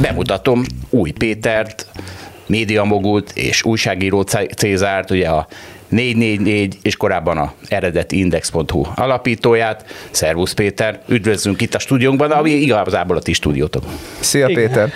[0.00, 1.86] Bemutatom Új Pétert,
[2.46, 4.20] médiamogult és újságíró
[4.56, 5.46] Cézárt, ugye a
[5.88, 9.84] 444 és korábban a eredeti index.hu alapítóját.
[10.10, 13.84] Szervusz Péter, üdvözlünk itt a stúdiónkban, ami igazából a ti stúdiótok.
[14.20, 14.62] Szia Igen.
[14.64, 14.92] Péter!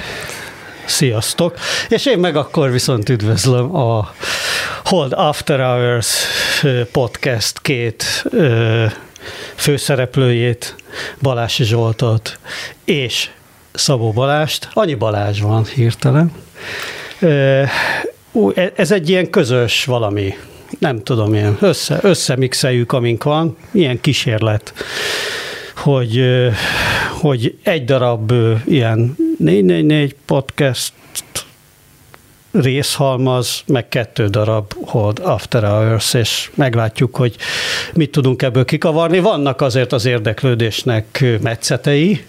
[0.84, 1.58] Sziasztok!
[1.88, 4.14] És én meg akkor viszont üdvözlöm a
[4.84, 6.14] Hold After Hours
[6.92, 8.24] podcast két
[9.54, 10.74] főszereplőjét,
[11.20, 12.38] Balási Zsoltot
[12.84, 13.28] és
[13.74, 14.68] Szabó Balást.
[14.72, 16.32] Annyi Balázs van hirtelen.
[17.20, 17.70] E,
[18.76, 20.34] ez egy ilyen közös valami,
[20.78, 24.72] nem tudom, ilyen össze, összemixeljük, amink van, ilyen kísérlet,
[25.76, 26.24] hogy,
[27.20, 28.32] hogy egy darab
[28.66, 30.92] ilyen 444 podcast
[32.54, 37.36] részhalmaz, meg kettő darab Hold After Hours, és meglátjuk, hogy
[37.94, 39.18] mit tudunk ebből kikavarni.
[39.18, 42.24] Vannak azért az érdeklődésnek metszetei,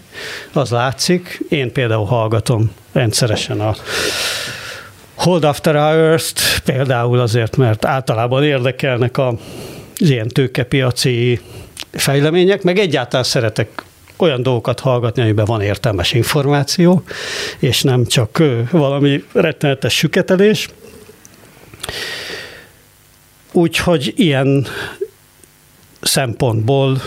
[0.52, 1.40] az látszik.
[1.48, 3.74] Én például hallgatom rendszeresen a
[5.14, 9.34] Hold After Hours-t, például azért, mert általában érdekelnek a,
[9.96, 11.40] ilyen tőkepiaci
[11.92, 13.84] fejlemények, meg egyáltalán szeretek
[14.16, 17.02] olyan dolgokat hallgatni, amiben van értelmes információ,
[17.58, 20.68] és nem csak valami rettenetes süketelés.
[23.52, 24.66] Úgyhogy ilyen
[26.00, 27.02] szempontból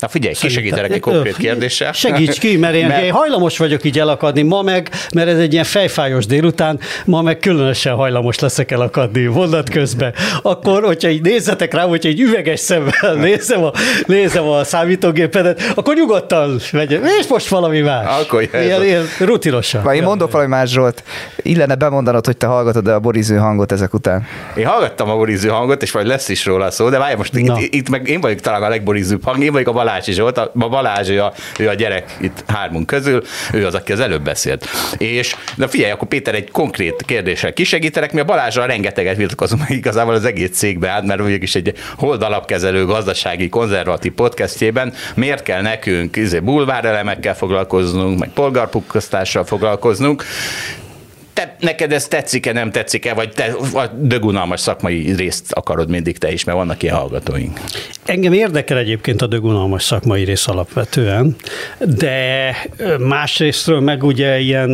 [0.00, 1.92] Na figyelj, kisegítelek egy konkrét kérdéssel.
[1.92, 3.02] Segíts ki, mert én, mert...
[3.02, 7.38] én hajlamos vagyok így elakadni ma meg, mert ez egy ilyen fejfájos délután, ma meg
[7.38, 10.14] különösen hajlamos leszek elakadni mondat közben.
[10.42, 13.72] Akkor, hogyha így nézzetek rá, hogyha egy üveges szemmel nézem a,
[14.06, 18.20] nézem a számítógépedet, akkor nyugodtan vegyem, és most valami más.
[18.20, 19.82] Akkor ilyen, ilyen rutinosan.
[19.82, 21.02] Vagy én mondok valami más, Zsolt.
[21.36, 24.26] Illene bemondanod, hogy te hallgatod a boriző hangot ezek után.
[24.56, 27.52] Én hallgattam a boriző hangot, és majd lesz is róla szó, de várj, most itt,
[27.58, 31.08] itt, meg én vagyok talán a legborizőbb hang, én vagyok a Balázs Zsolt, a Balázs,
[31.08, 34.66] ő a, ő a gyerek itt hármunk közül, ő az, aki az előbb beszélt.
[34.98, 40.14] És de figyelj, akkor Péter egy konkrét kérdéssel kisegítenek, mi a Balázsral rengeteget vitatkozunk, igazából
[40.14, 46.16] az egész cégbe állt, mert is egy hold alapkezelő gazdasági konzervatív podcastjében miért kell nekünk
[46.16, 50.24] izé, bulvárelemekkel foglalkoznunk, meg polgárpukkasztással foglalkoznunk,
[51.36, 56.32] te, neked ez tetszik-e, nem tetszik-e, vagy te a dögunalmas szakmai részt akarod mindig te
[56.32, 57.60] is, mert vannak ilyen hallgatóink.
[58.04, 61.36] Engem érdekel egyébként a dögunalmas szakmai rész alapvetően,
[61.78, 62.50] de
[62.98, 64.70] másrésztről meg ugye ilyen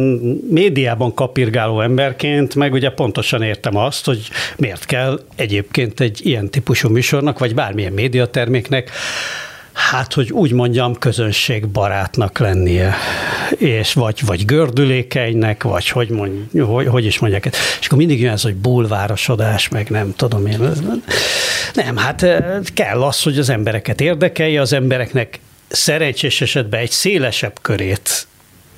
[0.51, 6.89] médiában kapirgáló emberként, meg ugye pontosan értem azt, hogy miért kell egyébként egy ilyen típusú
[6.89, 8.91] műsornak, vagy bármilyen médiaterméknek
[9.73, 12.95] Hát, hogy úgy mondjam, közönségbarátnak lennie,
[13.57, 17.47] és vagy, vagy gördülékenynek, vagy hogy, mondj, hogy, hogy is mondják.
[17.81, 20.61] És akkor mindig jön ez, hogy bulvárosodás, meg nem tudom én.
[21.75, 22.27] Nem, hát
[22.75, 28.27] kell az, hogy az embereket érdekelje, az embereknek szerencsés esetben egy szélesebb körét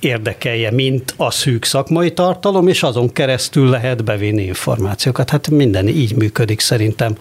[0.04, 5.30] érdekelje, mint a szűk szakmai tartalom, és azon keresztül lehet bevinni információkat.
[5.30, 7.16] Hát minden így működik szerintem,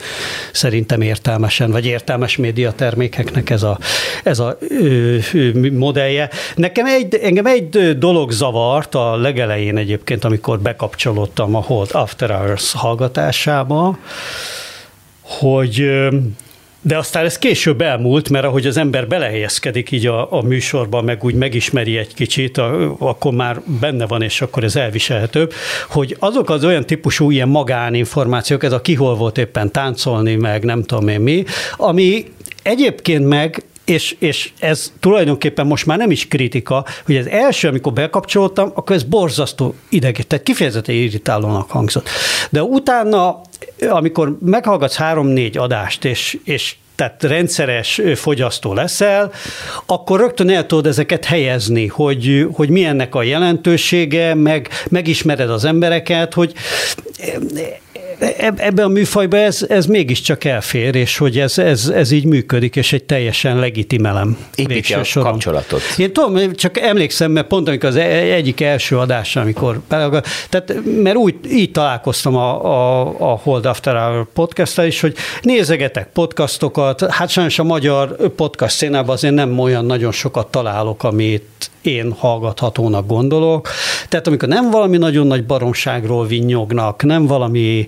[0.51, 3.79] szerintem értelmesen, vagy értelmes médiatermékeknek ez a,
[4.23, 6.29] ez a ö, ö, modellje.
[6.55, 12.71] Nekem egy, engem egy dolog zavart a legelején egyébként, amikor bekapcsolódtam a Hold After Hours
[12.71, 13.97] hallgatásába,
[15.21, 15.89] hogy
[16.85, 21.23] de aztán ez később elmúlt, mert ahogy az ember belehelyezkedik így a, a műsorba, meg
[21.23, 25.53] úgy megismeri egy kicsit, a, akkor már benne van, és akkor ez elviselhetőbb,
[25.89, 30.83] hogy azok az olyan típusú ilyen magáninformációk, ez a kihol volt éppen táncolni, meg nem
[30.83, 31.43] tudom én mi,
[31.77, 32.25] ami
[32.63, 37.93] egyébként meg és, és ez tulajdonképpen most már nem is kritika, hogy az első, amikor
[37.93, 42.09] bekapcsoltam, akkor ez borzasztó ideg, tehát kifejezetten irritálónak hangzott.
[42.49, 43.41] De utána,
[43.89, 49.31] amikor meghallgatsz három-négy adást, és, és tehát rendszeres fogyasztó leszel,
[49.85, 55.65] akkor rögtön el tudod ezeket helyezni, hogy, hogy mi ennek a jelentősége, meg megismered az
[55.65, 56.53] embereket, hogy
[58.57, 62.93] ebben a műfajban ez, ez mégiscsak elfér, és hogy ez, ez, ez így működik, és
[62.93, 64.37] egy teljesen legitim elem.
[64.55, 65.31] Építi a soron.
[65.31, 65.81] kapcsolatot.
[65.97, 70.73] Én tudom, csak emlékszem, mert pont amikor az e- egyik első adás, amikor tehát,
[71.03, 77.11] mert úgy, így találkoztam a, a, a Hold After Hour podcast is, hogy nézegetek podcastokat,
[77.11, 83.07] hát sajnos a magyar podcast szénában azért nem olyan nagyon sokat találok, amit én hallgathatónak
[83.07, 83.69] gondolok.
[84.09, 87.87] Tehát amikor nem valami nagyon nagy baromságról vinnyognak, nem valami,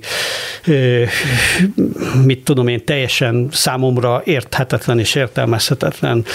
[2.24, 6.26] mit tudom én, teljesen számomra érthetetlen és értelmezhetetlen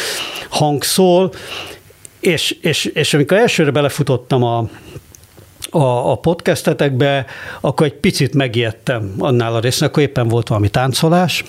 [0.49, 1.33] hang szól,
[2.21, 4.69] és, és, és amikor elsőre belefutottam a,
[5.71, 7.27] a, podcastetekbe,
[7.61, 11.45] akkor egy picit megijedtem annál a résznek, akkor éppen volt valami táncolás,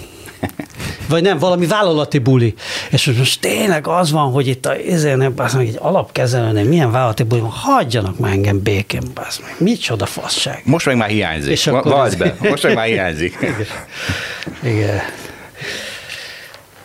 [1.10, 2.54] vagy nem, valami vállalati buli.
[2.90, 7.42] És most tényleg az van, hogy itt a, ezért az egy alapkezelőnél milyen vállalati buli
[7.42, 9.56] van, hagyjanak már engem békén, basz meg.
[9.58, 10.62] Micsoda fasság.
[10.64, 11.52] Most meg már hiányzik.
[11.52, 12.36] És akkor be.
[12.40, 13.38] Most meg már hiányzik.
[13.42, 14.76] Igen.
[14.76, 15.00] Igen.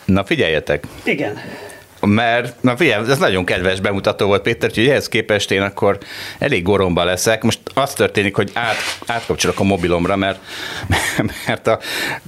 [0.04, 0.84] Na figyeljetek.
[1.04, 1.38] Igen
[2.00, 5.98] mert na figyelj, ez nagyon kedves bemutató volt Péter, hogy ehhez képest én akkor
[6.38, 7.42] elég goromba leszek.
[7.42, 8.76] Most az történik, hogy át,
[9.06, 10.38] átkapcsolok a mobilomra, mert,
[11.46, 11.78] mert a,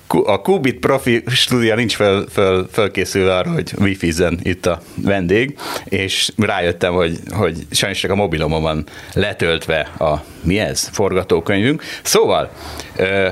[0.08, 4.12] a Qubit Profi stúdia nincs fel, fel, felkészülve arra, hogy wifi
[4.42, 10.58] itt a vendég, és rájöttem, hogy, hogy sajnos csak a mobilomon van letöltve a mi
[10.58, 11.82] ez, forgatókönyvünk.
[12.02, 12.50] Szóval,
[12.96, 13.28] ö,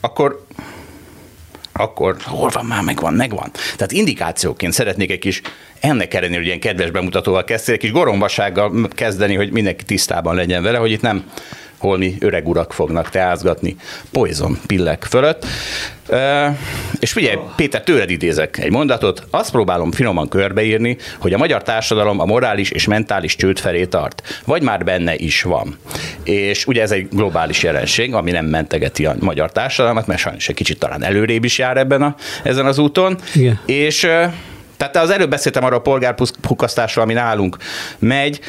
[0.00, 0.46] akkor
[1.78, 3.50] akkor hol van már, megvan, megvan.
[3.52, 5.40] Tehát indikációként szeretnék egy kis,
[5.80, 10.62] ennek ellenére, hogy ilyen kedves bemutatóval kezdtél, egy kis gorombasággal kezdeni, hogy mindenki tisztában legyen
[10.62, 11.24] vele, hogy itt nem
[11.78, 13.76] holmi öreg urak fognak teázgatni
[14.12, 15.46] poison pillek fölött.
[16.08, 16.56] E,
[17.00, 22.20] és figyelj, Péter, tőled idézek egy mondatot, azt próbálom finoman körbeírni, hogy a magyar társadalom
[22.20, 25.78] a morális és mentális csőd felé tart, vagy már benne is van.
[26.24, 30.54] És ugye ez egy globális jelenség, ami nem mentegeti a magyar társadalmat, mert sajnos egy
[30.54, 33.18] kicsit talán előrébb is jár ebben a, ezen az úton.
[33.34, 33.60] Igen.
[33.66, 34.08] És
[34.78, 37.56] tehát az előbb beszéltem arról a polgárpukasztásról, ami nálunk
[37.98, 38.40] megy.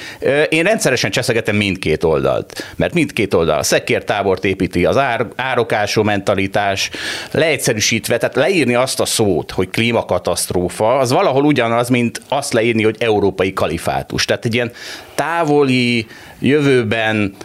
[0.50, 6.90] Én rendszeresen cseszegetem mindkét oldalt, mert mindkét oldal a szekértábort építi, az ár, árokásó mentalitás,
[7.32, 12.96] leegyszerűsítve, tehát leírni azt a szót, hogy klímakatasztrófa, az valahol ugyanaz, mint azt leírni, hogy
[13.00, 14.26] európai kalifátus.
[14.26, 14.72] Tehát egy ilyen
[15.16, 16.08] távoli,
[16.40, 17.36] jövőben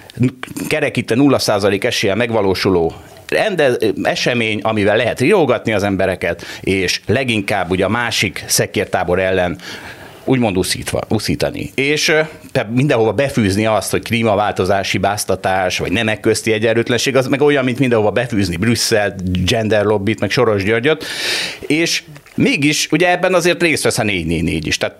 [0.69, 2.95] kerekíte 0% esélye megvalósuló
[3.29, 9.59] rendez, esemény, amivel lehet riogatni az embereket, és leginkább ugye a másik szekértábor ellen
[10.25, 11.71] úgymond uszítva, uszítani.
[11.75, 12.13] És
[12.71, 18.11] mindenhova befűzni azt, hogy klímaváltozási báztatás, vagy nemek közti egyenlőtlenség, az meg olyan, mint mindenhova
[18.11, 21.05] befűzni Brüsszel, gender lobbit, meg Soros Györgyöt,
[21.67, 22.03] és
[22.35, 24.77] mégis ugye ebben azért részt vesz a 444 is.
[24.77, 24.97] Tehát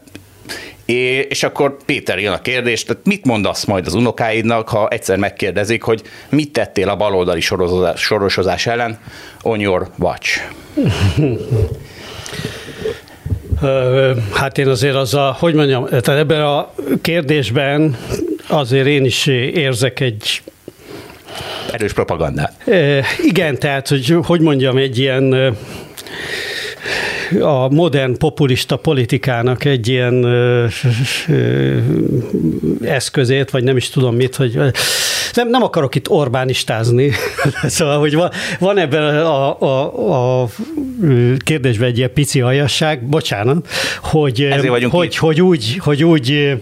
[0.87, 5.83] és akkor Péter jön a kérdés, tehát mit mondasz majd az unokáidnak, ha egyszer megkérdezik,
[5.83, 8.99] hogy mit tettél a baloldali sorozás, sorosozás ellen
[9.43, 10.41] on your watch?
[14.33, 17.97] Hát én azért az a, hogy mondjam, tehát ebben a kérdésben
[18.47, 20.43] azért én is érzek egy
[21.73, 22.53] erős propagandát.
[23.23, 25.57] Igen, tehát, hogy hogy mondjam, egy ilyen
[27.41, 30.67] a modern populista politikának egy ilyen ö,
[31.29, 31.79] ö,
[32.83, 34.59] eszközét, vagy nem is tudom mit, hogy
[35.35, 37.13] nem, nem akarok itt Orbánistázni,
[37.67, 40.49] szóval, hogy van, van ebben a, a, a
[41.39, 43.69] kérdésben egy ilyen pici aljasság, bocsánat,
[44.03, 44.49] hogy,
[44.91, 46.59] hogy, hogy, úgy, hogy úgy,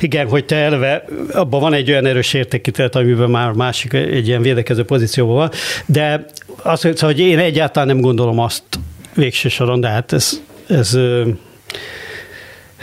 [0.00, 4.42] igen, hogy te elve, abban van egy olyan erős értékítélet, amiben már másik egy ilyen
[4.42, 5.50] védekező pozícióban van,
[5.86, 6.24] de
[6.62, 8.62] azt, hogy én egyáltalán nem gondolom azt,
[9.18, 10.98] végső soron, de hát ez, ez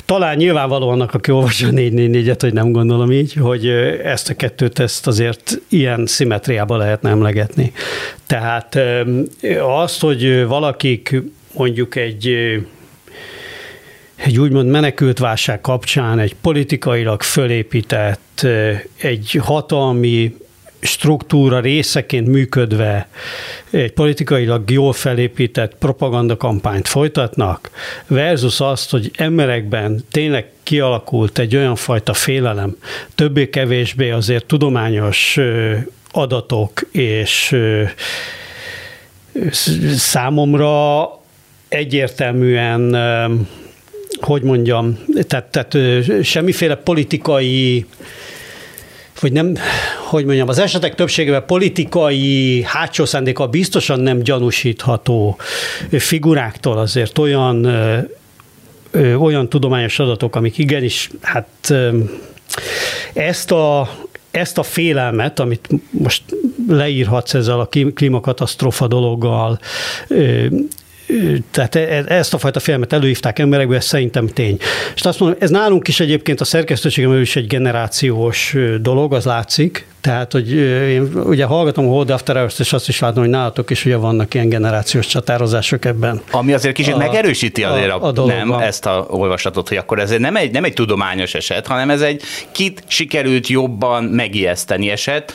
[0.06, 3.68] talán nyilvánvaló annak, aki olvassa a 444-et, hogy nem gondolom így, hogy
[4.04, 7.72] ezt a kettőt ezt azért ilyen szimetriába lehetne emlegetni.
[8.28, 8.80] Tehát
[9.60, 11.22] azt, hogy valakik
[11.54, 12.36] mondjuk egy
[14.16, 18.48] egy úgymond menekült válság kapcsán egy politikailag fölépített,
[18.98, 20.36] egy hatalmi
[20.80, 23.08] struktúra részeként működve
[23.70, 27.70] egy politikailag jól felépített propagandakampányt folytatnak,
[28.08, 32.78] versus azt, hogy emberekben tényleg kialakult egy olyan fajta félelem,
[33.16, 35.38] többé-kevésbé azért tudományos
[36.12, 37.56] adatok és
[39.96, 41.10] számomra
[41.68, 42.96] egyértelműen,
[44.22, 45.78] hogy mondjam, tehát, tehát
[46.24, 47.86] semmiféle politikai
[49.20, 49.54] hogy nem,
[50.10, 55.38] hogy mondjam, az esetek többségében politikai hátsó szándéka biztosan nem gyanúsítható
[55.92, 57.66] figuráktól azért olyan,
[59.18, 61.74] olyan tudományos adatok, amik igenis, hát
[63.14, 63.90] ezt a
[64.32, 66.24] ezt a félelmet, amit most
[66.68, 69.60] leírhatsz ezzel a klímakatasztrófa dologgal,
[71.52, 74.58] tehát e, e, ezt a fajta filmet előhívták emberekből, ez szerintem tény.
[74.96, 79.88] És azt mondom, ez nálunk is egyébként a szerkesztőségem is egy generációs dolog, az látszik,
[80.02, 83.70] tehát, hogy én ugye hallgatom a Hold After Hours, és azt is látom, hogy nálatok
[83.70, 86.22] is ugye vannak ilyen generációs csatározások ebben.
[86.32, 90.00] Ami azért kicsit a, megerősíti azért a, a, a nem ezt a olvasatot, hogy akkor
[90.00, 92.22] ez nem egy, nem egy tudományos eset, hanem ez egy
[92.52, 95.34] kit sikerült jobban megijeszteni eset,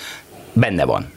[0.53, 1.11] benne van.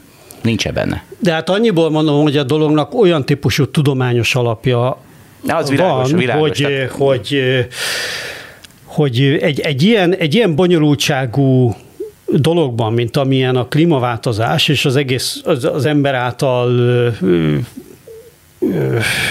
[0.43, 1.03] Nincs benne.
[1.19, 4.97] De hát annyiból mondom, hogy a dolognak olyan típusú tudományos alapja
[5.41, 6.89] De az világos, van, világos, hogy, tehát...
[6.91, 7.43] hogy,
[8.83, 11.75] hogy egy, egy, ilyen, egy ilyen bonyolultságú
[12.27, 16.71] dologban, mint amilyen a klímaváltozás, és az egész az, az ember által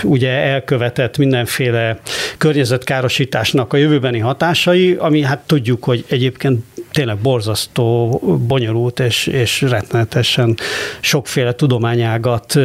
[0.02, 2.00] ugye elkövetett mindenféle
[2.38, 10.56] környezetkárosításnak a jövőbeni hatásai, ami hát tudjuk, hogy egyébként tényleg borzasztó, bonyolult és, és rettenetesen
[11.00, 12.58] sokféle tudományágat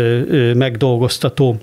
[0.54, 1.58] megdolgoztató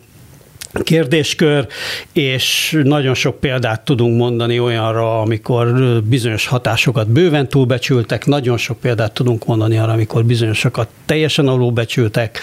[0.82, 1.66] kérdéskör,
[2.12, 9.12] és nagyon sok példát tudunk mondani olyanra, amikor bizonyos hatásokat bőven túlbecsültek, nagyon sok példát
[9.12, 12.40] tudunk mondani arra, amikor bizonyosokat teljesen alulbecsültek.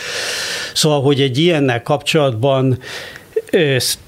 [0.73, 2.77] Szóval, hogy egy ilyennel kapcsolatban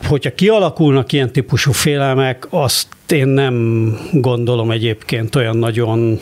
[0.08, 6.20] hogyha kialakulnak ilyen típusú félelmek, azt én nem gondolom egyébként olyan nagyon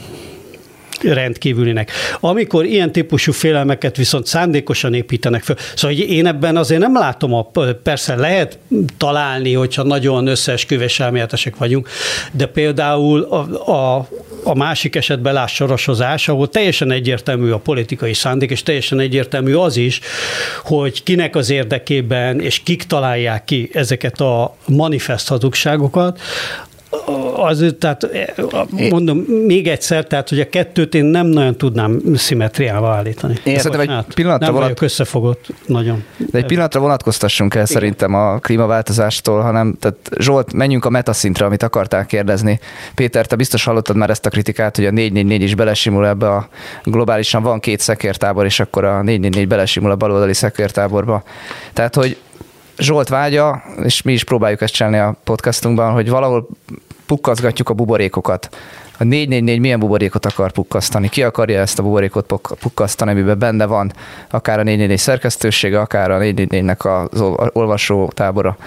[1.03, 1.91] rendkívülinek.
[2.20, 7.50] Amikor ilyen típusú félelmeket viszont szándékosan építenek fel, szóval én ebben azért nem látom, a,
[7.84, 8.58] persze lehet
[8.98, 11.89] találni, hogyha nagyon összeesküvés elméletesek vagyunk,
[12.31, 14.08] de például a, a,
[14.43, 19.77] a másik esetben láss sorosozás, ahol teljesen egyértelmű a politikai szándék, és teljesen egyértelmű az
[19.77, 20.00] is,
[20.63, 26.20] hogy kinek az érdekében, és kik találják ki ezeket a manifest hazugságokat,
[27.36, 28.07] az, tehát
[28.89, 33.38] mondom még egyszer, tehát hogy a kettőt én nem nagyon tudnám szimetriával állítani.
[33.43, 34.81] Én szerintem egy hát, pillanatra nem vonat...
[34.81, 36.03] összefogott nagyon.
[36.17, 37.74] De egy pillanatra vonatkoztassunk el Igen.
[37.74, 42.60] szerintem a klímaváltozástól, hanem tehát Zsolt, menjünk a metaszintre, amit akartál kérdezni.
[42.95, 46.48] Péter, te biztos hallottad már ezt a kritikát, hogy a 444 is belesimul ebbe a
[46.83, 51.24] globálisan van két szekértábor, és akkor a 444 belesimul a baloldali szekértáborba.
[51.74, 52.17] Tehát, hogy
[52.78, 56.48] Zsolt vágya, és mi is próbáljuk ezt csinálni a podcastunkban, hogy valahol
[57.06, 58.50] pukkazgatjuk a buborékokat.
[58.98, 61.10] A 444 milyen buborékot akar pukkasztani?
[61.10, 63.94] Ki akarja ezt a buborékot pukkasztani, amiben benne van
[64.30, 67.22] akár a 444 szerkesztősége, akár a 444-nek az
[67.54, 68.58] olvasó tábora?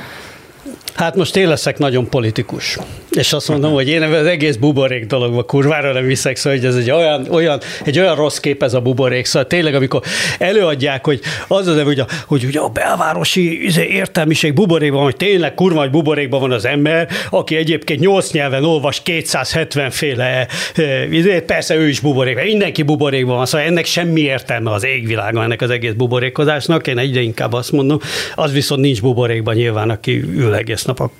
[0.94, 2.78] Hát most én leszek nagyon politikus.
[3.10, 6.76] És azt mondom, hogy én az egész buborék dologba kurvára nem viszek, szóval hogy ez
[6.76, 9.24] egy olyan, olyan, egy olyan rossz kép ez a buborék.
[9.24, 10.00] Szóval tényleg, amikor
[10.38, 15.54] előadják, hogy az az, hogy, a, hogy ugye a belvárosi izé, értelmiség buborékban, hogy tényleg
[15.54, 21.40] kurva, hogy buborékban van az ember, aki egyébként 8 nyelven olvas 270 féle, eh, izé,
[21.40, 25.70] persze ő is buborékban, mindenki buborékban van, szóval ennek semmi értelme az égvilágon, ennek az
[25.70, 27.98] egész buborékozásnak, én egyre inkább azt mondom,
[28.34, 31.10] az viszont nincs buborékban nyilván, aki ül egész nap a,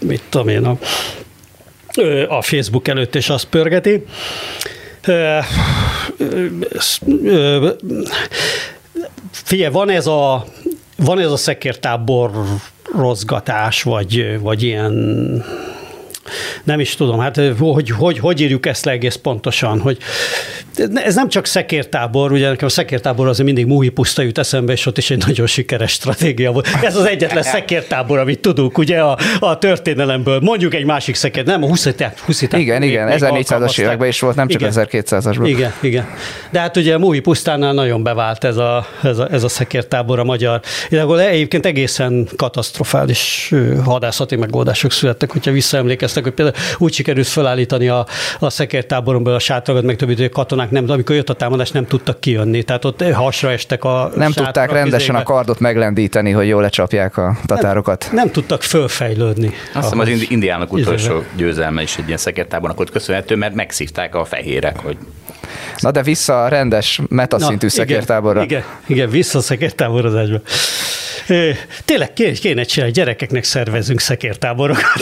[0.00, 0.78] mit tudom én, a
[2.28, 4.04] a Facebook előtt, és azt pörgeti.
[9.30, 10.44] Figyelj, van ez a,
[10.96, 12.30] van ez a szekértábor
[12.96, 14.94] rozgatás, vagy, vagy ilyen
[16.64, 19.98] nem is tudom, hát hogy, hogy, hogy írjuk ezt le egész pontosan, hogy
[20.94, 24.86] ez nem csak szekértábor, ugye nekem a szekértábor azért mindig Múhi puszta jut eszembe, és
[24.86, 26.68] ott is egy nagyon sikeres stratégia volt.
[26.82, 30.40] Ez az egyetlen szekértábor, amit tudunk, ugye a, a történelemből.
[30.40, 31.88] Mondjuk egy másik szekér, nem a 20
[32.24, 35.42] 20 Igen, igen, 1400-as években is volt, nem csak 1200-asban.
[35.44, 36.06] Igen, igen.
[36.50, 40.24] De hát ugye Múhi pusztánál nagyon bevált ez a, ez a, ez a szekértábor a
[40.24, 40.60] magyar.
[40.88, 43.52] Igazából egyébként egészen katasztrofális
[43.84, 48.06] hadászati megoldások születtek, hogyha visszaemlékeztek, hogy például úgy sikerült felállítani a,
[48.38, 50.28] a szekértáboron belül a sátrakat, meg többi, hogy a
[50.70, 52.62] katonák nem, amikor jött a támadás, nem tudtak kijönni.
[52.62, 55.18] Tehát ott hasra estek a Nem tudták rendesen izébe.
[55.18, 58.04] a kardot meglendíteni, hogy jól lecsapják a tatárokat.
[58.06, 59.52] Nem, nem tudtak fölfejlődni.
[59.74, 64.24] Azt hiszem az indiának utolsó győzelme is egy ilyen szekértábornak ott köszönhető, mert megszívták a
[64.24, 64.96] fehérek, hogy
[65.78, 68.42] Na de vissza a rendes metaszintű szekértáborra.
[68.42, 70.40] Igen, igen, vissza a szekértáborozásba.
[71.84, 74.84] Tényleg kéne csinálni, gyerekeknek szervezünk szekértáborokat.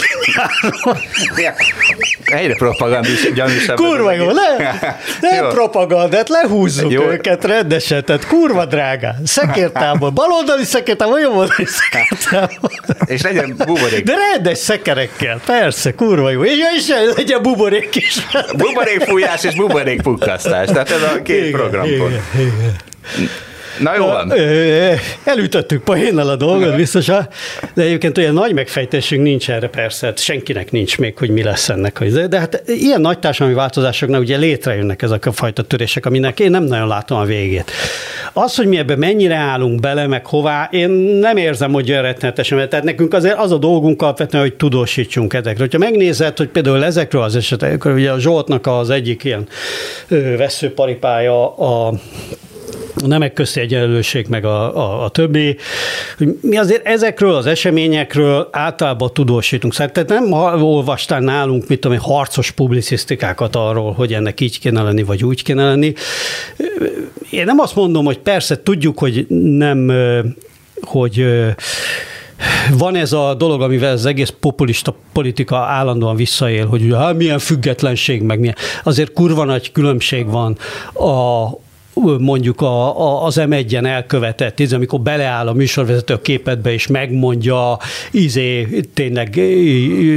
[2.25, 3.77] Egyre propagandis, gyanúsabb.
[3.77, 4.79] Kurva jó, le,
[5.21, 7.03] nem propagandát, lehúzzuk jó.
[7.03, 9.15] őket rendesen, tehát kurva drága.
[9.25, 12.71] Szekértábor, baloldali szekértábor, jobboldali szekértábor.
[13.05, 14.05] És legyen buborék.
[14.05, 16.45] De rendes szekerekkel, persze, kurva jó.
[16.45, 18.17] És, és legyen buborék is.
[18.57, 21.85] Buborék fújás és buborék pukkasztás, tehát ez a két igen, program.
[21.85, 22.77] Igen, igen.
[23.81, 24.33] Na jó van.
[25.25, 27.29] Elütöttük poénnal a dolgot biztosan,
[27.75, 31.69] de egyébként olyan nagy megfejtésünk nincs erre persze, hát senkinek nincs még, hogy mi lesz
[31.69, 32.05] ennek.
[32.29, 36.65] De hát ilyen nagy társadalmi változásoknak ugye létrejönnek ezek a fajta törések, aminek én nem
[36.65, 37.71] nagyon látom a végét.
[38.33, 42.69] Az, hogy mi ebbe mennyire állunk bele, meg hová, én nem érzem, hogy olyan rettenetesen,
[42.69, 45.69] tehát nekünk azért az a dolgunk alapvetően, hogy tudósítsunk ezekről.
[45.71, 49.49] Ha megnézed, hogy például ezekről az esetekről, ugye a Zsoltnak az egyik ilyen
[50.37, 51.93] veszőparipája a
[53.03, 55.57] a nemek közti egyenlőség, meg a, a, a többi.
[56.41, 59.75] Mi azért ezekről az eseményekről általában tudósítunk.
[59.75, 65.03] Szóval nem olvastál nálunk, mit tudom én, harcos publicisztikákat arról, hogy ennek így kéne lenni,
[65.03, 65.93] vagy úgy kéne lenni.
[67.31, 69.93] Én nem azt mondom, hogy persze tudjuk, hogy nem,
[70.81, 71.27] hogy
[72.73, 78.23] van ez a dolog, amivel az egész populista politika állandóan visszaél, hogy hát milyen függetlenség,
[78.23, 78.57] meg milyen.
[78.85, 80.59] Azért kurva nagy különbség van
[80.93, 81.47] a,
[82.19, 87.79] mondjuk a, a, az M1-en elkövetett, ez, amikor beleáll a műsorvezető a képetbe, és megmondja
[88.11, 89.41] izé, tényleg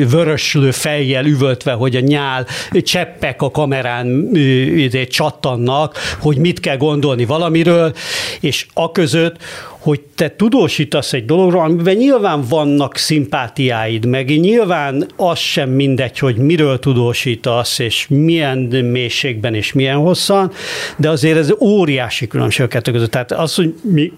[0.10, 4.36] vöröslő fejjel üvöltve, hogy a nyál cseppek a kamerán
[4.76, 7.94] izé, csattannak, hogy mit kell gondolni valamiről,
[8.40, 9.38] és a között,
[9.82, 16.36] hogy te tudósítasz egy dologról, amiben nyilván vannak szimpátiáid, meg nyilván az sem mindegy, hogy
[16.36, 20.52] miről tudósítasz, és milyen mélységben, és milyen hosszan,
[20.98, 23.12] de azért ez óriási különbség a kettő között.
[23.12, 24.12] Tehát az, hogy mi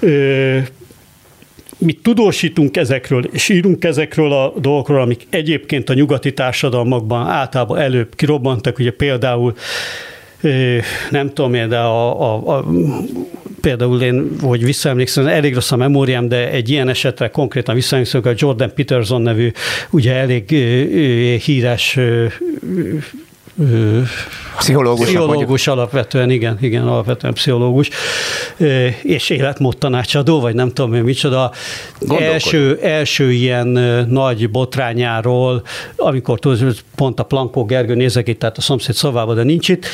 [0.00, 0.58] ö,
[1.78, 8.14] mi tudósítunk ezekről, és írunk ezekről a dolgokról, amik egyébként a nyugati társadalmakban általában előbb
[8.14, 9.54] kirobbantak, ugye például
[11.10, 12.64] nem tudom de a, a, a
[13.62, 18.32] például én, hogy visszaemlékszem, elég rossz a memóriám, de egy ilyen esetre konkrétan visszaemlékszem, a
[18.36, 19.50] Jordan Peterson nevű,
[19.90, 20.48] ugye elég
[21.42, 21.98] híres
[24.56, 25.06] Pszichológus.
[25.06, 27.88] Pszichológus alapvetően, igen, igen, alapvetően pszichológus,
[29.02, 31.52] és életmód tanácsadó, vagy nem tudom én micsoda.
[32.18, 33.66] Első, első ilyen
[34.08, 35.62] nagy botrányáról,
[35.96, 36.38] amikor
[36.94, 39.86] pont a Plankó Gergő nézek itt, tehát a szomszéd szavába, de nincs itt,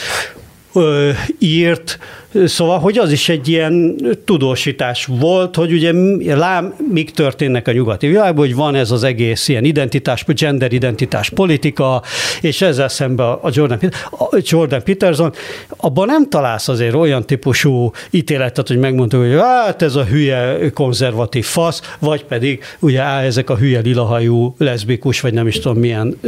[1.38, 1.98] írt,
[2.32, 5.92] Szóval, hogy az is egy ilyen tudósítás volt, hogy ugye
[6.36, 11.30] lám, mik történnek a nyugati világban, hogy van ez az egész ilyen identitás, gender identitás
[11.30, 12.02] politika,
[12.40, 13.78] és ezzel szemben a Jordan,
[14.10, 15.32] a Jordan Peterson,
[15.76, 21.44] abban nem találsz azért olyan típusú ítéletet, hogy megmondta, hogy hát ez a hülye konzervatív
[21.44, 26.18] fasz, vagy pedig ugye á, ezek a hülye lilahajú leszbikus, vagy nem is tudom milyen,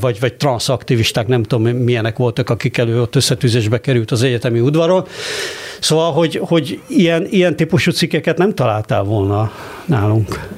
[0.00, 4.99] vagy, vagy transzaktivisták, nem tudom milyenek voltak, akik elő ott összetűzésbe került az egyetemi udvaron,
[5.80, 9.52] Szóval, hogy, hogy ilyen, ilyen típusú cikkeket nem találtál volna
[9.84, 10.48] nálunk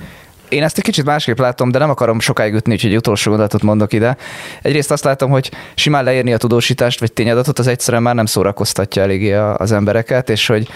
[0.53, 3.93] én ezt egy kicsit másképp látom, de nem akarom sokáig ütni, úgyhogy utolsó gondolatot mondok
[3.93, 4.17] ide.
[4.63, 9.03] Egyrészt azt látom, hogy simán leírni a tudósítást vagy tényadatot, az egyszerűen már nem szórakoztatja
[9.03, 10.69] eléggé az embereket, és hogy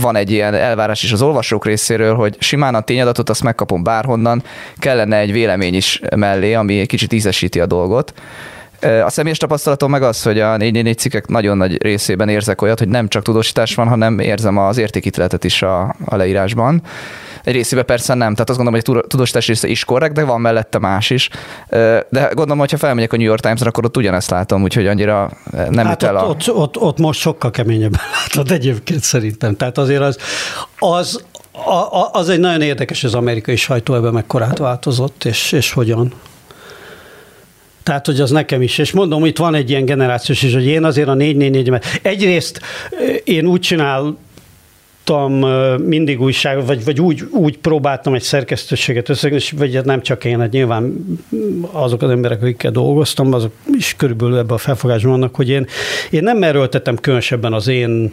[0.00, 4.42] van egy ilyen elvárás is az olvasók részéről, hogy simán a tényadatot azt megkapom bárhonnan,
[4.78, 8.12] kellene egy vélemény is mellé, ami egy kicsit ízesíti a dolgot.
[8.80, 12.88] A személyes tapasztalatom meg az, hogy a 444 cikkek nagyon nagy részében érzek olyat, hogy
[12.88, 16.82] nem csak tudósítás van, hanem érzem az értékítéletet is a, a leírásban.
[17.44, 20.40] Egy részében persze nem, tehát azt gondolom, hogy a tudósítás része is korrekt, de van
[20.40, 21.28] mellette más is.
[22.08, 25.30] De gondolom, hogy ha felmegyek a New York Times-ra, akkor ott ugyanezt látom, úgyhogy annyira
[25.70, 26.24] nem hát üt el a...
[26.24, 29.56] Ott, ott, ott, most sokkal keményebben látod egyébként szerintem.
[29.56, 30.18] Tehát azért az,
[30.78, 31.24] az,
[32.12, 36.12] az egy nagyon érdekes, az amerikai sajtó ebben mekkorát változott, és, és hogyan.
[37.82, 38.78] Tehát, hogy az nekem is.
[38.78, 42.60] És mondom, itt van egy ilyen generációs is, hogy én azért a 444 mert egyrészt
[43.24, 44.16] én úgy csinál,
[45.10, 50.24] olvastam mindig újság, vagy, vagy úgy, úgy próbáltam egy szerkesztőséget összegezni, vagy hát nem csak
[50.24, 51.04] én, hát nyilván
[51.70, 55.66] azok az emberek, akikkel dolgoztam, azok is körülbelül ebben a felfogásban vannak, hogy én,
[56.10, 58.12] én nem erőltetem különösebben az én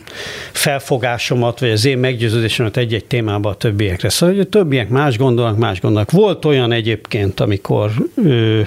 [0.51, 4.09] felfogásomat, vagy az én meggyőződésemet egy-egy témába a többiekre.
[4.09, 6.11] Szóval, hogy a többiek más gondolnak, más gondolnak.
[6.11, 7.91] Volt olyan egyébként, amikor
[8.25, 8.61] ö,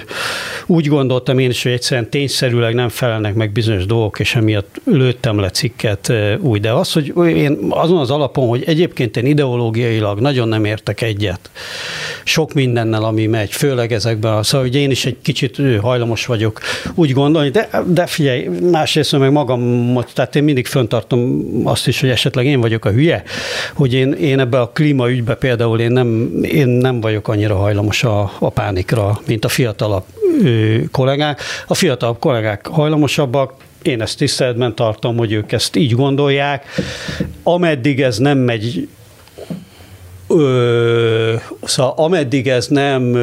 [0.65, 5.39] úgy gondoltam én is, hogy egyszerűen tényszerűleg nem felelnek meg bizonyos dolgok, és emiatt lőttem
[5.39, 6.61] le cikket ö, úgy.
[6.61, 11.49] De az, hogy én azon az alapon, hogy egyébként én ideológiailag nagyon nem értek egyet
[12.23, 14.43] sok mindennel, ami megy, főleg ezekben.
[14.43, 16.59] Szóval, hogy én is egy kicsit hajlamos vagyok
[16.95, 22.09] úgy gondolni, de, de figyelj, másrészt meg magam, tehát én mindig föntartom azt is, hogy
[22.09, 23.23] esetleg én vagyok a hülye,
[23.73, 28.31] hogy én, én ebbe a klímaügybe például én nem, én nem vagyok annyira hajlamos a,
[28.39, 30.03] a pánikra, mint a fiatalabb
[30.91, 31.41] kollégák.
[31.67, 36.65] A fiatalabb kollégák hajlamosabbak, én ezt tiszteletben tartom, hogy ők ezt így gondolják.
[37.43, 38.87] Ameddig ez nem megy
[40.27, 43.17] Ö, szóval ameddig ez nem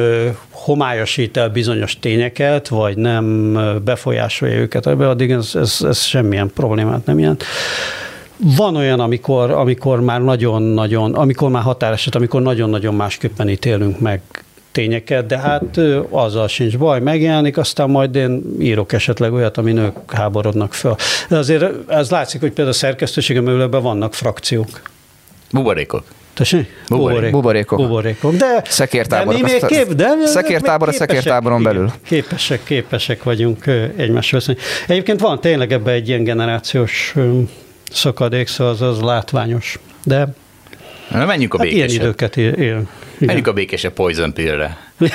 [0.51, 7.19] homályosít el bizonyos tényeket, vagy nem befolyásolja őket addig ez, ez, ez semmilyen problémát nem
[7.19, 7.43] jelent.
[8.37, 14.21] van olyan, amikor, amikor már nagyon-nagyon, amikor már határeset, amikor nagyon-nagyon másképpen ítélünk meg
[14.79, 20.11] tényeket, de hát azzal sincs baj, megjelenik, aztán majd én írok esetleg olyat, ami nők
[20.11, 20.97] háborodnak fel.
[21.29, 24.81] De azért ez látszik, hogy például a szerkesztőségem ülőben vannak frakciók.
[25.51, 26.03] Buborékok.
[26.33, 26.67] Tessék?
[26.89, 27.31] Buborék.
[27.31, 27.79] Buborékok.
[27.79, 28.35] Buborékok.
[28.35, 29.33] De, szekértábor.
[29.33, 31.91] De mi még kép, de szekértábor a szekértáboron belül.
[32.05, 33.65] Képesek, képesek vagyunk
[33.95, 34.47] egymáshoz.
[34.87, 37.15] Egyébként van tényleg ebben egy ilyen generációs
[37.91, 39.79] szakadék, szóval az, az látványos.
[40.03, 40.27] De
[41.11, 42.53] Na, menjünk a hát ilyen időket él.
[42.53, 42.87] él.
[43.19, 44.77] Menjünk a békése Poison Pill-re.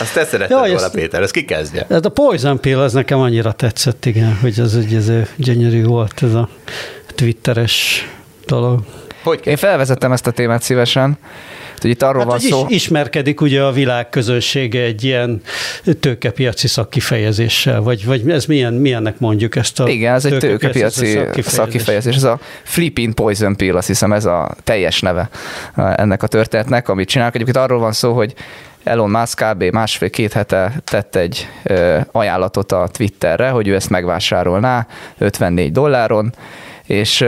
[0.00, 1.86] Azt te szeretted ja, volna, Péter, ezt ki kezdje?
[1.88, 6.22] Ez a Poison Pill, az nekem annyira tetszett, igen, hogy ez, egy ez gyönyörű volt,
[6.22, 6.48] ez a
[7.14, 8.08] twitteres
[8.46, 8.80] dolog.
[9.22, 11.18] Hogy Én felvezettem ezt a témát szívesen,
[11.82, 12.66] hogy itt arról hát, van szó.
[12.68, 15.42] Is, ismerkedik ugye a világ közönsége egy ilyen
[16.00, 21.52] tőkepiaci szakkifejezéssel, vagy, vagy ez milyen, milyennek mondjuk ezt a Igen, ez egy tőkepiaci szakkifejezés.
[21.52, 22.16] szakkifejezés.
[22.16, 25.28] Ez a Flipping Poison Pill, azt hiszem ez a teljes neve
[25.76, 27.34] ennek a történetnek, amit csinálnak.
[27.34, 28.34] Egyébként arról van szó, hogy
[28.84, 29.62] Elon Musk kb.
[29.62, 31.48] másfél-két hete tett egy
[32.12, 34.86] ajánlatot a Twitterre, hogy ő ezt megvásárolná
[35.18, 36.34] 54 dolláron,
[36.86, 37.22] és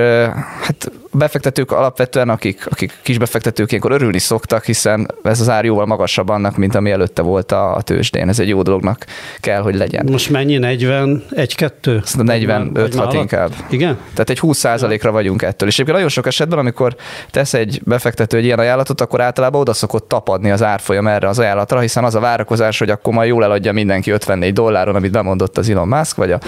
[0.61, 6.29] hát befektetők alapvetően, akik, akik kisbefektetők ilyenkor örülni szoktak, hiszen ez az ár jóval magasabb
[6.29, 8.29] annak, mint ami előtte volt a, a tőzsdén.
[8.29, 9.05] Ez egy jó dolognak
[9.41, 10.07] kell, hogy legyen.
[10.11, 10.57] Most mennyi?
[10.57, 12.01] 40, 1, 2?
[12.05, 13.51] Szerintem 45 6 inkább.
[13.71, 13.99] Igen?
[14.13, 15.69] Tehát egy 20% ra vagyunk ettől.
[15.69, 16.97] És egyébként nagyon sok esetben, amikor
[17.31, 21.39] tesz egy befektető egy ilyen ajánlatot, akkor általában oda szokott tapadni az árfolyam erre az
[21.39, 25.59] ajánlatra, hiszen az a várakozás, hogy akkor majd jól eladja mindenki 54 dolláron, amit bemondott
[25.59, 26.39] az Elon Musk, vagy a,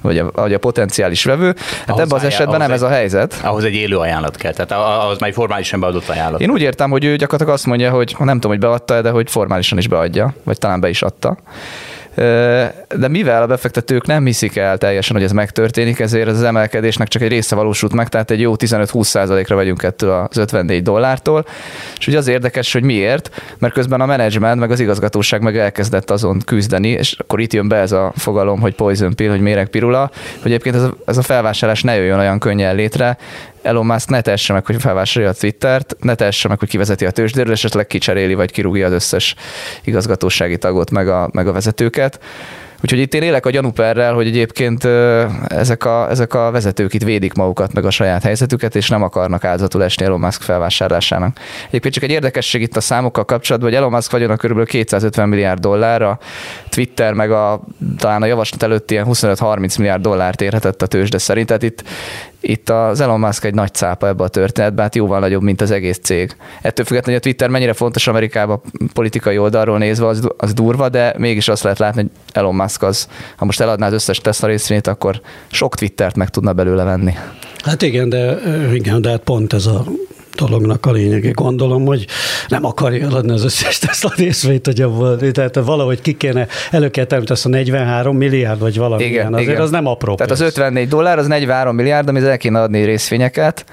[0.00, 1.54] vagy a, vagy a potenciális vevő.
[1.86, 3.40] Hát ebben az esetben nem ez a helyzet.
[3.42, 6.40] Ahhoz egy élő ajánlat kell, tehát az már formálisan beadott ajánlat.
[6.40, 9.30] Én úgy értem, hogy ő gyakorlatilag azt mondja, hogy nem tudom, hogy beadta de hogy
[9.30, 11.36] formálisan is beadja, vagy talán be is adta.
[12.96, 17.22] De mivel a befektetők nem hiszik el teljesen, hogy ez megtörténik, ezért az emelkedésnek csak
[17.22, 21.46] egy része valósult meg, tehát egy jó 15-20%-ra vagyunk ettől az 54 dollártól.
[21.98, 26.10] És ugye az érdekes, hogy miért, mert közben a menedzsment, meg az igazgatóság meg elkezdett
[26.10, 30.10] azon küzdeni, és akkor itt jön be ez a fogalom, hogy poison pill, hogy méregpirula,
[30.42, 33.16] hogy egyébként ez a, ez a felvásárlás ne jöjjön olyan könnyen létre,
[33.64, 37.10] Elon Musk ne tesse meg, hogy felvásárolja a Twittert, ne tesse meg, hogy kivezeti a
[37.10, 39.34] tőzsdéről, esetleg kicseréli, vagy kirúgja az összes
[39.84, 42.20] igazgatósági tagot, meg a, meg a vezetőket.
[42.84, 44.84] Úgyhogy itt én élek a gyanúperrel, hogy egyébként
[45.48, 49.44] ezek a, ezek a vezetők itt védik magukat, meg a saját helyzetüket, és nem akarnak
[49.44, 51.38] áldozatul esni Elon Musk felvásárlásának.
[51.68, 54.64] Egyébként csak egy érdekesség itt a számokkal kapcsolatban, hogy Elon Musk vagyona kb.
[54.64, 56.18] 250 milliárd dollár, a
[56.68, 57.60] Twitter meg a,
[57.98, 61.46] talán a javaslat előtt ilyen 25-30 milliárd dollárt érhetett a tőzsde szerint.
[61.46, 61.84] Tehát itt,
[62.46, 65.70] itt az Elon Musk egy nagy cápa ebbe a történetben, hát jóval nagyobb, mint az
[65.70, 66.36] egész cég.
[66.62, 68.60] Ettől függetlenül, hogy a Twitter mennyire fontos Amerikában
[68.92, 73.08] politikai oldalról nézve, az, az durva, de mégis azt lehet látni, hogy Elon Musk az,
[73.36, 77.12] ha most eladná az összes Tesla részvényt, akkor sok Twittert meg tudna belőle venni.
[77.64, 78.38] Hát igen, de,
[78.72, 79.84] igen, de hát pont ez a
[80.34, 81.30] dolognak a lényege.
[81.30, 82.06] Gondolom, hogy
[82.48, 87.04] nem akarja eladni az összes Tesla részvényt, hogy abból, tehát valahogy ki kéne, elő kell
[87.04, 89.32] teremteni azt a 43 milliárd, vagy valami igen, ilyen.
[89.32, 89.60] Azért igen.
[89.60, 90.40] az nem apró Tehát pénz.
[90.40, 93.64] az 54 dollár, az 43 milliárd, amit el kéne adni részvényeket,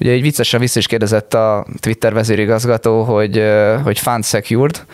[0.00, 3.42] Ugye egy viccesen vissza is kérdezett a Twitter vezérigazgató, hogy,
[3.82, 4.84] hogy fund secured,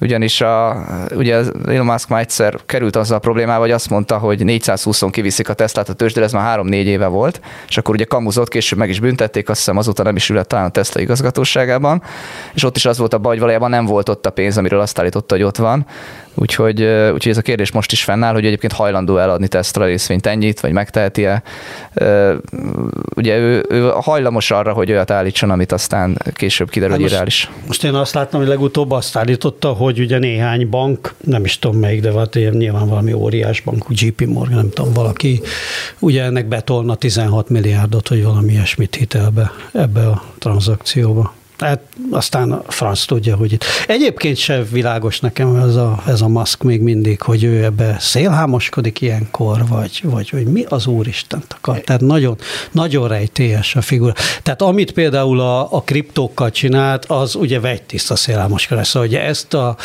[0.00, 4.40] ugyanis a, ugye Elon Musk már egyszer került azzal a problémával, hogy azt mondta, hogy
[4.44, 8.48] 420-on kiviszik a Teslát a tőzsdére, ez már 3-4 éve volt, és akkor ugye kamuzott,
[8.48, 12.02] később meg is büntették, azt hiszem azóta nem is ült talán a Tesla igazgatóságában,
[12.54, 14.80] és ott is az volt a baj, hogy valójában nem volt ott a pénz, amiről
[14.80, 15.86] azt állította, hogy ott van,
[16.34, 20.60] Úgyhogy, úgyhogy ez a kérdés most is fennáll, hogy egyébként hajlandó eladni Tesla részvényt ennyit,
[20.60, 21.42] vagy megteheti-e.
[23.16, 27.50] Ugye ő, ő hajlamos arra, hogy olyat állítson, amit aztán később kiderül, hogy irreális.
[27.66, 31.78] Most én azt láttam, hogy legutóbb azt állította, hogy ugye néhány bank, nem is tudom
[31.78, 35.40] melyik, de hát nyilván valami óriás bank, JP Morgan, nem tudom, valaki
[35.98, 41.34] ugye ennek betolna 16 milliárdot, hogy valami ilyesmit hitelbe ebbe a tranzakcióba.
[41.58, 43.64] Hát aztán a franc tudja, hogy itt.
[43.86, 49.00] Egyébként se világos nekem ez a, ez a maszk még mindig, hogy ő ebbe szélhámoskodik
[49.00, 51.80] ilyenkor, vagy, vagy hogy mi az Úristen akar.
[51.80, 52.36] Tehát nagyon,
[52.72, 54.12] nagyon rejtélyes a figura.
[54.42, 58.88] Tehát amit például a, a kriptókkal csinált, az ugye vegytiszta szélhámoskodás.
[58.88, 59.76] Szóval ugye ezt a,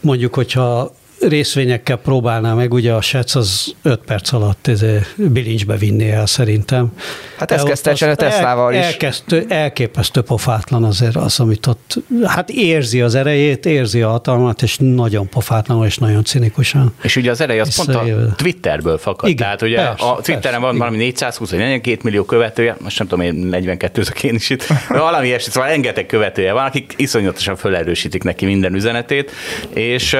[0.00, 4.84] mondjuk, hogyha részvényekkel próbálná meg, ugye a SEC az 5 perc alatt ez
[5.16, 6.92] bilincsbe vinné el szerintem.
[7.38, 8.80] Hát ezt kezdte a Teslával is.
[8.80, 14.76] Elkezdő, elképesztő pofátlan azért az, amit ott, hát érzi az erejét, érzi a hatalmat, és
[14.80, 16.94] nagyon pofátlan, és nagyon cinikusan.
[17.02, 19.28] És ugye az ereje az pont a Twitterből fakad.
[19.28, 20.78] Igen, Tehát ugye persze, a Twitteren persze, van igen.
[20.78, 25.26] valami 420 vagy 42 millió követője, most nem tudom, én 42 én is itt, valami
[25.26, 29.30] ilyesmi, szóval rengeteg követője van, akik iszonyatosan felerősítik neki minden üzenetét,
[29.74, 30.16] és,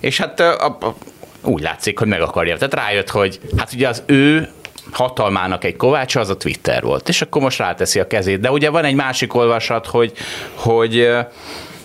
[0.00, 0.94] és hát a, a,
[1.42, 2.56] úgy látszik, hogy meg akarja.
[2.56, 4.48] Tehát rájött, hogy hát ugye az ő
[4.90, 7.08] hatalmának egy kovácsa, az a Twitter volt.
[7.08, 8.40] És akkor most ráteszi a kezét.
[8.40, 10.12] De ugye van egy másik olvasat, hogy,
[10.54, 11.08] hogy,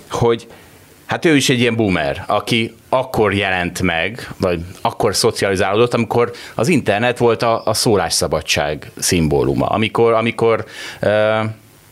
[0.10, 0.48] hogy
[1.06, 6.68] Hát ő is egy ilyen boomer, aki akkor jelent meg, vagy akkor szocializálódott, amikor az
[6.68, 9.66] internet volt a, a szólásszabadság szimbóluma.
[9.66, 10.66] Amikor, amikor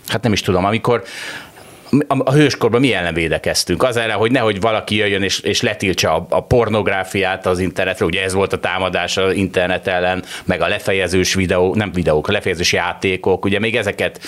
[0.07, 1.03] hát nem is tudom, amikor
[2.07, 3.83] a hőskorban mi ellen védekeztünk?
[3.83, 8.23] Az ellen, hogy nehogy valaki jöjjön és, és letiltsa a, a pornográfiát az internetre, ugye
[8.23, 12.73] ez volt a támadás az internet ellen, meg a lefejezős videó, nem videók, a lefejezős
[12.73, 14.19] játékok, ugye még ezeket,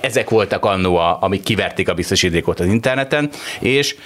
[0.00, 3.96] ezek voltak annó, amik kiverték a biztosítékot az interneten, és,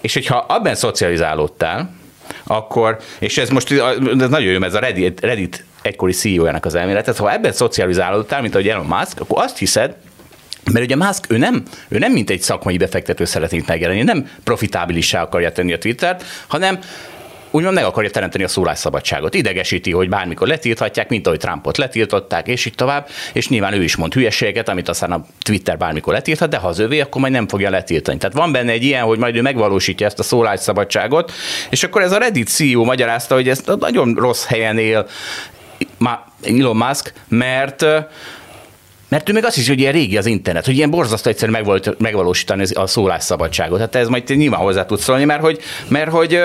[0.00, 1.94] és hogyha abban szocializálódtál,
[2.44, 7.16] akkor, és ez most ez nagyon jó, ez a Reddit, Reddit egykori CEO-jának az elmélet,
[7.16, 9.96] ha ebben szocializálódtál, mint ahogy Elon Musk, akkor azt hiszed,
[10.72, 15.22] mert ugye Musk, ő nem, ő nem mint egy szakmai befektető szeretné megjelenni, nem profitábilissá
[15.22, 16.78] akarja tenni a Twittert, hanem
[17.52, 19.34] úgymond meg akarja teremteni a szólásszabadságot.
[19.34, 23.96] Idegesíti, hogy bármikor letilthatják, mint ahogy Trumpot letiltották, és így tovább, és nyilván ő is
[23.96, 27.48] mond hülyeséget, amit aztán a Twitter bármikor letilthat, de ha az övé, akkor majd nem
[27.48, 28.18] fogja letiltani.
[28.18, 31.32] Tehát van benne egy ilyen, hogy majd ő megvalósítja ezt a szólásszabadságot,
[31.70, 35.08] és akkor ez a Reddit CEO magyarázta, hogy ezt nagyon rossz helyen él
[36.42, 37.84] Elon Musk, mert
[39.12, 41.52] mert ő még azt is, hogy ilyen régi az internet, hogy ilyen borzasztó egyszerű
[41.98, 43.78] megvalósítani a szólásszabadságot.
[43.78, 46.44] Hát ez majd nyilván hozzá tudsz szólni, mert hogy, mert hogy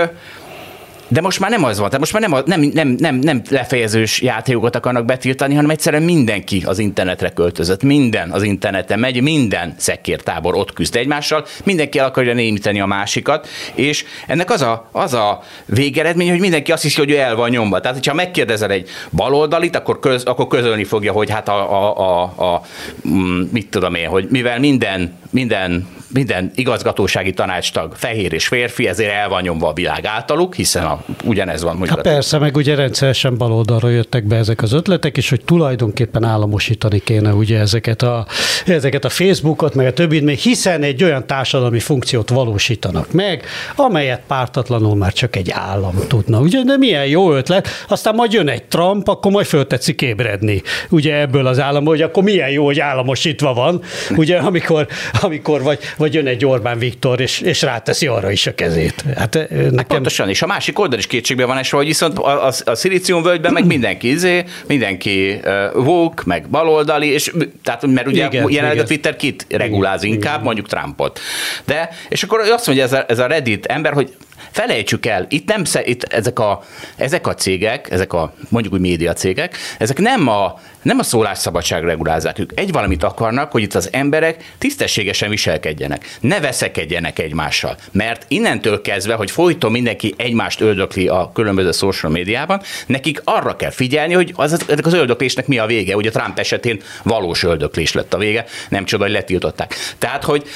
[1.07, 4.21] de most már nem az van, tehát most már nem, nem, nem, nem, nem lefejezős
[4.21, 7.83] játékokat akarnak betiltani, hanem egyszerűen mindenki az internetre költözött.
[7.83, 13.47] Minden az interneten megy, minden szekértábor ott küzd egymással, mindenki el akarja némítani a másikat,
[13.73, 17.49] és ennek az a, az a végeredmény, hogy mindenki azt hiszi, hogy ő el van
[17.49, 17.79] nyomva.
[17.79, 22.21] Tehát, hogyha megkérdezel egy baloldalit, akkor, köz, akkor közölni fogja, hogy hát a, a, a,
[22.23, 22.61] a,
[23.07, 29.11] mm, mit tudom én, hogy mivel minden, minden minden igazgatósági tanácstag fehér és férfi, ezért
[29.11, 31.87] el van nyomva a világ általuk, hiszen a, ugyanez van.
[31.87, 36.99] Hát persze, meg ugye rendszeresen baloldalra jöttek be ezek az ötletek, és hogy tulajdonképpen államosítani
[36.99, 38.25] kéne ugye ezeket a,
[38.65, 44.21] ezeket a Facebookot, meg a többit, még hiszen egy olyan társadalmi funkciót valósítanak meg, amelyet
[44.27, 46.39] pártatlanul már csak egy állam tudna.
[46.39, 50.61] Ugye, de milyen jó ötlet, aztán majd jön egy Trump, akkor majd föltetszik ébredni.
[50.89, 53.81] Ugye ebből az államból, hogy akkor milyen jó, hogy államosítva van,
[54.15, 54.87] ugye amikor,
[55.21, 59.03] amikor vagy, vagy jön egy Orbán Viktor, és, és ráteszi arra is a kezét.
[59.15, 59.77] Hát, hát nekem...
[59.77, 62.75] hát pontosan, és a másik oldal is kétségbe van esve, hogy viszont a, a, a
[62.75, 67.33] szilíciumvölgyben meg mindenki izé, mindenki uh, woke, meg baloldali, és
[67.63, 68.85] tehát, mert ugye igen, jelenleg igen.
[68.85, 70.45] a Twitter kit reguláz igen, inkább, igen.
[70.45, 71.19] mondjuk Trumpot.
[71.65, 74.13] De, és akkor azt mondja ez a, ez a Reddit ember, hogy
[74.57, 76.63] felejtsük el, itt nem, itt ezek a,
[76.95, 81.83] ezek a cégek, ezek a mondjuk úgy média cégek, ezek nem a, nem a szólásszabadság
[81.83, 82.51] regulázzák ők.
[82.59, 87.77] Egy valamit akarnak, hogy itt az emberek tisztességesen viselkedjenek, ne veszekedjenek egymással.
[87.91, 93.71] Mert innentől kezdve, hogy folyton mindenki egymást öldökli a különböző social médiában, nekik arra kell
[93.71, 95.95] figyelni, hogy az, ezek az öldöklésnek mi a vége.
[95.95, 99.75] Ugye Trump esetén valós öldöklés lett a vége, nem csoda, hogy letiltották.
[99.97, 100.47] Tehát, hogy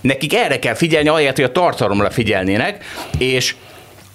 [0.00, 2.84] nekik erre kell figyelni, ahelyett, hogy a tartalomra figyelnének,
[3.18, 3.54] és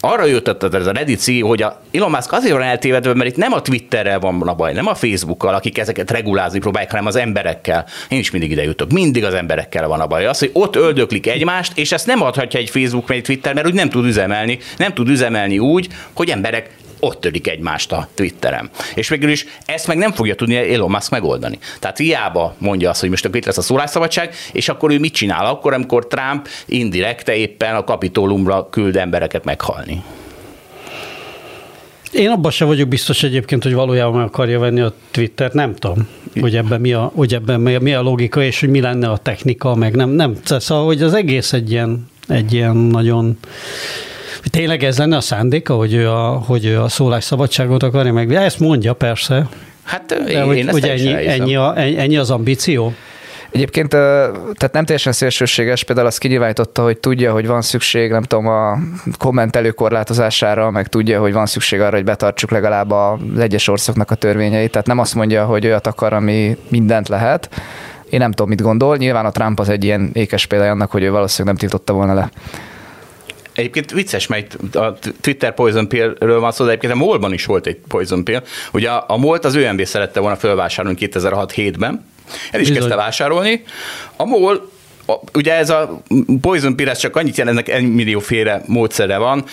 [0.05, 3.35] arra jutott ez a Reddit CEO, hogy a Elon Musk azért van eltévedve, mert itt
[3.35, 7.15] nem a Twitterrel van a baj, nem a Facebookkal, akik ezeket regulázni próbálják, hanem az
[7.15, 7.85] emberekkel.
[8.09, 8.91] Én is mindig ide jutok.
[8.91, 10.25] Mindig az emberekkel van a baj.
[10.25, 13.67] Az, hogy ott öldöklik egymást, és ezt nem adhatja egy Facebook vagy egy Twitter, mert
[13.67, 14.59] úgy nem tud üzemelni.
[14.77, 18.69] Nem tud üzemelni úgy, hogy emberek ott törik egymást a Twitteren.
[18.95, 21.59] És végül is ezt meg nem fogja tudni Elon Musk megoldani.
[21.79, 25.45] Tehát hiába mondja azt, hogy most itt lesz a szólásszabadság, és akkor ő mit csinál?
[25.45, 30.03] Akkor, amikor Trump indirekte éppen a kapitólumra küld embereket meghalni.
[32.15, 36.07] Én abban sem vagyok biztos egyébként, hogy valójában meg akarja venni a Twitter, nem tudom,
[36.39, 39.75] hogy ebben mi a, hogy ebben mi a logika, és hogy mi lenne a technika,
[39.75, 40.35] meg nem, nem.
[40.43, 43.37] Szóval, hogy az egész egy ilyen, egy ilyen nagyon
[44.49, 48.33] Tényleg ez lenne a szándéka, hogy ő a, hogy ő a szólásszabadságot akarja meg?
[48.33, 49.47] Ezt mondja persze.
[49.83, 52.93] Hát én, hogy, én hogy ennyi, ennyi, a, ennyi az ambíció?
[53.51, 58.47] Egyébként tehát nem teljesen szélsőséges, például azt kinyilvánította, hogy tudja, hogy van szükség, nem tudom,
[58.47, 58.77] a
[59.17, 64.15] kommentelő korlátozására, meg tudja, hogy van szükség arra, hogy betartsuk legalább az egyes országnak a
[64.15, 64.71] törvényeit.
[64.71, 67.49] Tehát nem azt mondja, hogy olyat akar, ami mindent lehet.
[68.09, 68.97] Én nem tudom, mit gondol.
[68.97, 72.13] Nyilván a Trump az egy ilyen ékes példa annak, hogy ő valószínűleg nem tiltotta volna
[72.13, 72.29] le.
[73.55, 77.67] Egyébként vicces, mert a Twitter Poison Pill-ről van szó, de egyébként a MOL-ban is volt
[77.67, 78.43] egy Poison Pill.
[78.73, 82.05] Ugye a, a MOL-t az ÖMB szerette volna felvásárolni 2006-7-ben,
[82.51, 82.75] el is Bizony.
[82.75, 83.63] kezdte vásárolni.
[84.15, 84.69] A MOL
[85.33, 86.01] ugye ez a
[86.41, 89.43] poison pill, csak annyit jelent, ennek egy millióféle módszere van,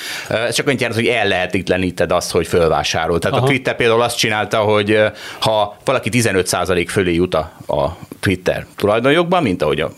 [0.52, 3.18] csak annyit jelent, hogy el lehetetleníted azt, hogy fölvásárol.
[3.18, 3.46] Tehát Aha.
[3.46, 4.98] a Twitter például azt csinálta, hogy
[5.40, 9.90] ha valaki 15% fölé jut a, a Twitter tulajdonjogban, mint ahogy a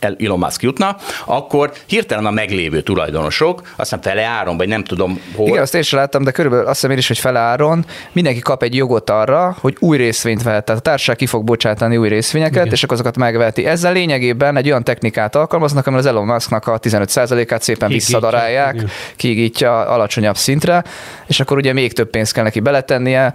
[0.00, 5.48] Elon Musk jutna, akkor hirtelen a meglévő tulajdonosok, aztán fele áron, vagy nem tudom hol.
[5.48, 8.40] Igen, azt én sem láttam, de körülbelül azt hiszem én is, hogy fele áron mindenki
[8.40, 10.64] kap egy jogot arra, hogy új részvényt vehet.
[10.64, 12.72] Tehát a társaság ki fog bocsátani új részvényeket, Igen.
[12.72, 13.66] és akkor azokat megveheti.
[13.66, 18.76] Ezzel lényegében egy olyan technikát alkalmaznak, amivel az Elon Musknak a 15%-át szépen visszadarálják,
[19.16, 20.84] kiigítja alacsonyabb szintre,
[21.26, 23.32] és akkor ugye még több pénzt kell neki beletennie,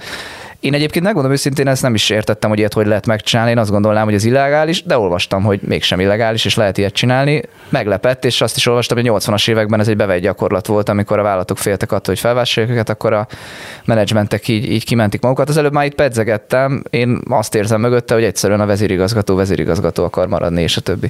[0.61, 3.51] én egyébként megmondom őszintén, ezt nem is értettem, hogy ilyet hogy lehet megcsinálni.
[3.51, 7.41] Én azt gondolnám, hogy ez illegális, de olvastam, hogy mégsem illegális, és lehet ilyet csinálni.
[7.69, 11.23] Meglepett, és azt is olvastam, hogy 80-as években ez egy bevett gyakorlat volt, amikor a
[11.23, 13.27] vállalatok féltek attól, hogy felvásárolják őket, akkor a
[13.85, 15.49] menedzsmentek így, így kimentik magukat.
[15.49, 20.27] Az előbb már itt pedzegettem, én azt érzem mögötte, hogy egyszerűen a vezérigazgató vezérigazgató akar
[20.27, 21.09] maradni, és a többi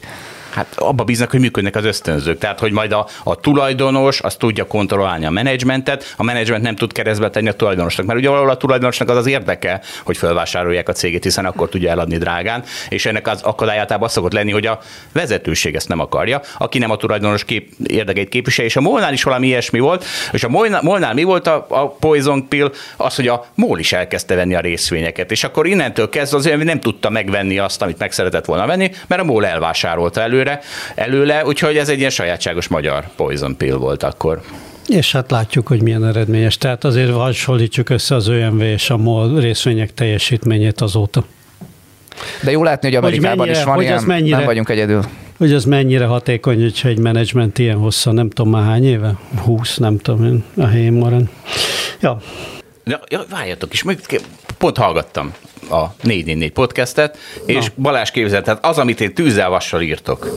[0.52, 2.38] hát abba bíznak, hogy működnek az ösztönzők.
[2.38, 6.92] Tehát, hogy majd a, a tulajdonos az tudja kontrollálni a menedzsmentet, a menedzsment nem tud
[6.92, 8.06] keresztbe tenni a tulajdonosnak.
[8.06, 11.90] Mert ugye valahol a tulajdonosnak az az érdeke, hogy felvásárolják a cégét, hiszen akkor tudja
[11.90, 14.80] eladni drágán, és ennek az akadályátában az szokott lenni, hogy a
[15.12, 19.24] vezetőség ezt nem akarja, aki nem a tulajdonos kép, érdekeit képviseli, és a Molnál is
[19.24, 22.72] valami ilyesmi volt, és a Molnál, Molnál mi volt a, a Poison Pill?
[22.98, 26.80] Az, hogy a MOL is elkezdte venni a részvényeket, és akkor innentől kezdve azért nem
[26.80, 30.60] tudta megvenni azt, amit meg szeretett volna venni, mert a MOL elvásárolta elő előre,
[30.96, 34.42] előle, úgyhogy ez egy ilyen sajátságos magyar poison pill volt akkor.
[34.88, 36.58] És hát látjuk, hogy milyen eredményes.
[36.58, 41.24] Tehát azért hasonlítsuk össze az ÖMV és a MOL részvények teljesítményét azóta.
[42.44, 45.04] De jó látni, hogy Amerikában hogy mennyire, is van hogy ilyen, mennyire, nem vagyunk egyedül.
[45.38, 49.14] Hogy az mennyire hatékony, hogyha egy menedzsment ilyen hosszan, nem tudom már hány éve?
[49.44, 51.24] 20, nem tudom én, a helyén marad.
[52.02, 52.22] Ja.
[52.92, 53.84] Ja, ja, várjatok is,
[54.58, 55.34] pont hallgattam
[55.70, 57.72] a 444 podcastet, és Na.
[57.76, 60.28] Balázs képzelt, tehát az, amit én tűzzel vassal írtok,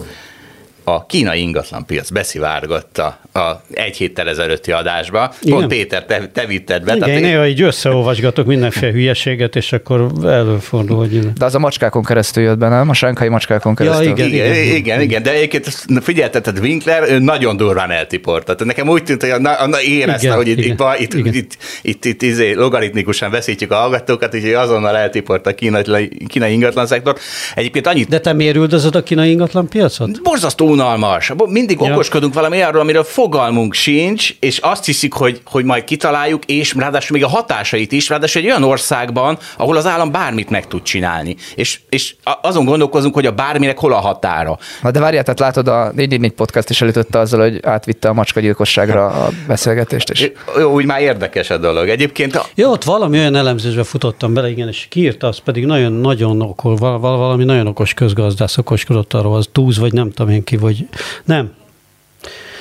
[0.84, 5.32] a kínai ingatlanpiac beszivárgatta a egy héttel ezelőtti adásba.
[5.42, 5.56] Igen.
[5.56, 6.94] Pont Péter, te, te vitted be.
[6.96, 11.32] Igen, én néha így összeolvasgatok mindenféle hülyeséget, és akkor előfordul, hogy...
[11.32, 12.88] De az a macskákon keresztül jött be, nem?
[12.88, 14.04] A sánkai macskákon keresztül.
[14.04, 15.68] Ja, igen, igen, igen, igen, igen, de egyébként
[16.02, 18.44] figyelteted Winkler, ő nagyon durván eltiport.
[18.44, 21.34] Tehát nekem úgy tűnt, hogy a, a, a érezte, igen, hogy itt, igen, itt, itt,
[21.34, 26.86] itt, itt, itt izé, logaritmikusan veszítjük a hallgatókat, úgyhogy azonnal eltiport a kínai, kínai ingatlan
[26.86, 27.16] szektor.
[27.54, 28.08] Egyébként annyit...
[28.08, 30.22] De te miért üldözöd a kínai ingatlan piacot?
[30.22, 31.32] Borzasztó unalmas.
[31.46, 31.92] Mindig ja.
[31.92, 37.16] okoskodunk valami arról, amiről fogalmunk sincs, és azt hiszik, hogy, hogy majd kitaláljuk, és ráadásul
[37.16, 41.36] még a hatásait is, ráadásul egy olyan országban, ahol az állam bármit meg tud csinálni.
[41.54, 44.58] És, és azon gondolkozunk, hogy a bárminek hol a határa.
[44.82, 49.06] Na de várjál, tehát látod, a 444 podcast is előtötte azzal, hogy átvitte a macskagyilkosságra
[49.06, 50.10] a beszélgetést.
[50.10, 50.30] És...
[50.58, 51.88] Jó, úgy már érdekes a dolog.
[51.88, 52.36] Egyébként...
[52.36, 52.44] A...
[52.54, 57.44] Jó, ott valami olyan elemzésbe futottam bele, igen, és kiírta, az pedig nagyon-nagyon okol, valami
[57.44, 60.88] nagyon okos közgazdász okoskodott arról, az túz, vagy nem tudom én ki, vagy
[61.24, 61.52] nem,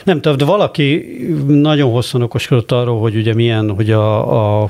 [0.04, 1.06] nem tudom, de valaki
[1.48, 4.70] nagyon hosszan okoskodott arról, hogy ugye milyen, hogy a, a,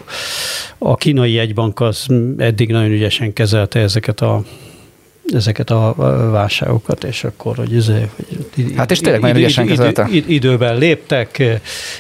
[0.77, 2.05] a kínai jegybank az
[2.37, 4.43] eddig nagyon ügyesen kezelte ezeket a
[5.33, 5.93] ezeket a
[6.31, 10.07] válságokat, és akkor, hogy, ez, hogy hát és tényleg nagyon ügyesen kezelte.
[10.11, 11.43] Idő, időben léptek,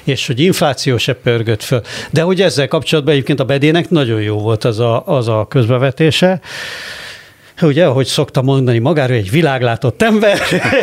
[0.03, 1.81] és hogy infláció se pörgött föl.
[2.11, 6.41] De hogy ezzel kapcsolatban egyébként a bedének nagyon jó volt az a, az a közbevetése,
[7.67, 10.39] ugye, ahogy szoktam mondani, magáról egy világlátott ember,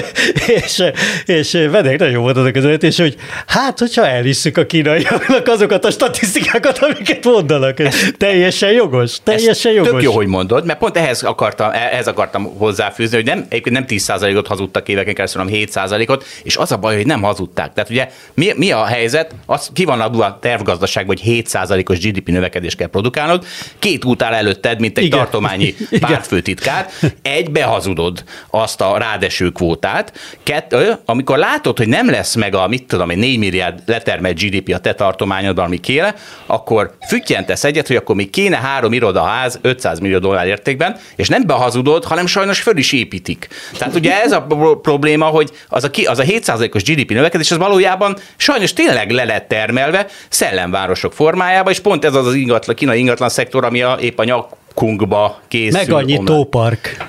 [0.62, 0.83] és,
[1.25, 3.16] és vedek nagyon volt az a közvetítés, hogy
[3.47, 7.77] hát, hogyha elhisszük a kínaiaknak azokat a statisztikákat, amiket mondanak,
[8.16, 9.90] teljesen jogos, teljesen jogos.
[9.90, 13.85] Tök jó, hogy mondod, mert pont ehhez akartam, ehhez akartam hozzáfűzni, hogy nem, egyébként nem
[13.88, 17.73] 10%-ot hazudtak éveken keresztül, hanem 7%-ot, és az a baj, hogy nem hazudták.
[17.73, 19.35] Tehát ugye mi, mi a helyzet?
[19.47, 23.45] Az, ki van a tervgazdaságban, hogy 7%-os GDP növekedést kell produkálnod,
[23.79, 25.19] két út áll előtted, mint egy Igen.
[25.19, 32.35] tartományi pártfőtit kritikát, egy, behazudod azt a rádeső kvótát, kettő, amikor látod, hogy nem lesz
[32.35, 36.15] meg a, mit tudom, egy 4 milliárd letermelt GDP a te tartományodban, ami kéne,
[36.47, 41.47] akkor füttyentesz egyet, hogy akkor még kéne három irodaház 500 millió dollár értékben, és nem
[41.47, 43.49] behazudod, hanem sajnos föl is építik.
[43.79, 44.47] Tehát ugye ez a
[44.83, 49.49] probléma, hogy az a, az a 7%-os GDP növekedés, az valójában sajnos tényleg le lett
[49.49, 54.19] termelve szellemvárosok formájába, és pont ez az az ingatlan, kínai ingatlan szektor, ami a, épp
[54.19, 55.79] a nyak Kungba készül.
[55.79, 57.09] Meg annyi tópark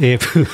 [0.00, 0.46] épül.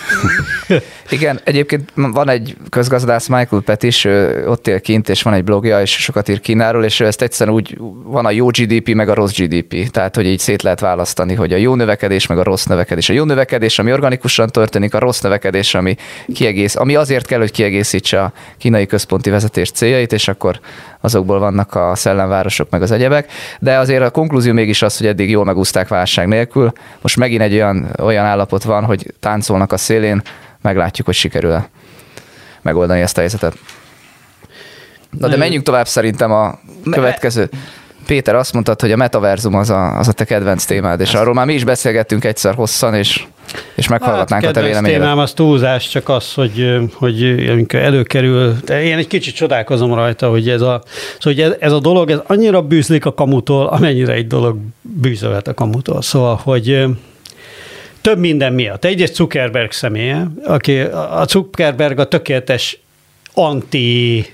[1.11, 4.05] Igen, egyébként van egy közgazdász, Michael Petis,
[4.47, 7.79] ott él kint, és van egy blogja, és sokat ír Kínáról, és ezt egyszerűen úgy,
[8.05, 9.91] van a jó GDP, meg a rossz GDP.
[9.91, 13.09] Tehát, hogy így szét lehet választani, hogy a jó növekedés, meg a rossz növekedés.
[13.09, 15.97] A jó növekedés, ami organikusan történik, a rossz növekedés, ami,
[16.35, 20.61] kiegész, ami azért kell, hogy kiegészítse a kínai központi vezetés céljait, és akkor
[21.01, 23.31] azokból vannak a szellemvárosok, meg az egyebek.
[23.59, 26.73] De azért a konklúzió mégis az, hogy eddig jól megúzták válság nélkül.
[27.01, 30.23] Most megint egy olyan, olyan állapot van, hogy táncolnak a szélén,
[30.61, 31.65] meglátjuk, hogy sikerül
[32.63, 33.59] megoldani ezt a helyzetet.
[35.11, 36.59] Na de menjünk tovább szerintem a
[36.91, 37.49] következő.
[38.07, 41.35] Péter, azt mondtad, hogy a metaverzum az a, az a te kedvenc témád, és arról
[41.35, 43.25] már mi is beszélgettünk egyszer hosszan, és
[43.75, 45.01] és meghallgatnánk hát, a te véleményedet.
[45.01, 50.29] témám az túlzás, csak az, hogy, hogy amikor előkerül, de én egy kicsit csodálkozom rajta,
[50.29, 50.83] hogy ez a,
[51.19, 55.49] szóval, hogy ez, ez a dolog, ez annyira bűzlik a kamutól, amennyire egy dolog bűzölhet
[55.49, 56.03] a kamutól.
[56.03, 56.85] Szóval, hogy
[58.03, 58.85] több minden miatt.
[58.85, 62.79] Egyrészt Zuckerberg személye, aki a Zuckerberg a tökéletes
[63.35, 64.27] anti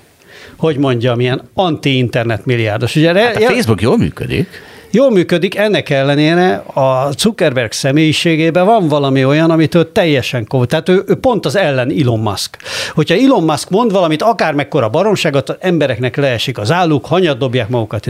[0.56, 2.96] hogy mondjam, ilyen anti-internet milliárdos.
[2.96, 4.48] Ugye, hát a Facebook jól működik.
[4.90, 10.64] Jól működik, ennek ellenére a Zuckerberg személyiségében van valami olyan, amitől teljesen kov.
[10.64, 12.56] Tehát ő, ő pont az ellen Elon Musk.
[12.94, 17.68] Hogyha Elon Musk mond valamit, akár mekkora baromságot, az embereknek leesik az álluk, hanyat dobják
[17.68, 18.06] magukat.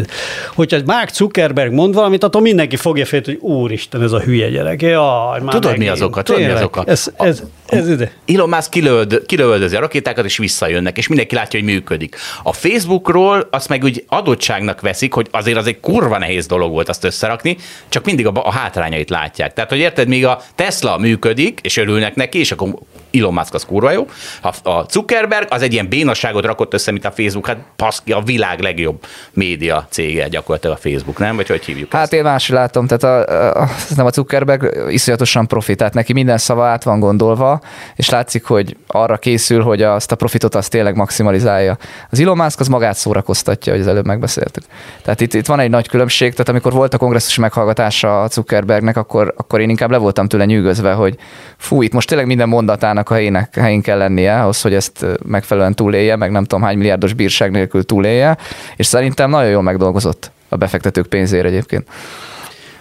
[0.55, 4.83] Hogyha Mark Zuckerberg mond valamit, attól mindenki fogja fél, hogy úristen, ez a hülye gyerek.
[4.83, 6.23] Jaj, már tudod, mi az oka?
[6.23, 6.85] Tudod, mi az oka?
[6.87, 8.13] Ez, ez, ez ide.
[8.27, 12.17] Elon Musk kilöld, kilöldözi a rakétákat, és visszajönnek, és mindenki látja, hogy működik.
[12.43, 16.73] A Facebookról azt meg úgy adottságnak veszik, hogy azért az egy kurva nehéz dolog dolog
[16.73, 17.57] volt azt összerakni,
[17.89, 19.53] csak mindig a, a hátrányait látják.
[19.53, 22.75] Tehát, hogy érted, még a Tesla működik, és örülnek neki, és akkor
[23.13, 24.07] Elon Musk az kurva jó.
[24.43, 28.21] A, a Zuckerberg az egy ilyen bénasságot rakott össze, mint a Facebook, hát paszki, a
[28.21, 31.37] világ legjobb média cége gyakorlatilag a Facebook, nem?
[31.37, 32.13] Vagy hogy hívjuk Hát ezt?
[32.13, 36.67] én máshogy látom, tehát a, a, nem a Zuckerberg iszonyatosan profit, tehát neki minden szava
[36.67, 37.61] át van gondolva,
[37.97, 41.77] és látszik, hogy arra készül, hogy azt a profitot azt tényleg maximalizálja.
[42.11, 44.65] Az Elon Musk az magát szórakoztatja, hogy az előbb megbeszéltük.
[45.03, 48.97] Tehát itt, itt van egy nagy különbség, tehát amikor volt a kongresszus meghallgatása a Zuckerbergnek,
[48.97, 51.17] akkor, akkor én inkább le voltam tőle nyűgözve, hogy
[51.57, 55.75] fú, itt most tényleg minden mondatának a helyének, helyén kell lennie ahhoz, hogy ezt megfelelően
[55.75, 58.37] túlélje, meg nem tudom hány milliárdos bírság nélkül túlélje,
[58.77, 61.89] és szerintem nagyon jól megdolgozott a befektetők pénzére egyébként.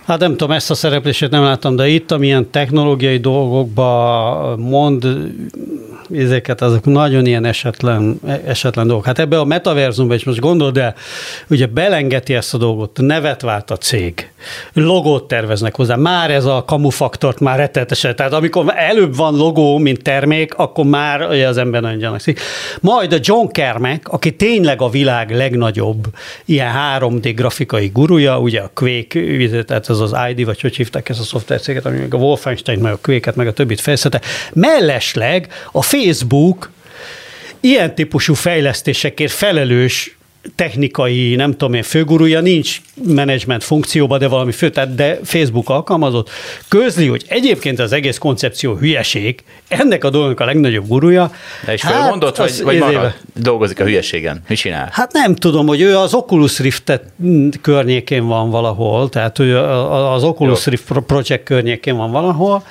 [0.06, 5.06] Hát nem tudom, ezt a szereplését nem láttam, de itt, amilyen technológiai dolgokba mond
[6.16, 9.06] ezeket, azok nagyon ilyen esetlen, esetlen dolgok.
[9.06, 10.94] Hát ebbe a metaverzumban is most gondold de
[11.50, 14.32] ugye belengeti ezt a dolgot, nevet vált a cég,
[14.74, 20.04] logót terveznek hozzá, már ez a kamufaktort már rettetesen, tehát amikor előbb van logó, mint
[20.04, 22.40] termék, akkor már az ember nagyon gyanakszik.
[22.82, 26.06] Majd a John Kermek, aki tényleg a világ legnagyobb
[26.46, 31.20] ilyen 3D grafikai gurúja, ugye a Quake, tehát ez az ID, vagy hogy hívták ezt
[31.20, 34.22] a szoftvercéget, ami meg a Wolfenstein, meg a Quake-et, meg a többit fejlesztette.
[34.54, 36.72] Mellesleg a Facebook
[37.60, 40.18] ilyen típusú fejlesztésekért felelős
[40.56, 46.30] technikai, nem tudom én, főgurúja nincs menedzsment funkcióban, de valami fő, tehát de Facebook alkalmazott,
[46.68, 51.32] közli, hogy egyébként az egész koncepció hülyeség, ennek a dolognak a legnagyobb gurúja.
[51.66, 54.42] De is hát, mondod, hogy, vagy marad, dolgozik a hülyeségen.
[54.48, 54.90] Mi csinál?
[54.92, 57.02] Hát nem tudom, hogy ő az Oculus Rift
[57.62, 60.72] környékén van valahol, tehát ő az Oculus Jó.
[60.72, 62.64] Rift Project környékén van valahol,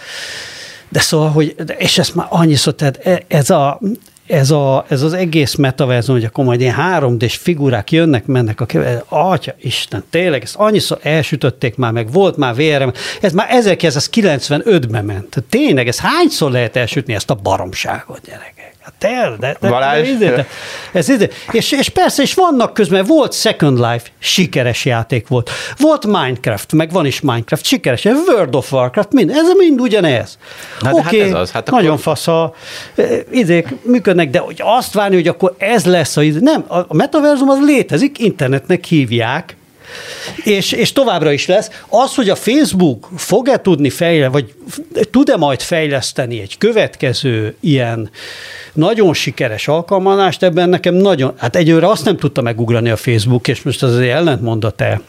[0.89, 3.81] de szóval, hogy, és ezt már annyiszor, tehát e, ez a,
[4.27, 8.61] ez, a, ez az egész metaverzum, hogy akkor majd ilyen 3 d figurák jönnek, mennek
[8.61, 12.89] a keve, atya Isten, tényleg, ezt annyiszor elsütötték már, meg volt már VRM,
[13.21, 15.45] ez már 1995-ben ment.
[15.49, 18.56] Tényleg, ez hányszor lehet elsütni ezt a baromságot, gyerekek?
[18.87, 20.09] Hát te, de, de, Balázs?
[20.19, 20.47] De, de,
[20.93, 21.21] ez, ez,
[21.53, 25.51] és, és persze, és vannak közben, volt Second Life, sikeres játék volt.
[25.79, 30.39] Volt Minecraft, meg van is Minecraft, sikeres, World of Warcraft, mind, ez mind ugyanez.
[30.81, 32.01] Hát, Oké, okay, hát ez az, hát nagyon akkor...
[32.01, 32.55] fasz a
[33.31, 37.59] idék működnek, de hogy azt várni, hogy akkor ez lesz a nem, a metaverzum az
[37.65, 39.57] létezik, internetnek hívják,
[40.45, 41.71] és, és továbbra is lesz.
[41.89, 44.55] Az, hogy a Facebook fog-e tudni fejleszteni, vagy
[45.11, 48.11] tud-e majd fejleszteni egy következő ilyen
[48.73, 53.63] nagyon sikeres alkalmazást, ebben nekem nagyon, hát egyőre azt nem tudta megugrani a Facebook, és
[53.63, 55.01] most az azért ellentmond a te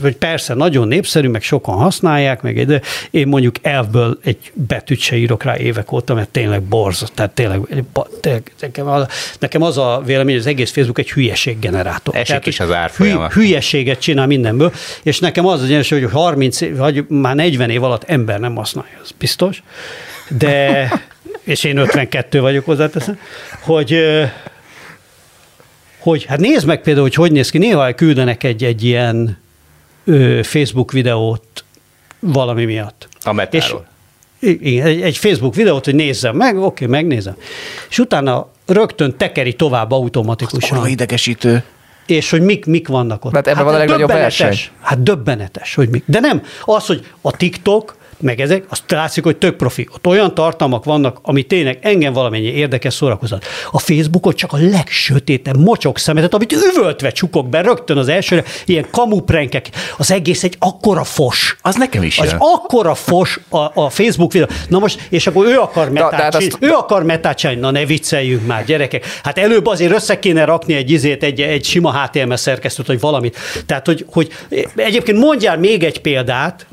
[0.00, 2.80] vagy persze nagyon népszerű, meg sokan használják, meg de
[3.10, 7.60] én mondjuk elfből egy betűt se írok rá évek óta, mert tényleg borz, tehát tényleg,
[8.20, 9.06] tényleg nekem, az,
[9.38, 12.14] nekem az a vélemény, hogy az egész Facebook egy hülyeség generátor.
[12.14, 13.28] Esik tehát, is az árfolyama.
[13.28, 14.72] Hü, hülyeséget csinál mindenből,
[15.02, 18.98] és nekem az az egyenes, hogy 30, vagy már 40 év alatt ember nem használja,
[19.02, 19.62] az biztos,
[20.28, 20.88] de
[21.44, 23.18] és én 52 vagyok hozzáteszem,
[23.60, 24.02] hogy
[26.10, 29.38] hogy hát nézd meg például, hogy hogy néz ki, néha küldenek egy, egy ilyen
[30.04, 31.64] ö, Facebook videót
[32.20, 33.08] valami miatt.
[33.22, 33.86] A metáról.
[34.38, 37.36] És, igen, egy, egy Facebook videót, hogy nézzem meg, oké, megnézem.
[37.88, 40.78] És utána rögtön tekeri tovább automatikusan.
[40.78, 41.64] Az idegesítő.
[42.06, 43.34] És hogy mik, mik vannak ott.
[43.34, 44.58] Hát ebben hát van a legnagyobb verseny.
[44.80, 46.02] Hát döbbenetes, hogy mik.
[46.06, 49.88] De nem, az, hogy a TikTok meg ezek, azt látszik, hogy tök profi.
[49.92, 53.44] Ott olyan tartalmak vannak, ami tényleg engem valamennyi érdekes szórakozat.
[53.70, 58.86] A Facebookot csak a legsötétebb mocsok szemetet, amit üvöltve csukok be rögtön az elsőre, ilyen
[58.90, 61.56] kamuprenkek, az egész egy akkora fos.
[61.62, 62.36] Az nekem is Az jön.
[62.38, 64.48] akkora fos a, a Facebook videó.
[64.68, 66.56] Na most, és akkor ő akar metát azt...
[66.60, 67.60] ő akar metát csinálni.
[67.60, 69.06] Na ne vicceljünk már, gyerekek.
[69.22, 73.36] Hát előbb azért össze kéne rakni egy izét, egy, egy sima HTML szerkesztőt, vagy valamit.
[73.66, 74.28] Tehát, hogy, hogy
[74.76, 76.66] egyébként mondjál még egy példát,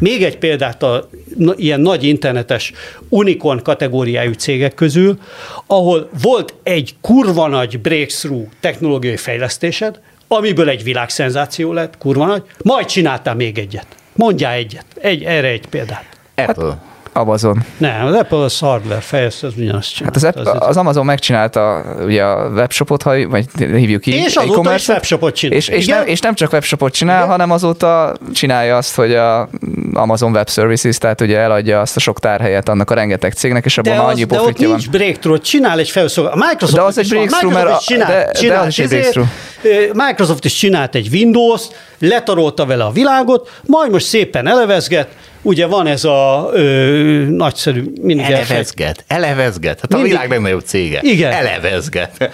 [0.00, 1.08] még egy példát a
[1.56, 2.72] ilyen nagy internetes
[3.08, 5.18] unicorn kategóriájú cégek közül,
[5.66, 12.86] ahol volt egy kurva nagy breakthrough technológiai fejlesztésed, amiből egy világszenzáció lett, kurva nagy, majd
[12.86, 13.86] csináltál még egyet.
[14.12, 16.04] Mondjál egyet, egy, erre egy példát.
[16.34, 16.64] Apple.
[16.64, 16.89] Hát,
[17.20, 17.64] Amazon.
[17.76, 20.20] Nem, az Apple az hardware fejlesztő, az ugyanazt csinálta.
[20.20, 24.14] Hát az, Apple, az Amazon megcsinálta ugye a webshopot, ha, vagy hívjuk ki.
[24.14, 25.56] És azóta is webshopot csinál.
[25.56, 27.28] És, és, nem, és nem csak webshopot csinál, Igen?
[27.28, 29.48] hanem azóta csinálja azt, hogy a
[29.92, 33.78] Amazon Web Services, tehát ugye eladja azt a sok tárhelyet annak a rengeteg cégnek, és
[33.78, 34.76] abban annyi profitja van.
[34.76, 36.40] De ott nincs breakthrough, csinál egy felszolgáló.
[36.40, 39.28] A Microsoft de az egy breakthrough, mert csinál, de, csinál, de az is breakthrough.
[39.92, 41.62] Microsoft is csinált egy Windows,
[41.98, 45.08] letarolta vele a világot, majd most szépen elevezget,
[45.42, 47.84] Ugye van ez a ö, nagyszerű...
[48.18, 49.80] Elevezget, elevezget.
[49.80, 50.06] Hát mindig...
[50.06, 51.00] a világ legnagyobb cége.
[51.02, 51.32] Igen.
[51.32, 52.30] Elevezget.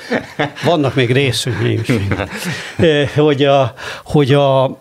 [0.65, 1.57] Vannak még részünk,
[3.17, 4.79] hogy a, hogy a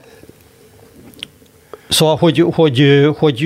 [1.90, 3.46] Szóval, hogy, hogy, hogy,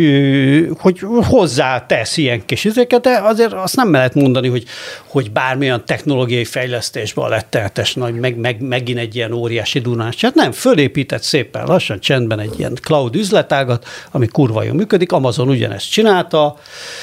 [0.80, 4.64] hogy hozzá tesz ilyen kis izéket, de azért azt nem lehet mondani, hogy,
[5.08, 10.22] hogy bármilyen technológiai fejlesztésben lett tehetes nagy, meg, meg, megint egy ilyen óriási dunás.
[10.22, 15.12] Hát nem, fölépített szépen lassan, csendben egy ilyen cloud üzletágat, ami kurva jól működik.
[15.12, 16.58] Amazon ugyanezt csinálta.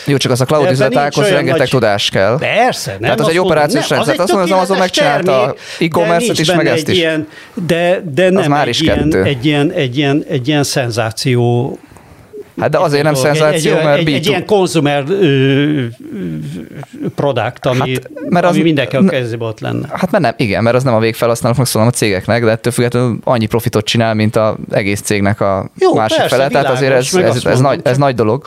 [0.07, 1.69] Jó, csak az a cloud üzletághoz rengeteg nagy...
[1.69, 2.39] tudás kell.
[2.39, 3.01] Persze, nem.
[3.01, 4.19] Tehát az egy operációs rendszer.
[4.19, 6.99] Azt mondom, az Amazon megcsinálta e-commerce-et is, meg ezt is.
[6.99, 7.29] Ilyen,
[7.67, 11.79] de, de nem már is egy, ilyen, egy, ilyen, egy, ilyen, egy ilyen szenzáció szenzáció
[12.61, 15.05] Hát de azért nem szenzáció, egy, mert egy, egy ilyen consumer
[17.15, 19.89] product, ami, hát, mert ami az, mindenki a kezében ott lenne.
[19.93, 23.19] Hát mert nem, igen, mert az nem a végfelhasználóknak szólom a cégeknek, de ettől függetlenül
[23.25, 26.49] annyi profitot csinál, mint az egész cégnek a Jó, másik persze, fele.
[26.49, 28.45] Tehát azért ez, ez, ez, ez, nagy, ez nagy dolog.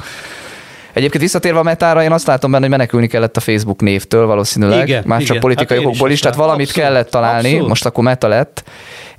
[0.94, 4.88] Egyébként visszatérve a metára, én azt látom benne, hogy menekülni kellett a Facebook névtől valószínűleg,
[4.88, 5.34] igen, már igen.
[5.34, 7.68] csak politikai hát okokból is, is, tehát valamit abszolút, kellett találni, abszolút.
[7.68, 8.64] most akkor meta lett.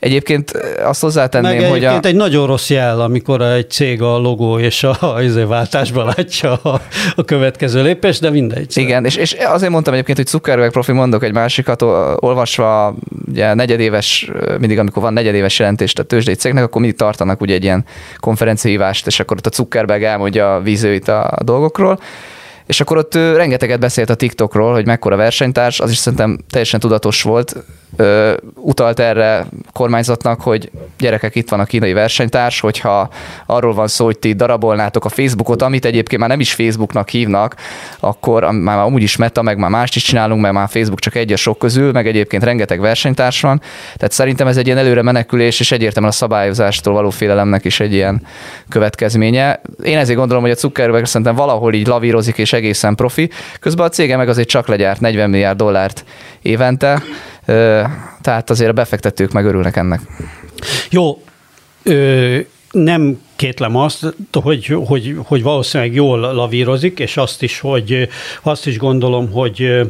[0.01, 0.51] Egyébként
[0.85, 2.01] azt hozzátenném, Meg hogy a...
[2.03, 6.81] egy nagyon rossz jel, amikor egy cég a logó és a, izé váltásban látja a,
[7.15, 8.73] a következő lépés, de mindegy.
[8.77, 11.83] Igen, és, és azért mondtam egyébként, hogy Zuckerberg profi mondok egy másikat,
[12.17, 12.95] olvasva
[13.29, 17.63] ugye negyedéves, mindig amikor van negyedéves jelentés a tőzsdei cégnek, akkor mindig tartanak ugye egy
[17.63, 17.85] ilyen
[18.17, 21.99] konferenciahívást, és akkor ott a Zuckerberg elmondja a vízőit a dolgokról,
[22.71, 27.23] és akkor ott rengeteget beszélt a TikTokról, hogy mekkora versenytárs, az is szerintem teljesen tudatos
[27.23, 27.57] volt,
[27.97, 33.11] ö, utalt erre kormányzatnak, hogy gyerekek, itt van a kínai versenytárs, hogyha
[33.47, 37.55] arról van szó, hogy ti darabolnátok a Facebookot, amit egyébként már nem is Facebooknak hívnak,
[38.01, 41.33] akkor már amúgy is meta, meg már mást is csinálunk, mert már Facebook csak egy
[41.33, 43.61] a sok közül, meg egyébként rengeteg versenytárs van.
[43.97, 47.93] Tehát szerintem ez egy ilyen előre menekülés, és egyértelműen a szabályozástól való félelemnek is egy
[47.93, 48.23] ilyen
[48.69, 49.61] következménye.
[49.83, 53.31] Én ezért gondolom, hogy a Zuckerberg szerintem valahol így lavírozik, és egészen profi.
[53.61, 56.05] Közben a cége meg azért csak legyárt 40 milliárd dollárt
[56.43, 57.03] évente
[58.21, 60.01] tehát azért a befektetők meg örülnek ennek.
[60.91, 61.23] Jó,
[61.83, 62.39] ö,
[62.71, 68.09] nem kétlem azt, hogy, hogy, hogy valószínűleg jól lavírozik, és azt is, hogy
[68.43, 69.81] azt is gondolom, hogy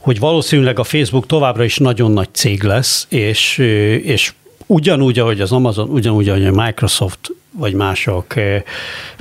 [0.00, 3.58] hogy valószínűleg a Facebook továbbra is nagyon nagy cég lesz, és,
[4.02, 4.32] és
[4.66, 8.34] ugyanúgy, ahogy az Amazon, ugyanúgy, ahogy a Microsoft vagy mások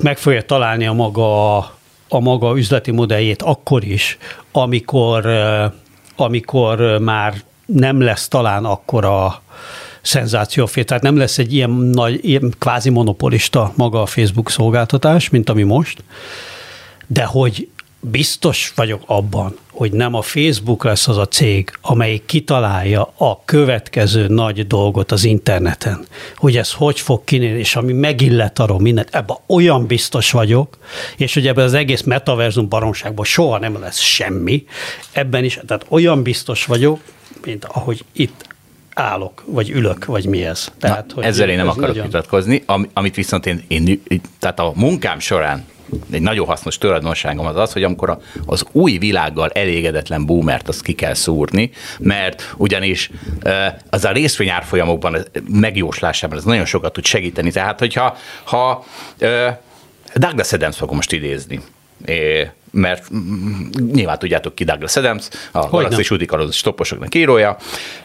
[0.01, 1.57] meg fogja találni a maga,
[2.15, 4.17] a maga üzleti modelljét akkor is,
[4.51, 5.25] amikor,
[6.15, 7.33] amikor már
[7.65, 9.41] nem lesz talán akkora
[10.01, 15.49] szenzációfél, tehát nem lesz egy ilyen nagy, ilyen kvázi monopolista maga a Facebook szolgáltatás, mint
[15.49, 16.03] ami most,
[17.07, 17.69] de hogy
[18.11, 24.27] biztos vagyok abban, hogy nem a Facebook lesz az a cég, amelyik kitalálja a következő
[24.27, 29.37] nagy dolgot az interneten, hogy ez hogy fog kinézni, és ami megillet arról mindent, ebben
[29.47, 30.77] olyan biztos vagyok,
[31.17, 34.65] és hogy ebben az egész metaverzum baromságban soha nem lesz semmi,
[35.11, 36.99] ebben is, tehát olyan biztos vagyok,
[37.45, 38.45] mint ahogy itt
[38.93, 40.71] állok, vagy ülök, vagy mi ez.
[40.79, 42.05] Tehát, Na, hogy ezzel én nem akarok nagyon...
[42.05, 44.01] vitatkozni, amit viszont én, én,
[44.39, 45.65] tehát a munkám során
[46.11, 50.93] egy nagyon hasznos tulajdonságom az az, hogy amikor az új világgal elégedetlen boomert azt ki
[50.93, 53.09] kell szúrni, mert ugyanis
[53.89, 55.17] az a részvényárfolyamokban
[55.49, 57.51] megjóslásában ez nagyon sokat tud segíteni.
[57.51, 58.85] Tehát, hogyha ha
[60.15, 61.61] Douglas Adams fogom most idézni,
[62.71, 63.09] mert
[63.91, 67.57] nyilván tudjátok ki Douglas Adams, a Galaxis Udikaroz stopposoknak írója.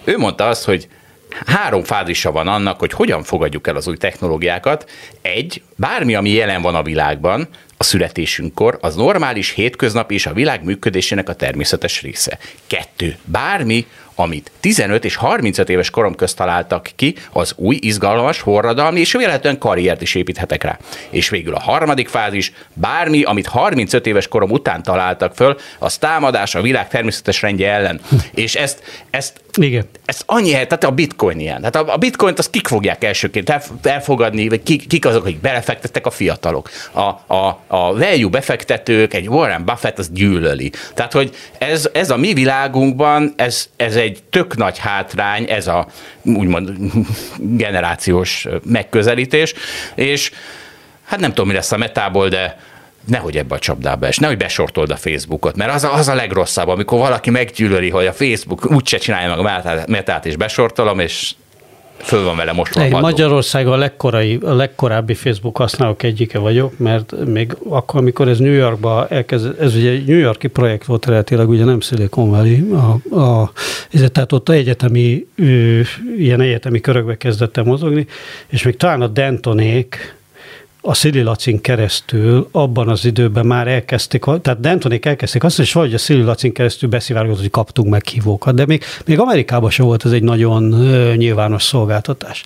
[0.05, 0.89] Ő mondta azt, hogy
[1.47, 4.91] három fázisa van annak, hogy hogyan fogadjuk el az új technológiákat.
[5.23, 7.49] Egy, bármi, ami jelen van a világban,
[7.81, 12.39] a születésünkkor, az normális hétköznap és a világ működésének a természetes része.
[12.67, 19.01] Kettő, bármi, amit 15 és 35 éves korom közt találtak ki, az új, izgalmas, forradalmi
[19.01, 20.79] és véletlenül karriert is építhetek rá.
[21.11, 26.55] És végül a harmadik fázis, bármi, amit 35 éves korom után találtak föl, az támadás
[26.55, 28.01] a világ természetes rendje ellen.
[28.35, 29.87] és ezt, ezt, Igen.
[30.11, 31.59] Ez annyi, tehát a bitcoin ilyen.
[31.59, 33.53] Tehát a, a bitcoint azt kik fogják elsőként
[33.83, 36.71] elfogadni, vagy kik, kik azok, akik belefektettek a fiatalok.
[36.93, 37.01] A,
[37.35, 40.73] a, a value befektetők, egy Warren Buffett az gyűlöli.
[40.95, 45.87] Tehát, hogy ez, ez a mi világunkban, ez, ez egy tök nagy hátrány, ez a
[46.23, 46.73] úgymond
[47.65, 49.55] generációs megközelítés,
[49.95, 50.31] és
[51.05, 52.59] hát nem tudom, mi lesz a metából, de
[53.05, 56.69] nehogy ebbe a csapdába es, nehogy besortold a Facebookot, mert az a, az a legrosszabb,
[56.69, 61.35] amikor valaki meggyűlöli, hogy a Facebook úgyse csinálja meg a metát, és besortolom, és
[62.03, 67.15] föl van vele most Én Magyarország a, legkorai, a legkorábbi Facebook használók egyike vagyok, mert
[67.27, 71.65] még akkor, amikor ez New Yorkba elkezd, ez ugye New Yorki projekt volt eredetileg, ugye
[71.65, 73.53] nem Silicon Valley, a, a,
[74.13, 75.27] tehát ott egyetemi,
[76.17, 78.07] ilyen egyetemi körökbe kezdett mozogni,
[78.49, 80.19] és még talán a Dentonék,
[80.83, 85.99] a Lacin keresztül abban az időben már elkezdték, tehát Dentonék elkezdték azt, és vagy a
[86.09, 90.63] Lacin keresztül beszivárgott, hogy kaptunk meghívókat, de még, még Amerikában sem volt ez egy nagyon
[91.17, 92.45] nyilvános szolgáltatás.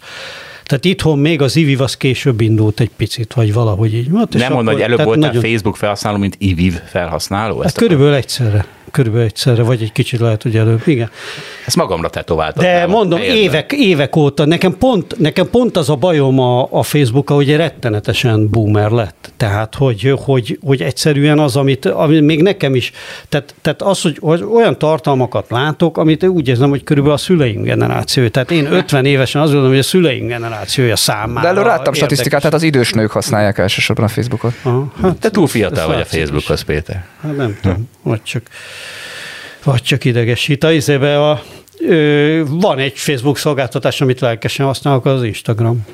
[0.65, 4.09] Tehát itthon még az IVIV az később indult egy picit, vagy valahogy így.
[4.15, 5.43] Hát, Nem mondod, hogy előbb volt nagyon...
[5.43, 7.61] Facebook felhasználó, mint IVIV felhasználó?
[7.61, 10.83] Hát körülbelül egyszerre körülbelül egyszerre, vagy egy kicsit lehet, hogy előbb.
[10.87, 11.11] Igen.
[11.67, 12.65] Ezt magamra tetováltam.
[12.65, 17.31] De mondom, évek, évek óta, nekem pont, nekem pont az a bajom a, a Facebook,
[17.31, 19.33] hogy rettenetesen boomer lett.
[19.37, 22.93] Tehát, hogy, hogy, hogy egyszerűen az, amit, amit még nekem is,
[23.29, 27.63] tehát, tehát az, hogy, hogy olyan tartalmakat látok, amit úgy érzem, hogy körülbelül a szüleim
[27.63, 28.29] generáció.
[28.29, 31.41] Tehát én 50 évesen azt gondolom, hogy a szüleim generációja számára.
[31.41, 34.53] De előre láttam statisztikát, tehát az idős nők használják elsősorban a Facebookot.
[34.63, 37.05] Aha, hát, Te túl fiatal vagy a Facebookhoz, Péter.
[37.23, 38.43] Hát nem tudom, vagy csak
[39.65, 40.65] vagy csak idegesít.
[40.65, 41.43] A izébe a,
[41.79, 45.87] ö, van egy Facebook szolgáltatás, amit lelkesen használok, az Instagram.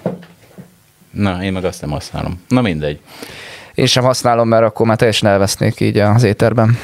[1.11, 2.43] Na, én meg azt nem használom.
[2.49, 2.99] Na mindegy.
[3.75, 6.79] Én sem használom, mert akkor már teljesen elvesznék így az éterben.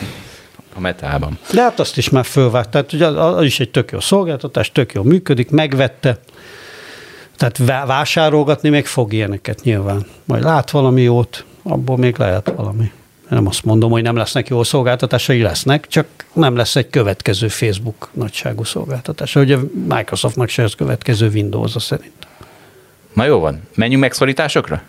[0.74, 1.38] A metában.
[1.52, 2.70] De hát azt is már fölvágt.
[2.70, 6.18] Tehát ugye az is egy tök jó szolgáltatás, tök jó működik, megvette.
[7.36, 10.06] Tehát vásárolgatni még fog ilyeneket nyilván.
[10.24, 12.90] Majd lát valami jót, abból még lehet valami.
[13.28, 18.08] Nem azt mondom, hogy nem lesznek jó szolgáltatásai, lesznek, csak nem lesz egy következő Facebook
[18.12, 19.34] nagyságú szolgáltatás.
[19.34, 19.56] Ugye
[19.88, 22.26] Microsoftnak se ez következő Windows-a szerint.
[23.12, 24.82] Na jó van, menjünk megszorításokra?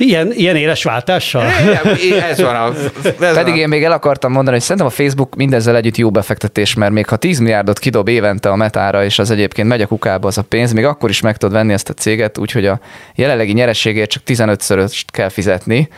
[0.00, 1.44] Ilyen, ilyen éles váltással?
[2.30, 3.56] Ez van a, ez Pedig van.
[3.56, 7.08] én még el akartam mondani, hogy szerintem a Facebook mindezzel együtt jó befektetés, mert még
[7.08, 10.42] ha 10 milliárdot kidob évente a metára, és az egyébként megy a kukába az a
[10.42, 12.80] pénz, még akkor is meg tudod venni ezt a céget, úgyhogy a
[13.14, 15.88] jelenlegi nyerességért csak 15-szöröst kell fizetni,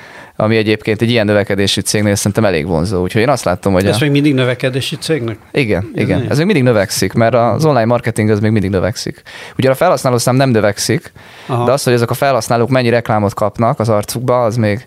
[0.41, 3.03] ami egyébként egy ilyen növekedési cégnél szerintem elég vonzó.
[3.03, 3.87] Úgyhogy én azt látom, hogy...
[3.87, 3.99] Ez a...
[4.01, 5.39] még mindig növekedési cégnek?
[5.53, 6.27] Igen, ez igen.
[6.29, 9.23] Ez még mindig növekszik, mert az online marketing az még mindig növekszik.
[9.59, 11.13] Ugye a felhasználószám nem növekszik,
[11.47, 11.65] Aha.
[11.65, 14.87] de az, hogy ezek a felhasználók mennyi reklámot kapnak az arcukba, az még,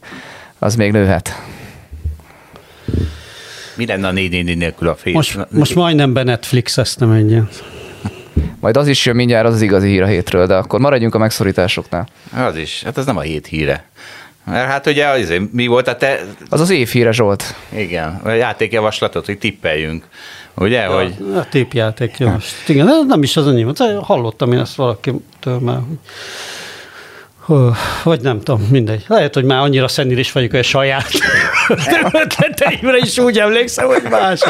[0.59, 1.41] az még nőhet.
[3.75, 5.13] Mi lenne a 4 nélkül a fél?
[5.13, 7.49] Most, most majdnem be Netflix ezt nem engyen.
[8.59, 11.17] Majd az is jön mindjárt, az az igazi hír a hétről, de akkor maradjunk a
[11.17, 12.07] megszorításoknál.
[12.35, 13.85] Az is, hát ez nem a hét híre.
[14.45, 16.19] Mert hát ugye az, mi volt a te...
[16.49, 17.55] Az az évhíre Zsolt.
[17.69, 20.07] Igen, a játékjavaslatot, hogy tippeljünk.
[20.55, 21.15] Ugye, ja, hogy...
[21.35, 22.69] A tippjáték javaslat.
[22.69, 23.73] Igen, nem is az enyém.
[24.01, 25.79] Hallottam én ezt valakitől már,
[27.39, 27.71] hogy
[28.03, 29.03] vagy nem tudom, mindegy.
[29.07, 31.09] Lehet, hogy már annyira szenilis vagyok, hogy a saját
[32.23, 34.41] ötleteimre is úgy emlékszem, hogy más,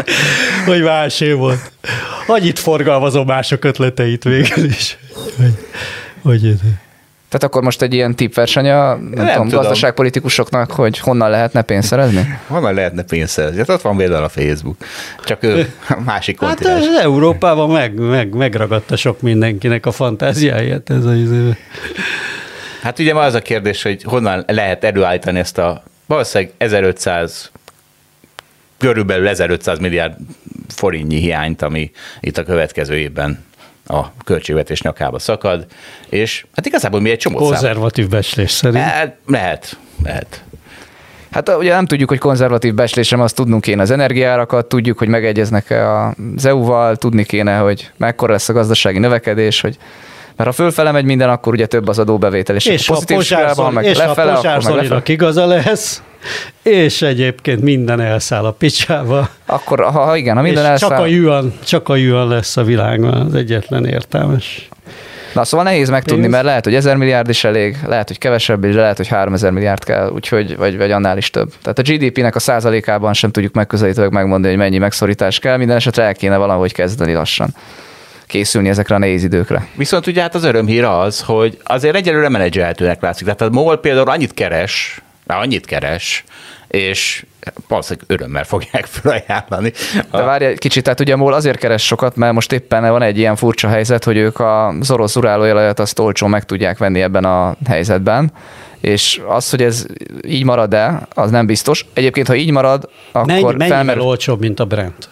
[0.65, 1.71] hogy másé volt.
[2.27, 4.97] Annyit forgalmazom mások ötleteit végül is.
[5.37, 5.67] Hogy,
[6.21, 6.55] hogy
[7.33, 11.61] tehát akkor most egy ilyen tippverseny a nem, nem tudom, tudom, gazdaságpolitikusoknak, hogy honnan lehetne
[11.61, 12.39] pénzt szerezni?
[12.47, 13.57] Honnan lehetne pénzt szerezni?
[13.57, 14.77] Hát ott van például a Facebook.
[15.23, 15.73] Csak ő
[16.05, 16.85] másik hát kontinens.
[16.85, 21.17] Hát Európában meg, meg, megragadta sok mindenkinek a fantáziáját ez az.
[22.81, 27.51] Hát ugye ma az a kérdés, hogy honnan lehet előállítani ezt a valószínűleg 1500
[28.77, 30.13] körülbelül 1500 milliárd
[30.67, 33.45] forintnyi hiányt, ami itt a következő évben
[33.85, 35.65] a költségvetés nyakába szakad,
[36.09, 38.83] és hát igazából mi egy csomó Konzervatív becslés szerint.
[38.83, 40.43] Hát, lehet, lehet.
[41.31, 45.97] Hát ugye nem tudjuk, hogy konzervatív becslésem, azt tudnunk kéne az energiárakat, tudjuk, hogy megegyeznek-e
[45.97, 49.77] az EU-val, tudni kéne, hogy mekkora lesz a gazdasági növekedés, hogy
[50.35, 53.73] mert ha fölfele megy minden, akkor ugye több az adóbevétel, és, és a pozitív skálában
[53.73, 55.01] meg és lefele, ha akkor meg lefele.
[55.05, 56.01] igaza lesz,
[56.61, 59.29] és egyébként minden elszáll a picsába.
[59.45, 60.89] Akkor, ha igen, ha minden elszáll...
[60.89, 64.67] Csak a yuan, csak a yuan lesz a világban az egyetlen értelmes.
[65.33, 68.75] Na szóval nehéz megtudni, mert lehet, hogy 1000 milliárd is elég, lehet, hogy kevesebb, és
[68.75, 71.53] lehet, hogy 3000 milliárd kell, úgyhogy, vagy, vagy annál is több.
[71.61, 76.03] Tehát a GDP-nek a százalékában sem tudjuk megközelítőleg megmondani, hogy mennyi megszorítás kell, minden esetre
[76.03, 77.55] el kéne valahogy kezdeni lassan
[78.27, 79.67] készülni ezekre a nehéz időkre.
[79.75, 83.23] Viszont ugye hát az örömhír az, hogy azért egyelőre menedzselhetőnek látszik.
[83.25, 86.23] Tehát a MOL például annyit keres, már annyit keres,
[86.67, 87.25] és
[87.67, 89.71] valószínűleg örömmel fogják felajánlani.
[90.11, 93.17] De várj egy kicsit, tehát ugye MOL azért keres sokat, mert most éppen van egy
[93.17, 97.55] ilyen furcsa helyzet, hogy ők az orosz urálóolajat azt olcsón meg tudják venni ebben a
[97.65, 98.31] helyzetben,
[98.79, 99.85] és az, hogy ez
[100.27, 101.85] így marad-e, az nem biztos.
[101.93, 104.03] Egyébként, ha így marad, akkor Mennyi, mennyivel felmerül...
[104.03, 105.09] olcsóbb, mint a Brent?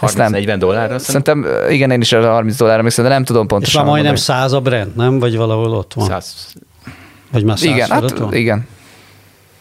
[0.00, 0.98] 30-40 dollárra?
[0.98, 3.80] Szerintem, igen, én is a 30 dollárra emlékszem, de nem tudom És pontosan.
[3.82, 4.38] már majdnem mondani.
[4.40, 5.18] 100 a Brent, nem?
[5.18, 6.06] Vagy valahol ott van?
[6.06, 6.52] 100.
[7.32, 8.34] Vagy már 100 Igen, hát van?
[8.34, 8.66] igen.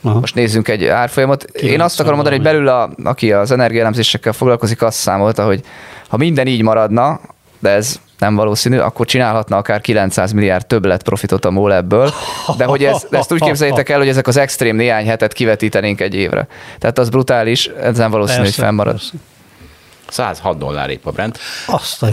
[0.01, 0.19] Aha.
[0.19, 1.43] Most nézzünk egy árfolyamot.
[1.43, 5.61] Én 90 azt akarom mondani, hogy belül, a, aki az energiaelemzésekkel foglalkozik, azt számolta, hogy
[6.07, 7.19] ha minden így maradna,
[7.59, 12.13] de ez nem valószínű, akkor csinálhatna akár 900 milliárd többlet profitot a MOL ebből.
[12.57, 16.01] De hogy ez, de ezt úgy képzeljétek el, hogy ezek az extrém néhány hetet kivetítenénk
[16.01, 16.47] egy évre.
[16.79, 18.93] Tehát az brutális, ez nem valószínű, hogy fennmarad.
[18.93, 19.11] persze.
[20.10, 21.39] 106 dollár épp a Brent.
[21.66, 22.08] Azt a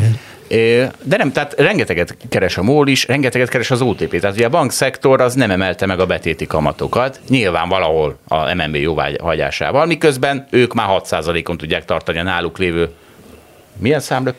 [1.02, 4.20] De nem, tehát rengeteget keres a MOL is, rengeteget keres az OTP.
[4.20, 8.74] Tehát ugye a bankszektor az nem emelte meg a betéti kamatokat, nyilván valahol a MNB
[8.74, 12.90] jóváhagyásával, miközben ők már 6%-on tudják tartani a náluk lévő
[13.78, 14.34] milyen szám?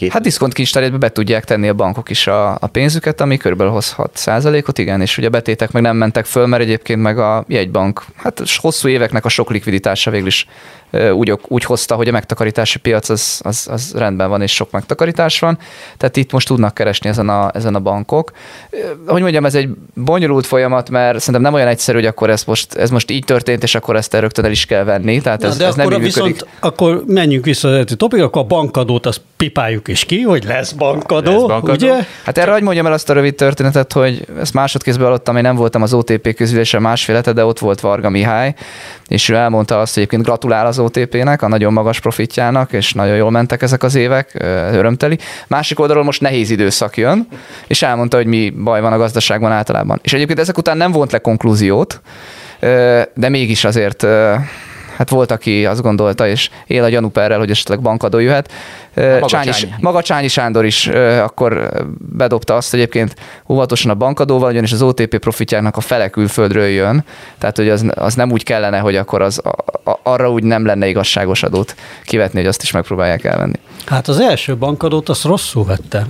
[0.00, 4.10] Két Hát diszkontkincstárjátba be tudják tenni a bankok is a, a pénzüket, ami körülbelül hozhat
[4.16, 8.04] százalékot, igen, és ugye a betétek meg nem mentek föl, mert egyébként meg a jegybank,
[8.16, 10.46] hát hosszú éveknek a sok likviditása végül is
[11.12, 15.38] úgy, úgy hozta, hogy a megtakarítási piac az, az, az rendben van, és sok megtakarítás
[15.38, 15.58] van,
[15.96, 18.30] tehát itt most tudnak keresni ezen a, ezen a bankok.
[19.06, 22.74] Hogy mondjam, ez egy bonyolult folyamat, mert szerintem nem olyan egyszerű, hogy akkor ez most,
[22.74, 25.58] ez most így történt, és akkor ezt rögtön el is kell venni, tehát ez, Na,
[25.58, 26.22] de ez nem akkor működik.
[26.24, 30.44] viszont, akkor menjünk vissza az eredeti topik, akkor a bankadót azt pipáljuk is ki, hogy
[30.44, 31.72] lesz bankadó, Lesz bankadó.
[31.72, 31.94] ugye?
[32.24, 35.56] Hát erre hogy mondjam el azt a rövid történetet, hogy ezt másodkézben hallottam, én nem
[35.56, 38.54] voltam az OTP közülésen másfél hete, de ott volt Varga Mihály,
[39.08, 43.16] és ő elmondta azt, hogy egyébként gratulál az OTP-nek, a nagyon magas profitjának, és nagyon
[43.16, 44.32] jól mentek ezek az évek,
[44.72, 45.18] örömteli.
[45.46, 47.28] Másik oldalról most nehéz időszak jön,
[47.66, 50.00] és elmondta, hogy mi baj van a gazdaságban általában.
[50.02, 52.00] És egyébként ezek után nem vont le konklúziót,
[53.14, 54.06] de mégis azért
[55.00, 58.52] hát volt, aki azt gondolta, és él a gyanúperrel, hogy esetleg bankadó jöhet.
[58.94, 59.74] Maga Csányi, Csányi.
[59.80, 60.86] maga Csányi Sándor is
[61.22, 63.14] akkor bedobta azt, hogy egyébként
[63.48, 67.04] óvatosan a bankadóval, ugyanis az OTP profitjának a fele külföldről jön,
[67.38, 70.66] tehát hogy az, az nem úgy kellene, hogy akkor az, a, a, arra úgy nem
[70.66, 71.74] lenne igazságos adót
[72.04, 73.58] kivetni, hogy azt is megpróbálják elvenni.
[73.86, 76.06] Hát az első bankadót azt rosszul vette.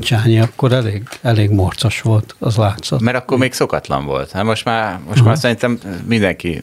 [0.00, 3.00] Csányi akkor elég, elég morcos volt, az látszott.
[3.00, 4.30] Mert akkor még szokatlan volt.
[4.30, 6.60] Hát most már, most már szerintem mindenki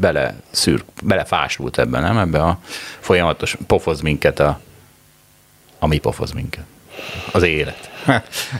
[0.00, 2.18] bele szűr, belefásult ebben, nem?
[2.18, 2.58] Ebbe a
[3.00, 4.60] folyamatos pofoz minket a,
[5.78, 6.64] ami pofoz minket.
[7.32, 7.90] Az élet.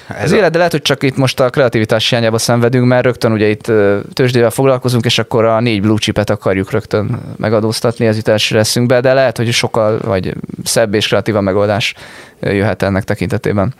[0.08, 3.32] Ez Az élet, de lehet, hogy csak itt most a kreativitás hiányába szenvedünk, mert rögtön
[3.32, 3.72] ugye itt
[4.12, 9.00] tőzsdével foglalkozunk, és akkor a négy blue chipet akarjuk rögtön megadóztatni, ez jut első leszünkbe,
[9.00, 10.34] de lehet, hogy sokkal vagy
[10.64, 11.94] szebb és kreatívabb megoldás
[12.40, 13.74] jöhet ennek tekintetében.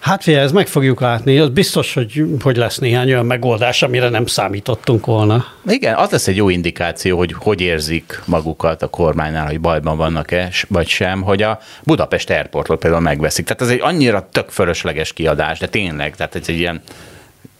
[0.00, 1.38] Hát figyelj, ez meg fogjuk látni.
[1.38, 5.44] Az biztos, hogy, hogy lesz néhány olyan megoldás, amire nem számítottunk volna.
[5.66, 10.50] Igen, az lesz egy jó indikáció, hogy hogy érzik magukat a kormánynál, hogy bajban vannak-e,
[10.68, 13.44] vagy sem, hogy a Budapest Airportot például megveszik.
[13.44, 16.82] Tehát ez egy annyira tök fölösleges kiadás, de tényleg, tehát ez egy ilyen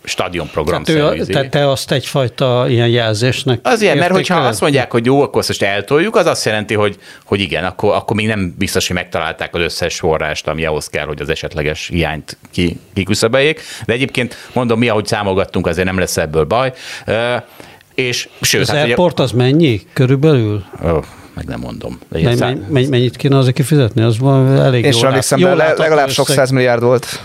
[0.04, 4.50] stadionprogram Tehát ő, te, te azt egyfajta ilyen jelzésnek Az ilyen, mert hogyha értékeled?
[4.50, 7.94] azt mondják, hogy jó, akkor azt most eltoljuk, az azt jelenti, hogy, hogy igen, akkor,
[7.94, 11.88] akkor még nem biztos, hogy megtalálták az összes forrást, ami ahhoz kell, hogy az esetleges
[11.88, 13.60] hiányt ki, kiküszöböljék.
[13.86, 16.72] De egyébként mondom, mi, ahogy számolgattunk, azért nem lesz ebből baj.
[17.94, 20.64] És sőt, Az hát ugye, airport az mennyi körülbelül?
[20.82, 20.98] Ö,
[21.34, 21.98] meg nem mondom.
[22.34, 24.02] Szá- menny, mennyit kéne azért kifizetni?
[24.02, 26.36] Az van elég És jól jól le- legalább sok összeg.
[26.38, 27.22] száz milliárd volt.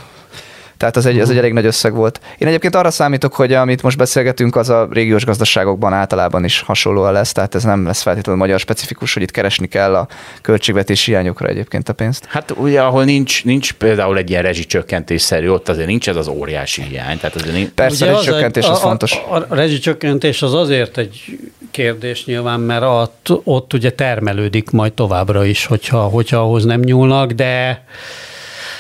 [0.78, 2.20] Tehát az egy, ez egy elég nagy összeg volt.
[2.38, 7.14] Én egyébként arra számítok, hogy amit most beszélgetünk, az a régiós gazdaságokban általában is hasonlóan
[7.14, 10.08] lesz, tehát ez nem lesz feltétlenül magyar specifikus, hogy itt keresni kell a
[10.42, 12.26] költségvetési hiányokra egyébként a pénzt.
[12.26, 16.82] Hát ugye, ahol nincs, nincs például egy ilyen rezsicsökkentésszerű, ott azért nincs ez az óriási
[16.82, 17.18] hiány.
[17.18, 19.12] Tehát azért nincs, Persze, Ugye a az egy- csökkentés az a, fontos.
[19.30, 21.40] A, a, a rezsicsökkentés az azért egy
[21.72, 27.32] kérdés nyilván, mert ott, ott ugye termelődik majd továbbra is, hogyha, hogyha ahhoz nem nyúlnak,
[27.32, 27.84] de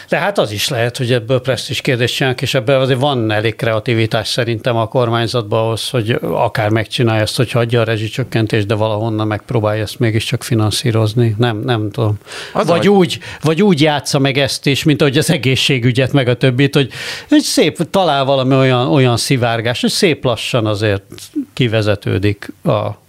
[0.10, 3.56] de hát az is lehet, hogy ebből presztis kérdést csinálnak, és ebben azért van elég
[3.56, 9.28] kreativitás szerintem a kormányzatban ahhoz, hogy akár megcsinálja ezt, hogy hagyja a rezsicsökkentést, de valahonnan
[9.28, 11.36] megpróbálja ezt mégiscsak finanszírozni.
[11.38, 12.18] Nem, nem tudom.
[12.54, 16.28] Az vagy, vagy- úgy, vagy úgy játsza meg ezt is, mint ahogy az egészségügyet, meg
[16.28, 16.92] a többit, hogy,
[17.30, 21.04] hogy szép, talál valami olyan, olyan szivárgás, hogy szép lassan azért
[21.54, 23.06] kivezetődik a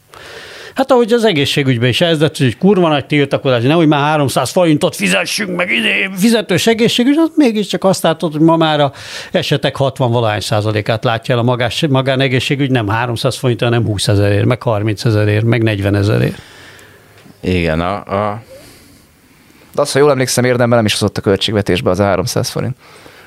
[0.78, 4.96] Hát ahogy az egészségügyben is ez lett, hogy kurva nagy tiltakozás, nehogy már 300 forintot
[4.96, 8.92] fizessünk, meg idé, fizetős egészségügy, az mégiscsak azt látod, hogy ma már a
[9.32, 14.44] esetek 60 valahány százalékát látja el a magás, magánegészségügy, nem 300 forint, hanem 20 ezerért,
[14.44, 16.38] meg 30 ezerért, meg 40 ezerért.
[17.40, 18.42] igen, a, a,
[19.74, 22.76] De azt, ha jól emlékszem, érdemben nem is hozott a költségvetésbe az a 300 forint.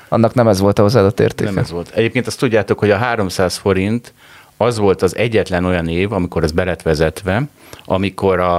[0.08, 1.50] Annak nem ez volt a hozzáadott értéke.
[1.50, 1.90] nem ez volt.
[1.94, 4.12] Egyébként azt tudjátok, hogy a 300 forint
[4.62, 6.82] az volt az egyetlen olyan év, amikor ez belet
[7.84, 8.58] amikor a,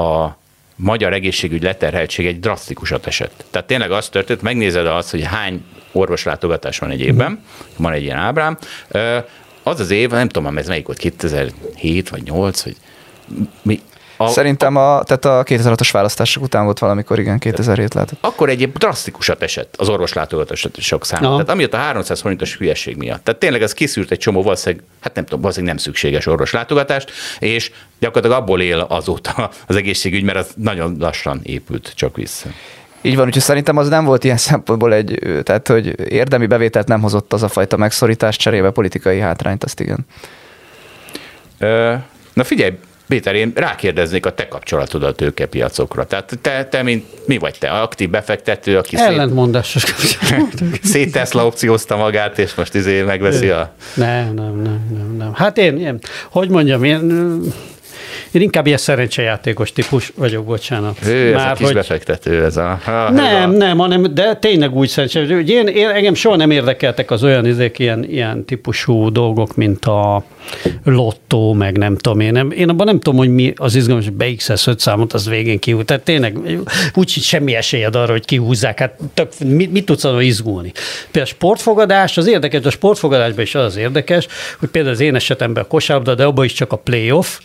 [0.00, 0.36] a
[0.76, 3.44] magyar egészségügy leterheltség egy drasztikusat esett.
[3.50, 7.44] Tehát tényleg az történt, megnézed azt, hogy hány orvoslátogatás van egy évben,
[7.76, 8.58] van egy ilyen ábrám,
[9.62, 12.76] az az év, nem tudom, ez melyik volt, 2007 vagy 8, vagy
[13.62, 13.80] mi,
[14.20, 18.18] a, Szerintem a, tehát a 2006-os választások után volt valamikor, igen, 2007 lehetett.
[18.20, 21.26] Akkor egy drasztikusat esett az orvoslátogatások száma.
[21.26, 21.34] Aha.
[21.34, 23.24] Tehát amiatt a 300 forintos hülyeség miatt.
[23.24, 27.70] Tehát tényleg ez kiszűrt egy csomó valószínűleg, hát nem tudom, valószínűleg nem szükséges orvoslátogatást, és
[27.98, 32.48] gyakorlatilag abból él azóta az egészségügy, mert az nagyon lassan épült csak vissza.
[33.02, 37.00] Így van, úgyhogy szerintem az nem volt ilyen szempontból egy, tehát hogy érdemi bevételt nem
[37.00, 40.06] hozott az a fajta megszorítás cserébe politikai hátrányt, azt igen.
[41.58, 41.94] Ö,
[42.32, 42.78] na figyelj,
[43.08, 46.04] Péter, én rákérdeznék a te kapcsolatodat a tőkepiacokra.
[46.04, 51.96] Tehát te, te mint, mi vagy te, aktív befektető, aki Ellentmondásos szét, szét Tesla opciózta
[51.96, 53.72] magát, és most izé megveszi a...
[53.94, 55.34] Nem, nem, nem, nem, nem.
[55.34, 55.98] Hát én, én
[56.30, 57.42] hogy mondjam, én
[58.32, 60.98] én inkább ilyen szerencsejátékos típus vagyok, bocsánat.
[61.06, 61.74] Ő, Már, ez a kis hogy...
[61.74, 62.80] befektető, ez a...
[62.84, 63.56] Ha, nem, a...
[63.56, 65.44] nem, hanem, de tényleg úgy szerencsé.
[65.46, 70.24] Én, én, engem soha nem érdekeltek az olyan izék, ilyen, ilyen típusú dolgok, mint a
[70.84, 72.32] lottó, meg nem tudom én.
[72.32, 75.58] Nem, én abban nem tudom, hogy mi az izgalmas, hogy beixesz öt számot, az végén
[75.58, 75.84] kihúz.
[75.84, 76.38] Tehát tényleg
[76.94, 78.78] úgy semmi esélyed arra, hogy kihúzzák.
[78.78, 80.72] Hát tök, mit, mit tudsz arra izgulni?
[81.10, 84.26] Például a sportfogadás, az érdekes, a sportfogadásban is az az érdekes,
[84.58, 87.38] hogy például az én esetemben a kosárlabda, de abban is csak a playoff,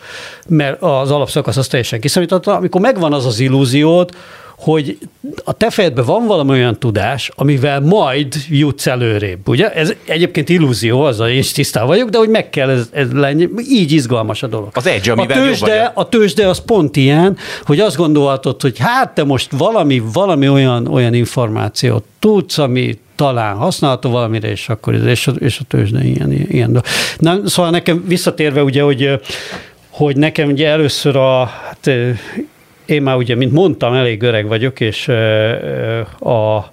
[0.48, 2.56] mert az alapszakasz az teljesen kiszámította.
[2.56, 4.10] Amikor megvan az az illúziód,
[4.58, 4.98] hogy
[5.44, 9.72] a te fejedben van valami olyan tudás, amivel majd jutsz előrébb, ugye?
[9.72, 13.48] Ez egyébként illúzió, azzal én is tisztán vagyok, de hogy meg kell ez, ez lenni,
[13.68, 14.68] így izgalmas a dolog.
[14.72, 19.14] Az egy, amivel a tőzsde, a tőzsde az pont ilyen, hogy azt gondolhatod, hogy hát
[19.14, 25.26] te most valami, valami olyan, olyan információt tudsz, ami talán használható valamire, és akkor és
[25.26, 26.82] a, és a tőzsde ilyen, ilyen.
[27.18, 29.20] Na, szóval nekem visszatérve ugye, hogy
[29.90, 31.90] hogy nekem ugye először a, hát
[32.86, 35.08] én már ugye, mint mondtam, elég öreg vagyok, és
[36.18, 36.70] a,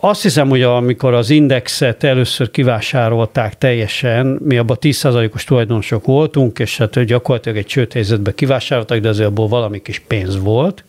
[0.00, 6.76] azt hiszem, hogy amikor az indexet először kivásárolták teljesen, mi abban 10%-os tulajdonosok voltunk, és
[6.76, 10.84] hát gyakorlatilag egy csőthelyzetbe kivásároltak, de azért abból valami kis pénz volt.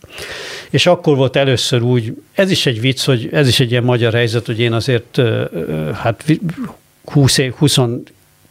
[0.70, 4.12] És akkor volt először úgy, ez is egy vicc, hogy ez is egy ilyen magyar
[4.12, 5.20] helyzet, hogy én azért
[5.94, 6.24] hát
[7.04, 7.78] 20 év, 20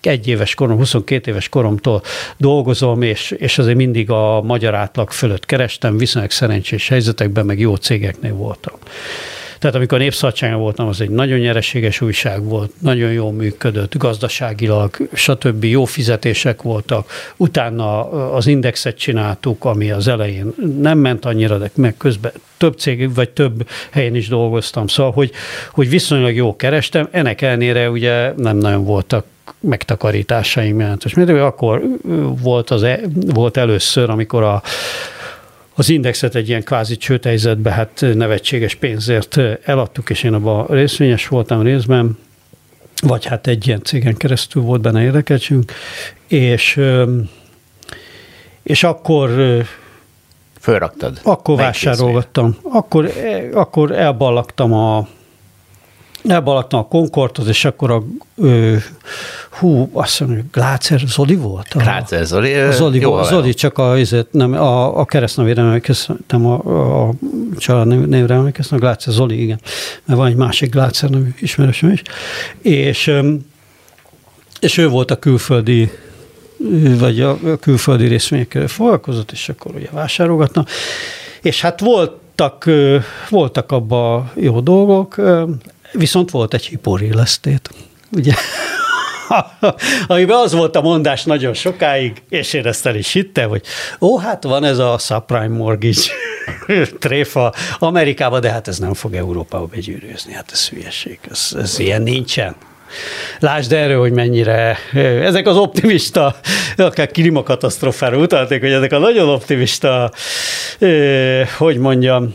[0.02, 2.02] egy éves korom, 22 éves koromtól
[2.38, 7.76] dolgozom, és, és azért mindig a magyar átlag fölött kerestem, viszonylag szerencsés helyzetekben, meg jó
[7.76, 8.74] cégeknél voltam.
[9.60, 15.64] Tehát amikor Népszabadságon voltam, az egy nagyon nyereséges újság volt, nagyon jól működött, gazdaságilag, stb.
[15.64, 17.12] jó fizetések voltak.
[17.38, 23.14] Utána az indexet csináltuk, ami az elején nem ment annyira, de meg közben több cég,
[23.14, 24.88] vagy több helyen is dolgoztam.
[24.88, 25.32] Szóval, hogy,
[25.72, 29.26] hogy viszonylag jó kerestem, ennek ellenére ugye nem nagyon voltak
[29.60, 31.14] megtakarításaim jelentős.
[31.14, 31.82] Mert akkor
[32.42, 34.62] volt, az, e, volt először, amikor a,
[35.76, 41.62] az indexet egy ilyen kvázi csőtejzetbe, hát nevetséges pénzért eladtuk, és én abban részvényes voltam
[41.62, 42.18] részben,
[43.02, 45.72] vagy hát egy ilyen cégen keresztül volt benne érdekeltségünk,
[46.28, 46.82] és,
[48.64, 49.30] és akkor
[50.60, 51.20] Fölraktad?
[51.24, 52.58] Akkor vásárolgattam.
[52.64, 55.08] Akkor, e, akkor elballagtam a
[56.28, 58.04] elbalagtam a Concordhoz, és akkor a
[58.36, 58.76] ö,
[59.50, 61.68] hú, azt mondja, Glácer Zoli volt?
[61.74, 62.54] A, Glácer Zoli?
[62.54, 66.54] A Zoli, jó, Zoli csak a, azért, nem, a, a keresztnevére emlékeztem, a,
[67.08, 67.14] a
[67.58, 69.60] család névre emlékeztem, a Glácer Zoli, igen.
[70.06, 72.02] Mert van egy másik Glácer nevű ismerősöm is.
[72.62, 73.12] És,
[74.60, 75.92] és ő volt a külföldi
[77.00, 80.66] vagy a külföldi részvényekkel foglalkozott, és akkor ugye vásárolgatna.
[81.42, 82.70] És hát voltak,
[83.30, 85.16] voltak abban jó dolgok,
[85.92, 87.70] Viszont volt egy hiporillesztét,
[88.12, 88.34] ugye?
[90.08, 93.62] amiben az volt a mondás nagyon sokáig, és én ezt el is hittem, hogy
[94.00, 96.02] ó, hát van ez a subprime mortgage
[97.00, 102.02] tréfa Amerikában, de hát ez nem fog Európába begyűrűzni, hát ez hülyeség, ez, ez ilyen
[102.02, 102.56] nincsen.
[103.40, 104.78] Lásd erről, hogy mennyire
[105.24, 106.36] ezek az optimista,
[106.78, 110.12] akár klímakatasztrofára utalték, hogy ezek a nagyon optimista,
[111.58, 112.34] hogy mondjam,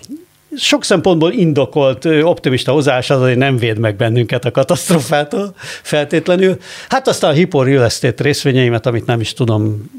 [0.57, 6.57] sok szempontból indokolt optimista hozás az, hogy nem véd meg bennünket a katasztrofától feltétlenül.
[6.89, 9.91] Hát aztán a Hippo Real Estate részvényeimet, amit nem is tudom,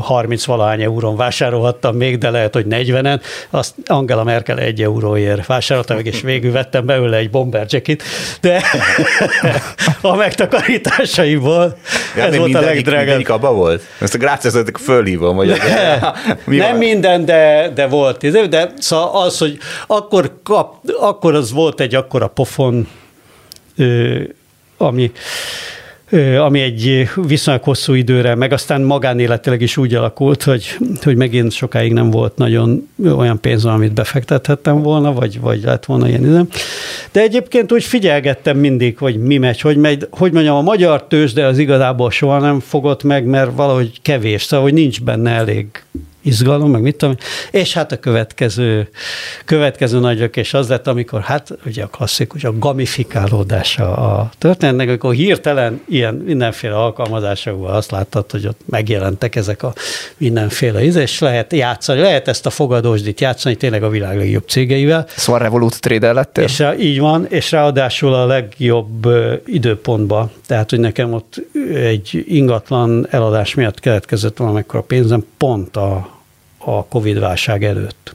[0.00, 5.96] 30 valahány eurón vásárolhattam még, de lehet, hogy 40-en, azt Angela Merkel egy euróért vásároltam
[5.96, 8.02] meg, és végül vettem belőle egy bomber jacket,
[8.40, 8.62] de
[10.00, 11.76] a megtakarításaiból
[12.16, 13.00] ja, ez volt a legdrágább.
[13.00, 13.82] Mindenik abba volt?
[13.98, 15.52] Ezt a gráciázatok fölhívom, hogy
[16.44, 16.78] mi Nem van?
[16.78, 18.48] minden, de, de volt.
[18.48, 19.58] De szóval az, hogy
[19.96, 22.88] akkor, kap, akkor az volt egy akkora pofon,
[24.76, 25.12] ami
[26.38, 31.92] ami egy viszonylag hosszú időre, meg aztán magánéletileg is úgy alakult, hogy, hogy megint sokáig
[31.92, 36.48] nem volt nagyon olyan pénz, amit befektethettem volna, vagy, vagy lett volna ilyen időm.
[37.12, 41.46] De egyébként úgy figyelgettem mindig, hogy mi megy, hogy megy, hogy mondjam, a magyar tőzsde
[41.46, 45.66] az igazából soha nem fogott meg, mert valahogy kevés, szóval hogy nincs benne elég
[46.24, 47.16] izgalom, meg mit tudom,
[47.50, 48.88] és hát a következő,
[49.44, 55.14] következő nagy lökés az lett, amikor hát ugye a klasszikus, a gamifikálódása a történetnek, amikor
[55.14, 59.72] hirtelen ilyen mindenféle alkalmazásokban azt láttad, hogy ott megjelentek ezek a
[60.16, 65.06] mindenféle íz, és lehet játszani, lehet ezt a fogadósdit játszani tényleg a világ legjobb cégeivel.
[65.16, 66.44] Szóval Revolut trader lettél?
[66.44, 69.08] És így van, és ráadásul a legjobb
[69.46, 71.42] időpontban, tehát, hogy nekem ott
[71.74, 76.13] egy ingatlan eladás miatt keletkezett valamikor a pénzem pont a
[76.64, 78.14] a Covid-válság előtt.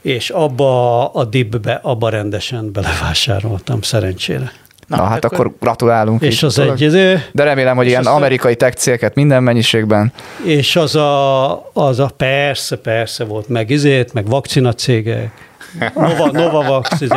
[0.00, 4.52] És abba a dibbe, abba rendesen belevásároltam szerencsére.
[4.86, 6.22] Na, Na hát, hát akkor gratulálunk.
[6.22, 7.24] És az egy idő.
[7.32, 10.12] De remélem, hogy ilyen amerikai tech cégeket minden mennyiségben.
[10.44, 15.30] És az a, az a persze, persze volt meg izét, meg vakcinacégek,
[15.94, 17.16] Nova, Novavax, izé.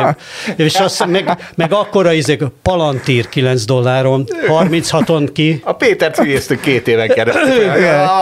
[0.56, 5.60] és azt meg, meg akkora izék, Palantír 9 dolláron, 36-on ki.
[5.64, 7.70] A Pétert hülyéztük két éven keresztül.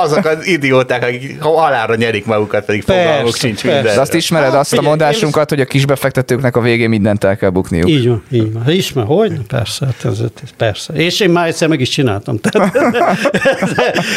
[0.02, 3.82] Azok az idióták, akik halára nyerik magukat, pedig fogalmuk sincs minden.
[3.82, 7.88] De azt ismered azt a mondásunkat, hogy a kisbefektetőknek a végén mindent el kell bukniuk.
[7.88, 8.70] Így van, így van.
[8.70, 9.32] Ismer, hogy?
[9.48, 10.92] Persze, hát ez, ez, persze.
[10.92, 12.38] És én már egyszer meg is csináltam.
[12.48, 12.72] Tehát,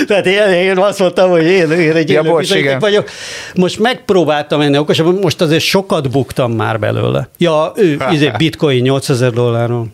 [0.07, 3.09] tehát én, én, azt mondtam, hogy én, én egy ja, élő vagyok.
[3.55, 5.63] Most megpróbáltam enni okosabb, most azért
[6.01, 7.29] sokat buktam már belőle.
[7.37, 9.91] Ja, ő, izé, bitcoin 8000 dolláron.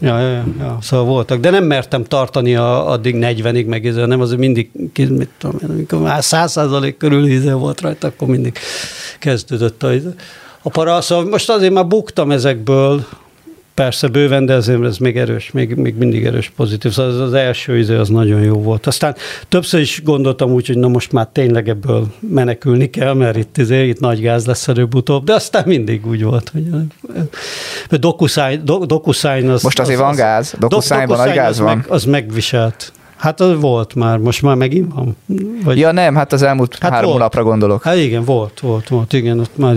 [0.00, 3.94] Ja, ja, ja, ja, szóval voltak, de nem mertem tartani a, addig 40-ig, meg ez,
[3.94, 6.58] nem az mindig, mit tudom én, amikor már 100
[6.98, 8.58] körül íze volt rajta, akkor mindig
[9.18, 9.90] kezdődött a,
[10.62, 11.00] a para.
[11.00, 13.06] Szóval most azért már buktam ezekből,
[13.74, 16.92] Persze, bőven, de azért ez még erős, még, még mindig erős pozitív.
[16.92, 18.86] Szóval az, az első idő az nagyon jó volt.
[18.86, 19.14] Aztán
[19.48, 23.86] többször is gondoltam úgy, hogy na most már tényleg ebből menekülni kell, mert itt, azért,
[23.86, 26.52] itt nagy gáz lesz előbb-utóbb, de aztán mindig úgy volt,
[27.88, 29.62] hogy DocuSign, DocuSign az...
[29.62, 31.76] Most azért az, van gáz, DocuSign-ban nagy gáz van.
[31.76, 32.92] Meg, az megviselt.
[33.22, 35.16] Hát az volt már, most már megint van?
[35.64, 35.78] Vagy...
[35.78, 37.82] Ja nem, hát az elmúlt hát három hónapra gondolok.
[37.82, 39.74] Hát igen, volt, volt, volt, igen, ott már,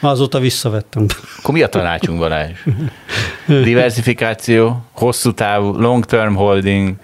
[0.00, 1.06] már azóta visszavettem.
[1.38, 2.50] Akkor mi a tanácsunk, Balázs?
[3.46, 6.94] Diversifikáció, hosszú távú, long term holding,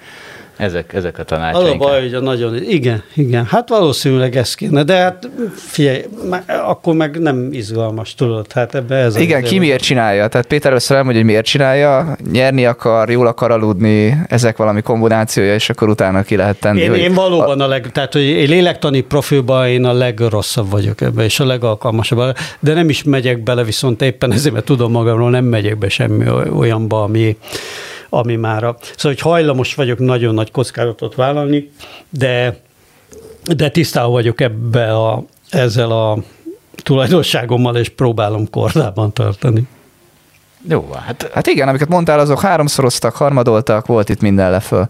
[0.57, 1.67] ezek, ezek a tanácsaink.
[1.67, 6.05] Az a baj, hogy a nagyon, igen, igen, hát valószínűleg ez kéne, de hát figyelj,
[6.47, 10.29] akkor meg nem izgalmas, tudod, hát ebbe ez Igen, ki miért csinálja?
[10.29, 15.55] Tehát Péter először elmondja, hogy miért csinálja, nyerni akar, jól akar aludni, ezek valami kombinációja,
[15.55, 16.81] és akkor utána ki lehet tenni.
[16.81, 20.71] Én, hogy én valóban a, a leg, tehát hogy én lélektani profilban én a legrosszabb
[20.71, 24.93] vagyok ebbe, és a legalkalmasabb, de nem is megyek bele, viszont éppen ezért, mert tudom
[24.93, 27.37] magamról, nem megyek be semmi olyanba, ami
[28.17, 28.77] ami már a...
[28.81, 31.71] Szóval, hogy hajlamos vagyok nagyon nagy kockázatot vállalni,
[32.09, 32.61] de,
[33.55, 36.19] de tisztában vagyok ebbe a, ezzel a
[36.83, 39.69] tulajdonságommal, és próbálom kordában tartani.
[40.69, 41.31] Jó, hát...
[41.35, 44.89] Hát igen, amiket mondtál, azok háromszoroztak, harmadoltak, volt itt minden leföl.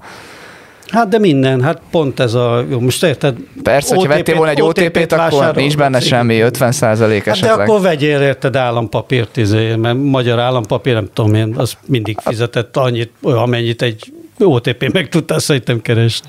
[0.89, 3.37] Hát de minden, hát pont ez a, jó, most érted?
[3.63, 7.57] Persze, hogyha vettél volna egy OTP-t, akkor nincs benne semmi, 50 százalék hát esetleg.
[7.57, 12.77] De akkor vegyél érted állampapírt, izé, mert magyar állampapír, nem tudom én, az mindig fizetett
[12.77, 16.29] annyit, amennyit egy OTP meg tudtál szerintem keresni.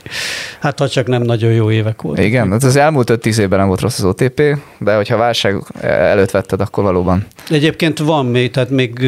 [0.60, 2.26] Hát ha csak nem nagyon jó évek voltak.
[2.26, 4.41] Igen, hát az elmúlt 5-10 évben nem volt rossz az OTP,
[4.80, 7.26] de hogyha válság előtt vetted, akkor valóban.
[7.49, 8.99] Egyébként van még, tehát még,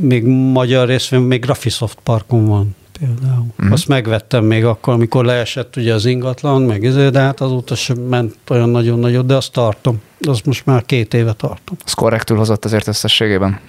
[0.00, 3.46] még magyar részvény, még Graphisoft parkon van például.
[3.58, 3.72] Uh-huh.
[3.72, 7.96] Azt megvettem még akkor, amikor leesett ugye az ingatlan, meg ezért, de hát azóta sem
[7.96, 10.00] ment olyan nagyon nagyot, de azt tartom.
[10.20, 11.76] Azt most már két éve tartom.
[11.84, 13.60] Az korrektül hozott azért összességében?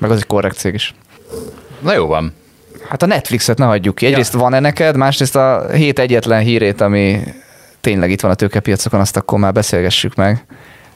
[0.00, 0.94] Meg az egy korrekt cég is.
[1.82, 2.32] Na jó van.
[2.88, 4.06] Hát a Netflixet ne hagyjuk ki.
[4.06, 4.38] Egyrészt ja.
[4.38, 7.20] van-e neked, másrészt a hét egyetlen hírét, ami
[7.80, 10.46] tényleg itt van a tőkepiacokon, azt akkor már beszélgessük meg.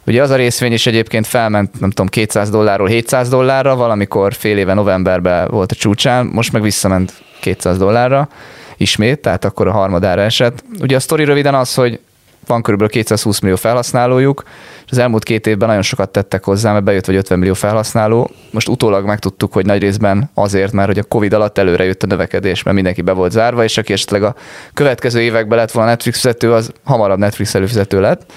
[0.07, 4.59] Ugye az a részvény is egyébként felment, nem tudom, 200 dollárról 700 dollárra, valamikor fél
[4.59, 8.29] éve novemberben volt a csúcsán, most meg visszament 200 dollárra
[8.77, 10.65] ismét, tehát akkor a harmadára esett.
[10.81, 12.01] Ugye a sztori röviden az, hogy
[12.47, 12.87] van kb.
[12.87, 14.43] 220 millió felhasználójuk,
[14.85, 18.31] és az elmúlt két évben nagyon sokat tettek hozzá, mert bejött vagy 50 millió felhasználó.
[18.51, 22.07] Most utólag megtudtuk, hogy nagy részben azért, mert hogy a Covid alatt előre jött a
[22.07, 24.35] növekedés, mert mindenki be volt zárva, és aki esetleg a
[24.75, 28.33] következő években lett volna Netflix fizető, az hamarabb Netflix előfizető lett.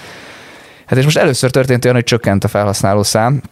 [0.86, 3.42] Hát és most először történt olyan, hogy csökkent a felhasználó szám,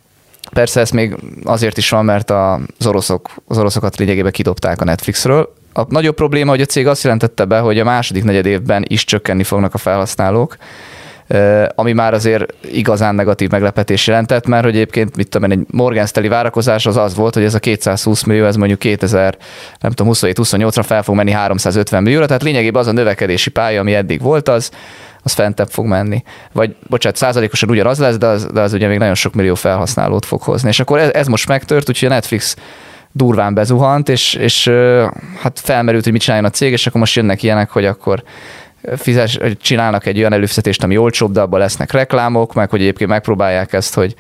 [0.53, 5.53] Persze ez még azért is van, mert az, oroszok, az oroszokat lényegében kidobták a Netflixről.
[5.72, 9.05] A nagyobb probléma, hogy a cég azt jelentette be, hogy a második negyed évben is
[9.05, 10.57] csökkenni fognak a felhasználók,
[11.74, 16.07] ami már azért igazán negatív meglepetés jelentett, mert hogy egyébként, mit tudom én, egy Morgan
[16.07, 19.37] Stanley várakozás az az volt, hogy ez a 220 millió, ez mondjuk 2000,
[19.80, 23.95] nem tudom, 27-28-ra fel fog menni 350 millióra, tehát lényegében az a növekedési pálya, ami
[23.95, 24.70] eddig volt, az,
[25.25, 26.22] az fentebb fog menni.
[26.53, 30.25] Vagy, bocsánat, százalékosan ugyanaz lesz, de az, de az ugye még nagyon sok millió felhasználót
[30.25, 30.68] fog hozni.
[30.68, 32.57] És akkor ez, ez most megtört, úgyhogy a Netflix
[33.12, 34.68] durván bezuhant, és, és
[35.41, 38.22] hát felmerült, hogy mit csináljon a cég, és akkor most jönnek ilyenek, hogy akkor
[38.97, 43.72] fizes, csinálnak egy olyan előfizetést, ami olcsóbb, de abban lesznek reklámok, meg hogy egyébként megpróbálják
[43.72, 44.14] ezt, hogy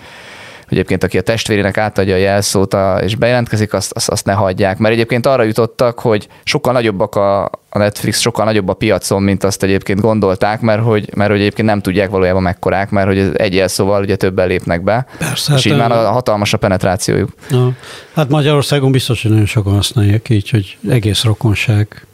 [0.68, 4.78] egyébként aki a testvérének átadja a jelszót a, és bejelentkezik, azt, azt, azt ne hagyják.
[4.78, 9.44] Mert egyébként arra jutottak, hogy sokkal nagyobbak a, a Netflix, sokkal nagyobb a piacon, mint
[9.44, 13.54] azt egyébként gondolták, mert hogy, mert hogy egyébként nem tudják valójában mekkorák, mert hogy egy
[13.54, 15.06] jelszóval ugye többen lépnek be.
[15.18, 15.54] Persze.
[15.54, 17.30] És hát így már a hatalmas a penetrációjuk.
[17.48, 17.72] Na,
[18.14, 22.06] hát Magyarországon biztos, hogy nagyon sokan használják így, hogy egész rokonság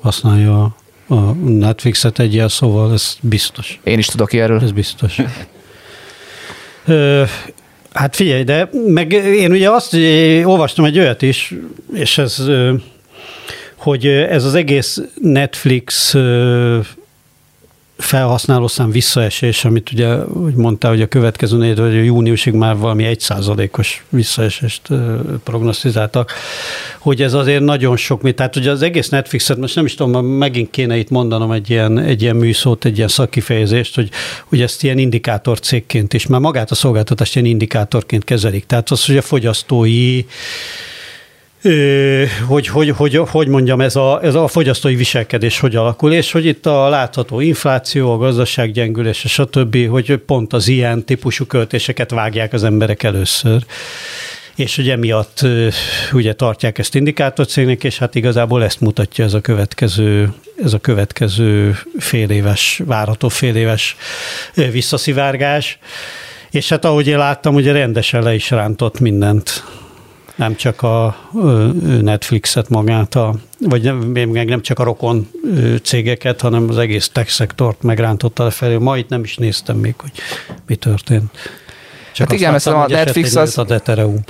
[0.00, 0.74] használja
[1.08, 3.80] a Netflixet egy jelszóval, ez biztos.
[3.84, 4.62] Én is tudok erről.
[4.62, 5.18] Ez biztos.
[7.94, 9.96] Hát figyelj, de meg én ugye azt
[10.44, 11.54] olvastam egy olyat is,
[11.92, 12.42] és ez,
[13.76, 16.14] hogy ez az egész Netflix
[18.04, 23.04] felhasználószám visszaesés, amit ugye, hogy mondtál, hogy a következő négy, vagy a júniusig már valami
[23.04, 24.80] egy százalékos visszaesést
[25.44, 26.32] prognosztizáltak,
[26.98, 30.70] hogy ez azért nagyon sok, tehát ugye az egész Netflixet, most nem is tudom, megint
[30.70, 34.10] kéne itt mondanom egy ilyen, egy ilyen műszót, egy ilyen szakkifejezést, hogy,
[34.44, 38.66] hogy ezt ilyen indikátor cégként is, már magát a szolgáltatást ilyen indikátorként kezelik.
[38.66, 40.24] Tehát az, hogy a fogyasztói
[42.46, 46.46] hogy, hogy, hogy, hogy mondjam, ez a, ez a fogyasztói viselkedés hogy alakul, és hogy
[46.46, 52.10] itt a látható infláció, a gazdasággyengülés, és a többi, hogy pont az ilyen típusú költéseket
[52.10, 53.62] vágják az emberek először.
[54.56, 55.46] És ugye miatt
[56.12, 61.76] ugye tartják ezt indikátorcégnek, és hát igazából ezt mutatja ez a következő, ez a következő
[61.98, 63.96] fél éves, várható fél éves
[64.54, 65.78] visszaszivárgás.
[66.50, 69.64] És hát ahogy én láttam, ugye rendesen le is rántott mindent
[70.34, 71.16] nem csak a
[72.00, 75.30] Netflixet magát, a, vagy nem, még nem csak a rokon
[75.82, 78.76] cégeket, hanem az egész tech szektort megrántotta felé.
[78.76, 80.10] Ma itt nem is néztem még, hogy
[80.66, 81.30] mi történt.
[82.12, 84.20] Csak hát igen, a Netflix az, az Ethereum.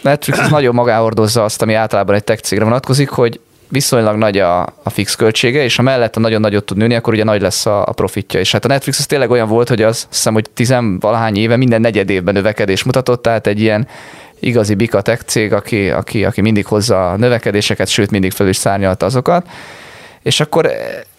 [0.00, 4.62] Netflix az nagyon magáhordozza azt, ami általában egy tech cégre vonatkozik, hogy viszonylag nagy a,
[4.62, 7.66] a fix költsége, és ha mellett a nagyon nagyot tud nőni, akkor ugye nagy lesz
[7.66, 8.40] a, a profitja.
[8.40, 11.56] És hát a Netflix az tényleg olyan volt, hogy az, azt hiszem, hogy tizenvalahány éve
[11.56, 13.88] minden negyed évben növekedés mutatott, tehát egy ilyen
[14.46, 19.06] igazi bika cég, aki, aki, aki mindig hozza a növekedéseket, sőt mindig fel is szárnyalta
[19.06, 19.46] azokat.
[20.22, 20.70] És akkor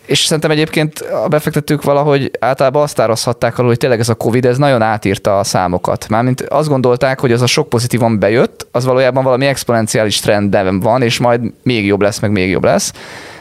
[0.06, 4.46] és szerintem egyébként a befektetők valahogy általában azt árazhatták alul, hogy tényleg ez a Covid,
[4.46, 6.10] ez nagyon átírta a számokat.
[6.10, 11.02] Mármint azt gondolták, hogy az a sok pozitívan bejött, az valójában valami exponenciális trend van,
[11.02, 12.94] és majd még jobb lesz, meg még jobb lesz.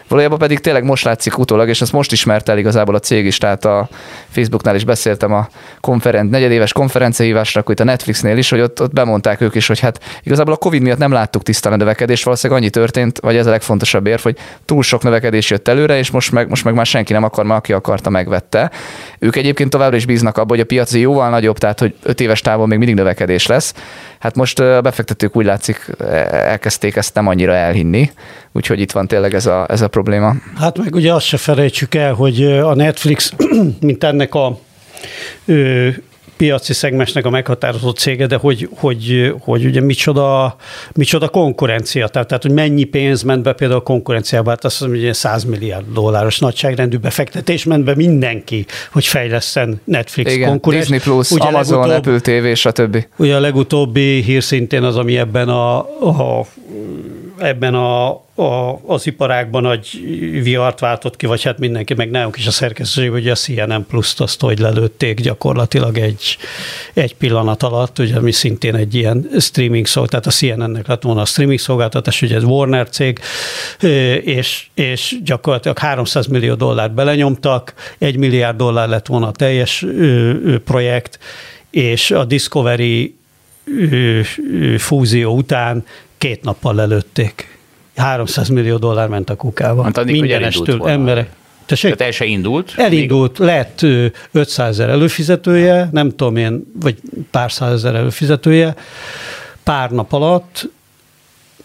[0.08, 3.38] Valójában pedig tényleg most látszik utólag, és ezt most ismert el igazából a cég is,
[3.38, 3.88] tehát a
[4.28, 5.48] Facebooknál is beszéltem a
[5.80, 9.80] konferen- negyedéves konferenciahívásra, akkor itt a Netflixnél is, hogy ott, ott bemondták ők is, hogy
[9.80, 13.46] hát igazából a Covid miatt nem láttuk tisztán a növekedést, valószínűleg annyi történt, vagy ez
[13.46, 16.86] a legfontosabb érv, hogy túl sok növekedés jött előre, és most meg, most meg már
[16.86, 18.70] senki nem akar, mert aki akarta, megvette.
[19.18, 22.40] Ők egyébként továbbra is bíznak abban, hogy a piac jóval nagyobb, tehát hogy öt éves
[22.40, 23.74] távon még mindig növekedés lesz.
[24.18, 25.90] Hát most a befektetők úgy látszik
[26.30, 28.10] elkezdték ezt nem annyira elhinni,
[28.52, 30.34] úgyhogy itt van tényleg ez a, ez a probléma.
[30.56, 33.32] Hát meg ugye azt se felejtsük el, hogy a Netflix,
[33.80, 34.58] mint ennek a
[36.36, 40.56] piaci szegmensnek a meghatározó cége, de hogy, hogy, hogy ugye micsoda,
[40.94, 45.00] micsoda konkurencia, tehát, tehát hogy mennyi pénz ment be például a konkurenciába, hát azt mondom,
[45.00, 50.88] hogy 100 milliárd dolláros nagyságrendű befektetés ment be mindenki, hogy fejleszten Netflix Igen, konkurens.
[50.88, 53.06] Disney Plus, ugye Amazon, Apple TV, stb.
[53.16, 55.78] Ugye a legutóbbi hír szintén az, ami ebben a,
[56.38, 56.46] a
[57.38, 60.00] ebben a, a, az iparágban nagy
[60.42, 64.20] viart váltott ki, vagy hát mindenki, meg nálunk is a szerkesztőség, hogy a CNN Plus-t
[64.20, 66.36] azt, hogy lelőtték gyakorlatilag egy,
[66.94, 71.20] egy pillanat alatt, ugye, ami szintén egy ilyen streaming szó, tehát a CNN-nek lett volna
[71.20, 73.18] a streaming szolgáltatás, ugye ez Warner cég,
[74.22, 79.86] és, és gyakorlatilag 300 millió dollárt belenyomtak, egy milliárd dollár lett volna a teljes
[80.64, 81.18] projekt,
[81.70, 83.14] és a Discovery
[84.78, 85.84] fúzió után
[86.24, 87.58] két nappal lelőtték.
[87.96, 89.82] 300 millió dollár ment a kukába.
[89.82, 91.30] Hát Mindenestől emberek.
[91.66, 91.94] Tessék?
[91.94, 92.72] Tehát el se indult?
[92.76, 93.48] Elindult, még?
[93.48, 93.80] lett
[94.32, 96.96] 500 ezer előfizetője, nem tudom én, vagy
[97.30, 98.74] pár százezer előfizetője,
[99.62, 100.68] pár nap alatt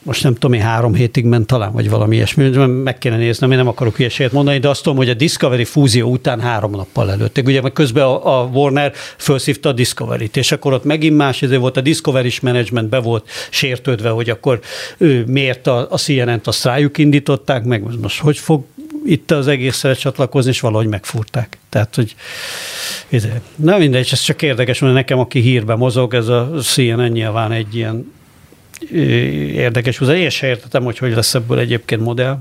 [0.03, 3.57] most nem tudom, én három hétig ment talán, vagy valami ilyesmi, meg kéne néznem, én
[3.57, 7.47] nem akarok hülyeséget mondani, de azt tudom, hogy a Discovery fúzió után három nappal előtték.
[7.47, 11.59] Ugye meg közben a, a Warner felszívta a Discovery-t, és akkor ott megint más, ezért
[11.59, 14.59] volt a Discovery-s management be volt sértődve, hogy akkor
[14.97, 18.63] ő miért a, a CNN-t azt rájuk indították, meg most hogy fog
[19.05, 21.57] itt az egészre csatlakozni, és valahogy megfúrták.
[21.69, 22.15] Tehát, hogy
[23.09, 23.41] ide.
[23.55, 27.75] Na mindegy, ez csak érdekes, mert nekem, aki hírben mozog, ez a CNN nyilván egy
[27.75, 28.17] ilyen
[29.53, 30.17] érdekes húzás.
[30.17, 32.37] Én sem értettem, hogy hogy lesz ebből egyébként modell.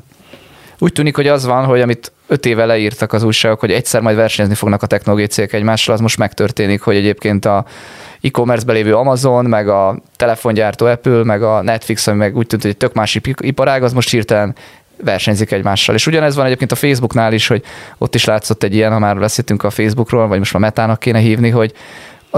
[0.78, 4.16] Úgy tűnik, hogy az van, hogy amit öt éve leírtak az újságok, hogy egyszer majd
[4.16, 7.64] versenyezni fognak a technológiai cégek egymással, az most megtörténik, hogy egyébként a
[8.20, 12.70] e-commerce lévő Amazon, meg a telefongyártó Apple, meg a Netflix, ami meg úgy tűnt, hogy
[12.70, 14.54] egy tök másik iparág, az most hirtelen
[15.04, 15.94] versenyzik egymással.
[15.94, 17.62] És ugyanez van egyébként a Facebooknál is, hogy
[17.98, 21.18] ott is látszott egy ilyen, ha már beszéltünk a Facebookról, vagy most már Metának kéne
[21.18, 21.72] hívni, hogy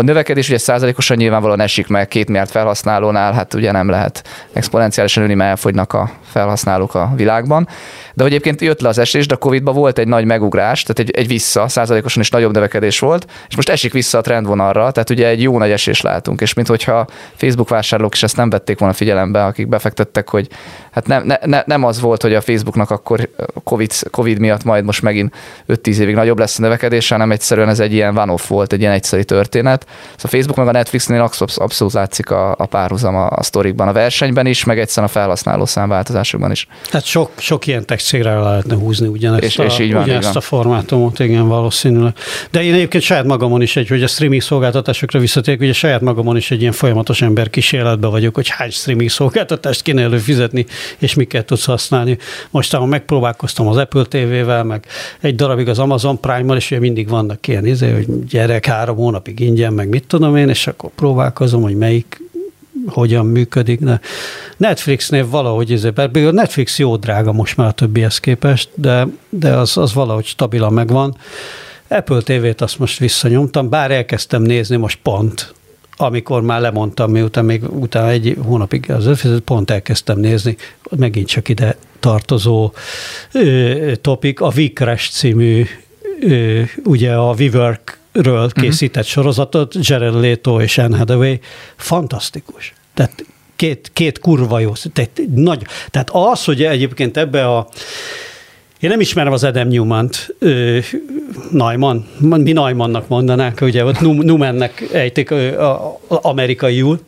[0.01, 4.23] a növekedés ugye százalékosan nyilvánvalóan esik meg két milliárd felhasználónál, hát ugye nem lehet
[4.53, 7.69] exponenciálisan ülni, mert elfogynak a felhasználók a világban.
[8.15, 10.99] De hogy egyébként jött le az esés, de a Covid-ban volt egy nagy megugrás, tehát
[10.99, 15.11] egy, egy vissza, százalékosan is nagyobb növekedés volt, és most esik vissza a trendvonalra, tehát
[15.11, 18.95] ugye egy jó nagy esés látunk, és minthogyha Facebook vásárlók is ezt nem vették volna
[18.95, 20.49] figyelembe, akik befektettek, hogy
[20.91, 23.29] hát nem, ne, ne, nem az volt, hogy a Facebooknak akkor
[23.65, 25.35] COVID, COVID miatt majd most megint
[25.69, 28.93] 5-10 évig nagyobb lesz a növekedés, hanem egyszerűen ez egy ilyen one-off volt, egy ilyen
[28.93, 29.87] egyszerű történet.
[29.91, 33.89] Szóval a Facebook meg a Netflixnél abszolút, abszolút látszik a, a párhuzam a, a sztorikban,
[33.89, 36.67] a versenyben is, meg egyszerűen a felhasználó számváltozásokban is.
[36.91, 40.29] Tehát sok, sok ilyen tech cégre lehetne húzni ugyanezt, és, a, és így van, ugyanezt
[40.29, 40.43] így van.
[40.43, 42.15] a formátumot, igen, valószínűleg.
[42.51, 46.37] De én egyébként saját magamon is egy, hogy a streaming szolgáltatásokra visszatérek, ugye saját magamon
[46.37, 50.67] is egy ilyen folyamatos ember kísérletben vagyok, hogy hány streaming szolgáltatást kéne előfizetni,
[50.99, 52.19] és miket tudsz használni.
[52.51, 54.87] Most megpróbálkoztam az Apple TV-vel, meg
[55.21, 59.41] egy darabig az Amazon Prime-mal, és ugye mindig vannak ilyen izé, hogy gyerek három hónapig
[59.41, 62.21] ingyen, meg mit tudom én, és akkor próbálkozom, hogy melyik
[62.87, 63.81] hogyan működik.
[63.81, 64.01] De
[64.57, 69.77] Netflixnél valahogy, ez, a Netflix jó drága most már a többihez képest, de, de az,
[69.77, 71.17] az valahogy stabilan megvan.
[71.89, 75.55] Apple TV-t azt most visszanyomtam, bár elkezdtem nézni most pont,
[75.97, 80.57] amikor már lemondtam, miután még utána egy hónapig az előfizetőt, pont elkezdtem nézni,
[80.97, 82.73] megint csak ide tartozó
[84.01, 85.67] topik, a Vicrash című,
[86.85, 88.61] ugye a WeWork ről mhm.
[88.61, 89.23] készített uh-huh.
[89.23, 91.35] sorozatot, Jared Leto és Anne Hathaway,
[91.77, 92.73] fantasztikus.
[92.95, 93.25] Tehát
[93.57, 94.73] két, két kurva jó.
[94.93, 97.69] Tehát, nagy, tehát az, hogy egyébként ebbe a
[98.81, 100.35] én nem ismerem az Adam Newman-t,
[101.51, 105.35] Neumann, mi Neumannnak mondanánk, ugye ott Newmannek ejtik
[106.09, 107.01] amerikaiul,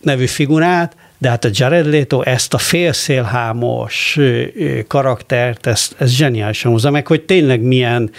[0.00, 4.18] nevű figurát, de hát a Jared Leto ezt a félszélhámos
[4.86, 8.10] karaktert, ezt, ezt zseniálisan hozza meg, hogy tényleg milyen,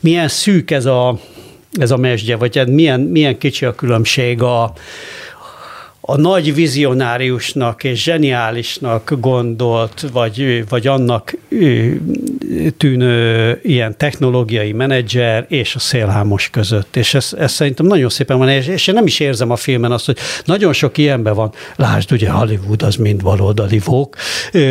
[0.00, 1.18] milyen szűk ez a,
[1.72, 4.72] ez a mesdje, vagy hát milyen, milyen kicsi a különbség a,
[6.08, 11.34] a nagy vizionáriusnak és zseniálisnak gondolt, vagy, vagy annak
[12.76, 16.96] tűnő ilyen technológiai menedzser és a szélhámos között.
[16.96, 20.06] És ez, ez szerintem nagyon szépen van, és én nem is érzem a filmen azt,
[20.06, 21.52] hogy nagyon sok ilyenben van.
[21.76, 24.16] Lásd, ugye Hollywood az mind baloldali vók,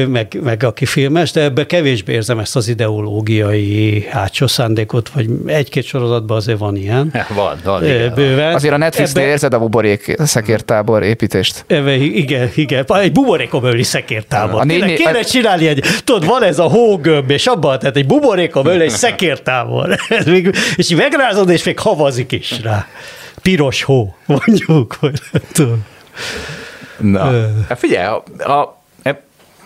[0.08, 5.84] meg, meg aki filmes, de ebbe kevésbé érzem ezt az ideológiai hátsó szándékot, vagy egy-két
[5.84, 7.12] sorozatban azért van ilyen.
[7.36, 7.84] Van, van.
[7.84, 8.14] Igen.
[8.14, 8.54] Bőven.
[8.54, 9.32] Azért a Netflixnél ebbe...
[9.32, 11.64] érzed a buborék szekértábor építést.
[11.68, 12.86] Ebbe, igen, igen.
[12.88, 14.62] Egy buborékon belüli szekértábor.
[14.62, 18.06] A négy, kéne, kéne csinálni egy, tudod, van ez a hógömb, és abban, tehát egy
[18.06, 19.96] buborékon belül egy szekértábor.
[20.76, 22.88] és így megrázod, és még havazik is rá.
[23.42, 25.00] Piros hó, mondjuk.
[25.00, 25.20] Vagy,
[26.98, 27.32] Na,
[27.70, 28.84] hát figyelj, a, a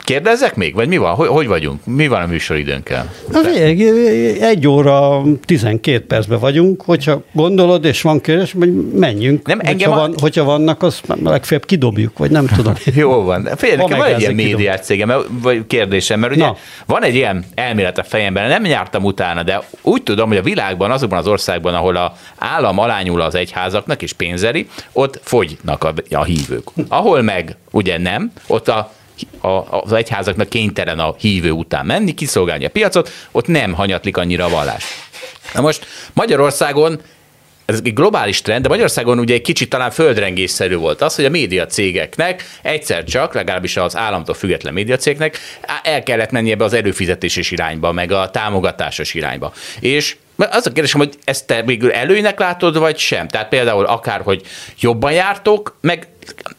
[0.10, 1.16] Kérdezzek még, vagy mi van?
[1.16, 1.86] Hogy, hogy vagyunk?
[1.86, 3.14] Mi van a műsoridőnkkel?
[4.40, 9.48] Egy óra 12 percben vagyunk, hogyha gondolod, és van kérdés, hogy menjünk.
[9.48, 10.22] Nem, hogyha, engem van, a...
[10.22, 12.74] hogyha vannak, azt legfeljebb kidobjuk, vagy nem tudom.
[12.96, 13.50] Jó van.
[13.56, 15.12] Figyelj, nekem van egy ilyen médiás cégem,
[15.42, 16.58] vagy kérdésem, mert ugye Na.
[16.86, 20.92] van egy ilyen elmélet a fejemben, nem jártam utána, de úgy tudom, hogy a világban,
[20.92, 26.24] azokban az országban, ahol a állam alányul az egyházaknak és pénzeri, ott fogynak a, a
[26.24, 26.68] hívők.
[26.88, 28.98] Ahol meg ugye nem, ott a
[29.70, 34.50] az egyházaknak kénytelen a hívő után menni, kiszolgálni a piacot, ott nem hanyatlik annyira a
[34.50, 34.84] vallás.
[35.54, 37.02] Na most Magyarországon
[37.70, 41.30] ez egy globális trend, de Magyarországon ugye egy kicsit talán földrengésszerű volt az, hogy a
[41.30, 45.40] média cégeknek egyszer csak, legalábbis az államtól független média cégnek
[45.84, 49.54] el kellett menni ebbe az előfizetéses irányba, meg a támogatásos irányba.
[49.80, 53.28] És az a kérdésem, hogy ezt te végül előnynek látod, vagy sem?
[53.28, 54.42] Tehát például akár, hogy
[54.80, 56.08] jobban jártok, meg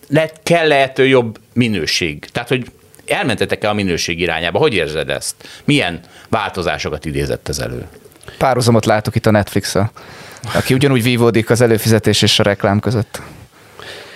[0.09, 2.25] lehet, kell lehető jobb minőség.
[2.33, 2.67] Tehát, hogy
[3.07, 4.59] elmentetek-e a minőség irányába?
[4.59, 5.35] Hogy érzed ezt?
[5.65, 7.87] Milyen változásokat idézett ez elő?
[8.39, 9.91] Párhuzamot látok itt a netflix -a,
[10.55, 13.21] aki ugyanúgy vívódik az előfizetés és a reklám között.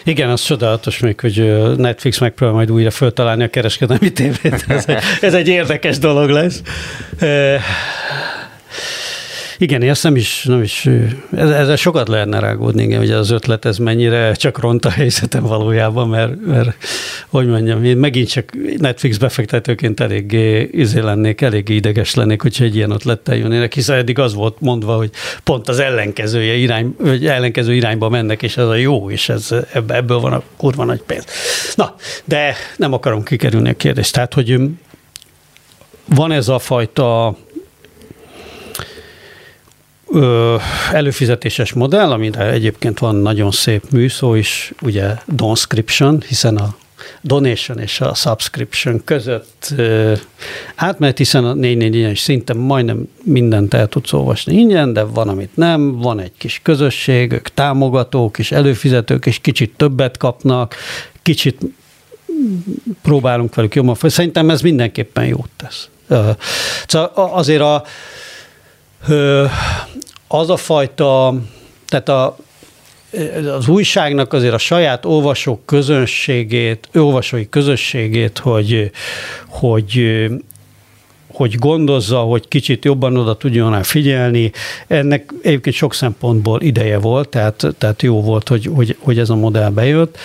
[0.05, 4.65] Igen, az csodálatos még, hogy Netflix megpróbál majd újra föltalálni a kereskedelmi tévét.
[4.69, 4.85] Ez,
[5.21, 6.63] ez egy érdekes dolog lesz.
[9.59, 10.89] Igen, én ezt nem is, nem is
[11.37, 16.09] ezzel sokat lehetne rágódni, igen, hogy az ötlet ez mennyire csak ront a helyzetem valójában,
[16.09, 16.77] mert, mert
[17.29, 22.77] hogy mondjam, én megint csak Netflix befektetőként eléggé izé lennék, eléggé ideges lennék, hogyha egy
[22.77, 25.11] ilyen ötlettel jönnének, hiszen eddig az volt mondva, hogy
[25.45, 30.19] pont az ellenkezője irány, vagy ellenkező irányba mennek, és ez a jó, és ez, ebből
[30.19, 31.25] van a kurva nagy pénz.
[31.75, 31.95] Na,
[32.25, 34.13] de nem akarom kikerülni a kérdést.
[34.13, 34.61] Tehát, hogy
[36.05, 37.37] van ez a fajta
[40.15, 40.57] ö,
[40.93, 46.77] előfizetéses modell, amire egyébként van nagyon szép műszó is, ugye donscription, hiszen a
[47.23, 50.13] donation és a subscription között ö,
[50.75, 55.99] átmehet, hiszen a 444 szinte majdnem mindent el tudsz olvasni ingyen, de van, amit nem,
[55.99, 60.75] van egy kis közösség, ők támogatók és előfizetők, és kicsit többet kapnak,
[61.23, 61.59] kicsit
[63.03, 63.97] próbálunk velük jobban.
[64.03, 65.89] Szerintem ez mindenképpen jót tesz.
[66.87, 67.85] Szóval azért a,
[70.35, 71.35] az a fajta,
[71.87, 72.37] tehát a,
[73.57, 78.91] az újságnak azért a saját olvasók közönségét, olvasói közösségét, hogy,
[79.49, 80.03] hogy
[81.33, 84.53] hogy gondozza, hogy kicsit jobban oda tudjon figyelni.
[84.87, 89.35] Ennek egyébként sok szempontból ideje volt, tehát, tehát jó volt, hogy, hogy, hogy ez a
[89.35, 90.19] modell bejött.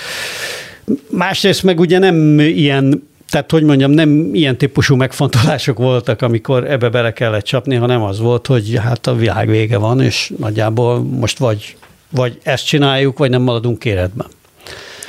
[1.09, 6.89] Másrészt meg ugye nem ilyen tehát, hogy mondjam, nem ilyen típusú megfontolások voltak, amikor ebbe
[6.89, 11.37] bele kellett csapni, hanem az volt, hogy hát a világ vége van, és nagyjából most
[11.37, 11.77] vagy,
[12.09, 14.27] vagy ezt csináljuk, vagy nem maradunk életben.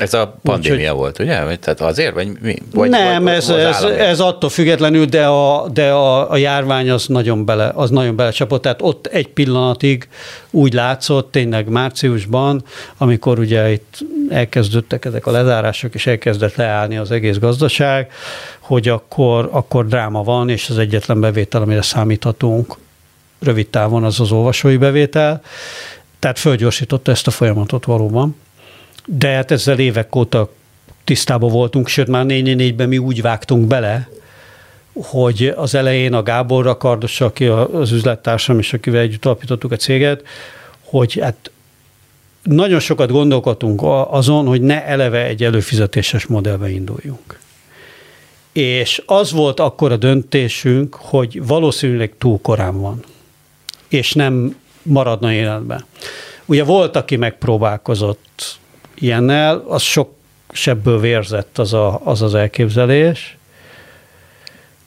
[0.01, 1.57] Ez a pandémia Úgy, volt, ugye?
[1.57, 2.57] Tehát azért, vagy mi?
[2.73, 7.07] Vagy, nem, vagy, ez, ez, ez attól függetlenül, de a, de a, a járvány az
[7.07, 8.63] nagyon, bele, az nagyon belecsapott.
[8.63, 10.09] Tehát ott egy pillanatig
[10.51, 12.65] úgy látszott, tényleg márciusban,
[12.97, 13.99] amikor ugye itt
[14.31, 18.13] elkezdődtek ezek a lezárások, és elkezdett leállni az egész gazdaság,
[18.59, 22.77] hogy akkor, akkor dráma van, és az egyetlen bevétel, amire számíthatunk
[23.39, 25.43] rövid távon, az az olvasói bevétel.
[26.19, 28.37] Tehát fölgyorsította ezt a folyamatot valóban
[29.19, 30.53] de hát ezzel évek óta
[31.05, 34.09] tisztában voltunk, sőt már 4-4-ben mi úgy vágtunk bele,
[34.93, 40.23] hogy az elején a Gábor Kardos, aki az üzlettársam, és akivel együtt alapítottuk a céget,
[40.85, 41.51] hogy hát
[42.43, 43.81] nagyon sokat gondolkodtunk
[44.11, 47.39] azon, hogy ne eleve egy előfizetéses modellbe induljunk.
[48.53, 53.05] És az volt akkor a döntésünk, hogy valószínűleg túl korán van,
[53.89, 55.85] és nem maradna életben.
[56.47, 58.59] Ugye volt, aki megpróbálkozott
[59.01, 60.11] ilyennel, az sok
[60.53, 63.37] sebből vérzett az a, az, az elképzelés.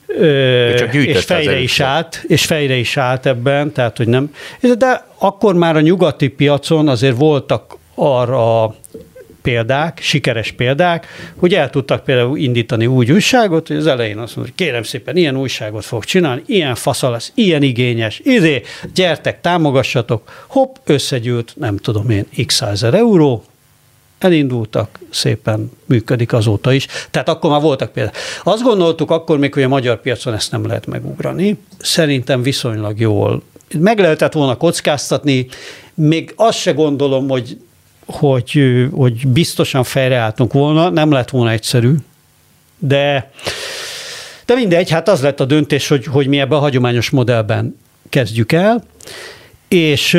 [0.05, 4.33] Ö, csak és fejre is állt, és fejre is állt ebben, tehát hogy nem.
[4.77, 8.75] De akkor már a nyugati piacon azért voltak arra
[9.41, 14.53] példák, sikeres példák, hogy el tudtak például indítani úgy újságot, hogy az elején azt mondja,
[14.57, 18.61] hogy kérem szépen, ilyen újságot fog csinálni, ilyen fasza lesz, ilyen igényes, izé,
[18.93, 23.43] gyertek, támogassatok, hopp, összegyűlt, nem tudom én, x ezer euró,
[24.23, 26.87] elindultak, szépen működik azóta is.
[27.11, 28.15] Tehát akkor már voltak például.
[28.43, 31.57] Azt gondoltuk akkor még, hogy a magyar piacon ezt nem lehet megugrani.
[31.79, 33.41] Szerintem viszonylag jól.
[33.79, 35.47] Meg lehetett volna kockáztatni,
[35.93, 37.57] még azt se gondolom, hogy,
[38.05, 41.93] hogy, hogy biztosan fejreálltunk volna, nem lett volna egyszerű,
[42.79, 43.31] de,
[44.45, 47.79] de mindegy, hát az lett a döntés, hogy, hogy mi ebben a hagyományos modellben
[48.09, 48.83] kezdjük el,
[49.67, 50.17] és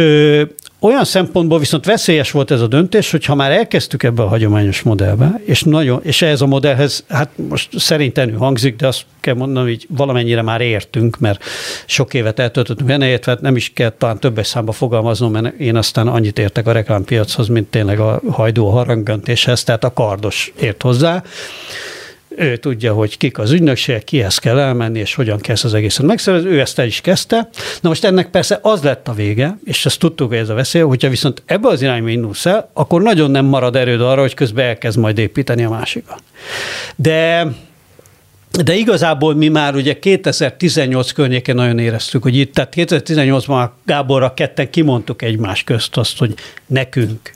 [0.84, 4.82] olyan szempontból viszont veszélyes volt ez a döntés, hogy ha már elkezdtük ebbe a hagyományos
[4.82, 9.68] modellbe, és, nagyon, és ehhez a modellhez, hát most szerintenül hangzik, de azt kell mondanom,
[9.68, 11.44] hogy valamennyire már értünk, mert
[11.86, 16.08] sok évet eltöltöttünk illetve hát nem is kell talán többes számba fogalmaznom, mert én aztán
[16.08, 21.22] annyit értek a reklámpiachoz, mint tényleg a hajdó harangöntéshez, tehát a kardos ért hozzá
[22.36, 26.48] ő tudja, hogy kik az ügynökség, kihez kell elmenni, és hogyan kell az egészet megszervezni,
[26.48, 27.48] ő ezt el is kezdte.
[27.80, 30.82] Na most ennek persze az lett a vége, és ezt tudtuk, hogy ez a veszély,
[30.82, 34.64] hogyha viszont ebbe az irányba indulsz el, akkor nagyon nem marad erőd arra, hogy közben
[34.64, 36.22] elkezd majd építeni a másikat.
[36.96, 37.46] De
[38.62, 44.70] de igazából mi már ugye 2018 környéken nagyon éreztük, hogy itt, tehát 2018-ban Gáborra ketten
[44.70, 46.34] kimondtuk egymás közt azt, hogy
[46.66, 47.32] nekünk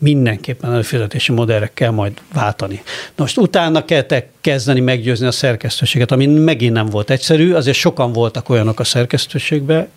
[0.00, 2.82] mindenképpen előfizetési modellre kell majd váltani.
[3.16, 8.48] Most utána kellett kezdeni meggyőzni a szerkesztőséget, ami megint nem volt egyszerű, azért sokan voltak
[8.48, 9.88] olyanok a szerkesztőségben,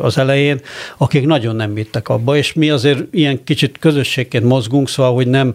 [0.00, 0.60] az elején,
[0.96, 5.52] akik nagyon nem vittek abba, és mi azért ilyen kicsit közösségként mozgunk, szóval, hogy nem,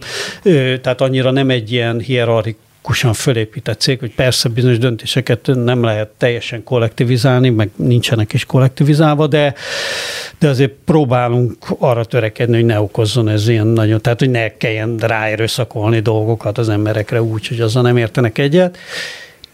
[0.81, 6.09] tehát annyira nem egy ilyen hierarchikus kusan fölépített cég, hogy persze bizonyos döntéseket nem lehet
[6.17, 9.53] teljesen kollektivizálni, meg nincsenek is kollektivizálva, de,
[10.39, 14.97] de azért próbálunk arra törekedni, hogy ne okozzon ez ilyen nagyon, tehát hogy ne kelljen
[14.97, 18.77] ráerőszakolni dolgokat az emberekre úgy, hogy azzal nem értenek egyet.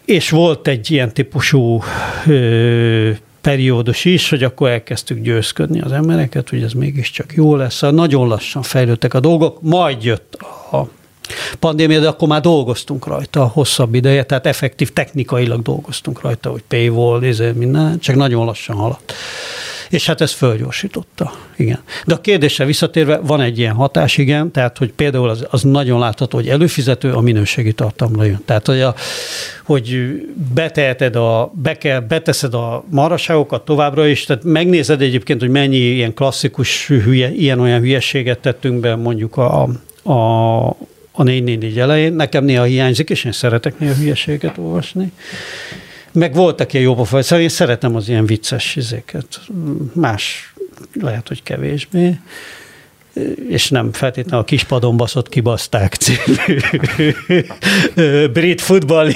[0.06, 1.84] És volt egy ilyen típusú
[2.27, 3.10] ö,
[3.41, 7.81] periódus is, hogy akkor elkezdtük győzködni az embereket, hogy ez mégiscsak jó lesz.
[7.81, 10.34] Nagyon lassan fejlődtek a dolgok, majd jött
[10.72, 10.88] a
[11.60, 17.23] pandémia, de akkor már dolgoztunk rajta hosszabb ideje, tehát effektív technikailag dolgoztunk rajta, hogy paywall,
[17.23, 19.14] izé, minden, csak nagyon lassan haladt
[19.89, 21.31] és hát ez fölgyorsította.
[21.56, 21.80] Igen.
[22.06, 25.99] De a kérdésre visszatérve van egy ilyen hatás, igen, tehát hogy például az, az nagyon
[25.99, 28.41] látható, hogy előfizető a minőségi tartalomra jön.
[28.45, 28.95] Tehát, hogy, a,
[29.64, 30.19] hogy
[30.53, 36.14] beteheted a, be kell, beteszed a maraságokat továbbra is, tehát megnézed egyébként, hogy mennyi ilyen
[36.14, 39.61] klasszikus hülye, ilyen-olyan hülyeséget tettünk be mondjuk a,
[40.03, 40.76] a
[41.24, 42.14] 444 elején.
[42.14, 45.12] Nekem néha hiányzik, és én szeretek néha hülyeséget olvasni.
[46.12, 49.42] Meg voltak ilyen jobb szóval én szeretem az ilyen vicces izéket.
[49.94, 50.54] Más
[50.94, 52.18] lehet, hogy kevésbé
[53.50, 56.60] és nem feltétlenül a kispadon baszott kibaszták című
[58.34, 59.12] brit futball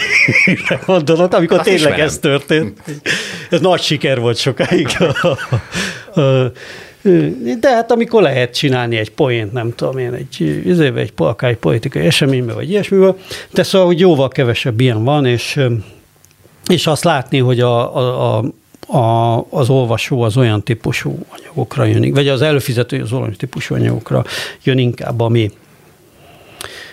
[0.85, 2.05] gondolat, amikor Azt tényleg ismerem.
[2.05, 2.81] ez történt.
[3.49, 4.87] Ez nagy siker volt sokáig.
[7.59, 10.61] De hát amikor lehet csinálni egy poént, nem tudom én, egy,
[10.95, 13.17] egy, akár egy politikai eseményben, vagy ilyesmivel,
[13.53, 15.59] de szóval, hogy jóval kevesebb ilyen van, és
[16.67, 18.43] és azt látni, hogy a, a, a
[18.91, 24.23] a, az olvasó az olyan típusú anyagokra jön, vagy az előfizető az olyan típusú anyagokra
[24.63, 25.51] jön inkább, ami,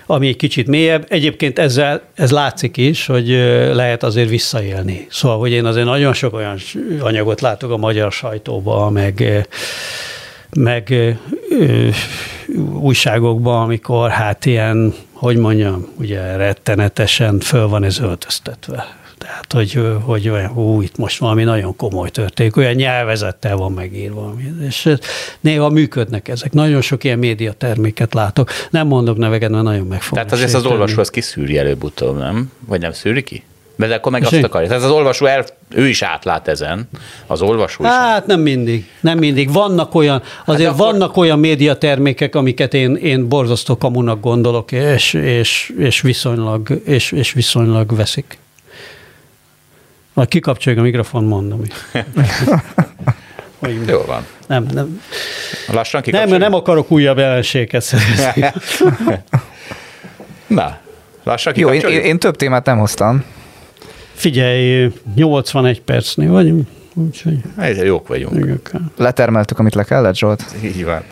[0.06, 1.06] ami egy kicsit mélyebb.
[1.08, 3.28] Egyébként ezzel ez látszik is, hogy
[3.72, 5.06] lehet azért visszaélni.
[5.10, 6.58] Szóval, hogy én azért nagyon sok olyan
[7.00, 9.46] anyagot látok a magyar sajtóban, meg,
[10.56, 11.88] meg ö,
[12.80, 20.28] újságokban, amikor hát ilyen, hogy mondjam, ugye rettenetesen föl van ez öltöztetve tehát, hogy, hogy
[20.28, 24.34] olyan, hú, itt most valami nagyon komoly történik, olyan nyelvezettel van megírva.
[24.66, 24.92] És
[25.40, 26.52] néha működnek ezek.
[26.52, 28.50] Nagyon sok ilyen médiaterméket látok.
[28.70, 32.52] Nem mondok neveket, mert nagyon meg Tehát azért az olvasó az kiszűri előbb-utóbb, nem?
[32.66, 33.42] Vagy nem szűri ki?
[33.76, 34.68] De akkor meg És azt akarja.
[34.68, 36.88] Tehát az olvasó, el, ő is átlát ezen,
[37.26, 37.90] az olvasó is.
[37.90, 39.52] Hát nem mindig, nem mindig.
[39.52, 40.92] Vannak olyan, azért hát akkor...
[40.92, 47.32] vannak olyan médiatermékek, amiket én, én borzasztó kamunak gondolok, és, és, és, viszonylag, és, és
[47.32, 48.38] viszonylag veszik.
[50.16, 51.60] Majd kikapcsoljuk a mikrofon, mondom.
[53.86, 54.26] Jó van.
[54.46, 55.00] Nem, nem.
[55.66, 58.44] Lassan Nem, mert nem akarok újabb ellenséget szerezni.
[60.46, 60.78] Na,
[61.24, 63.24] lassan Jó, én, én több témát nem hoztam.
[64.12, 66.68] Figyelj, 81 percnél vagyunk.
[66.98, 67.38] Úgyhogy...
[67.56, 68.60] Ezzel jók vagyunk.
[68.96, 70.44] Letermeltük, amit le kellett, Zsolt?
[70.62, 71.02] Így van.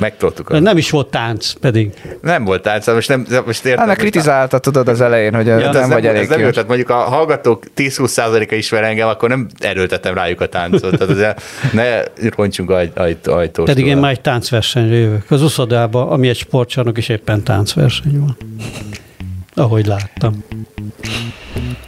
[0.00, 0.48] Megtoltuk.
[0.50, 0.58] A...
[0.58, 1.92] Nem is volt tánc, pedig.
[2.20, 3.88] Nem volt tánc, most nem, most értem.
[3.88, 6.94] Hát, kritizálta, tudod az elején, hogy ja, nem, nem vagy elég nem tehát mondjuk a
[6.94, 10.98] hallgatók 10-20%-a ismer engem, akkor nem erőltetem rájuk a táncot.
[10.98, 11.42] Tehát azért
[11.72, 12.02] ne
[12.36, 13.66] roncsunk aj, aj, ajtót.
[13.66, 15.30] Pedig én már egy táncversenyre jövök.
[15.30, 18.36] Az uszodában, ami egy sportcsarnok is éppen táncverseny van.
[19.54, 20.44] Ahogy láttam.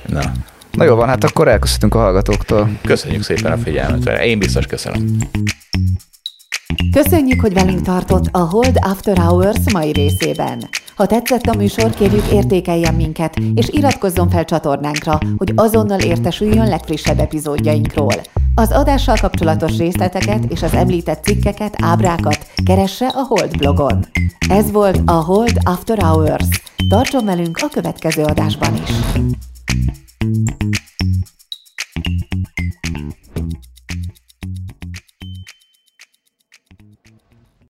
[0.06, 0.32] Na,
[0.76, 2.78] Na jó van, hát akkor elköszöntünk a hallgatóktól.
[2.82, 4.20] Köszönjük szépen a figyelmet.
[4.22, 5.18] Én biztos köszönöm.
[6.92, 10.68] Köszönjük, hogy velünk tartott a Hold After Hours mai részében.
[10.96, 17.18] Ha tetszett a műsor, kérjük értékeljen minket, és iratkozzon fel csatornánkra, hogy azonnal értesüljön legfrissebb
[17.18, 18.14] epizódjainkról.
[18.54, 24.06] Az adással kapcsolatos részleteket és az említett cikkeket, ábrákat keresse a Hold blogon.
[24.48, 26.46] Ez volt a Hold After Hours.
[26.88, 28.90] Tartson velünk a következő adásban is!
[30.24, 30.83] Thank you.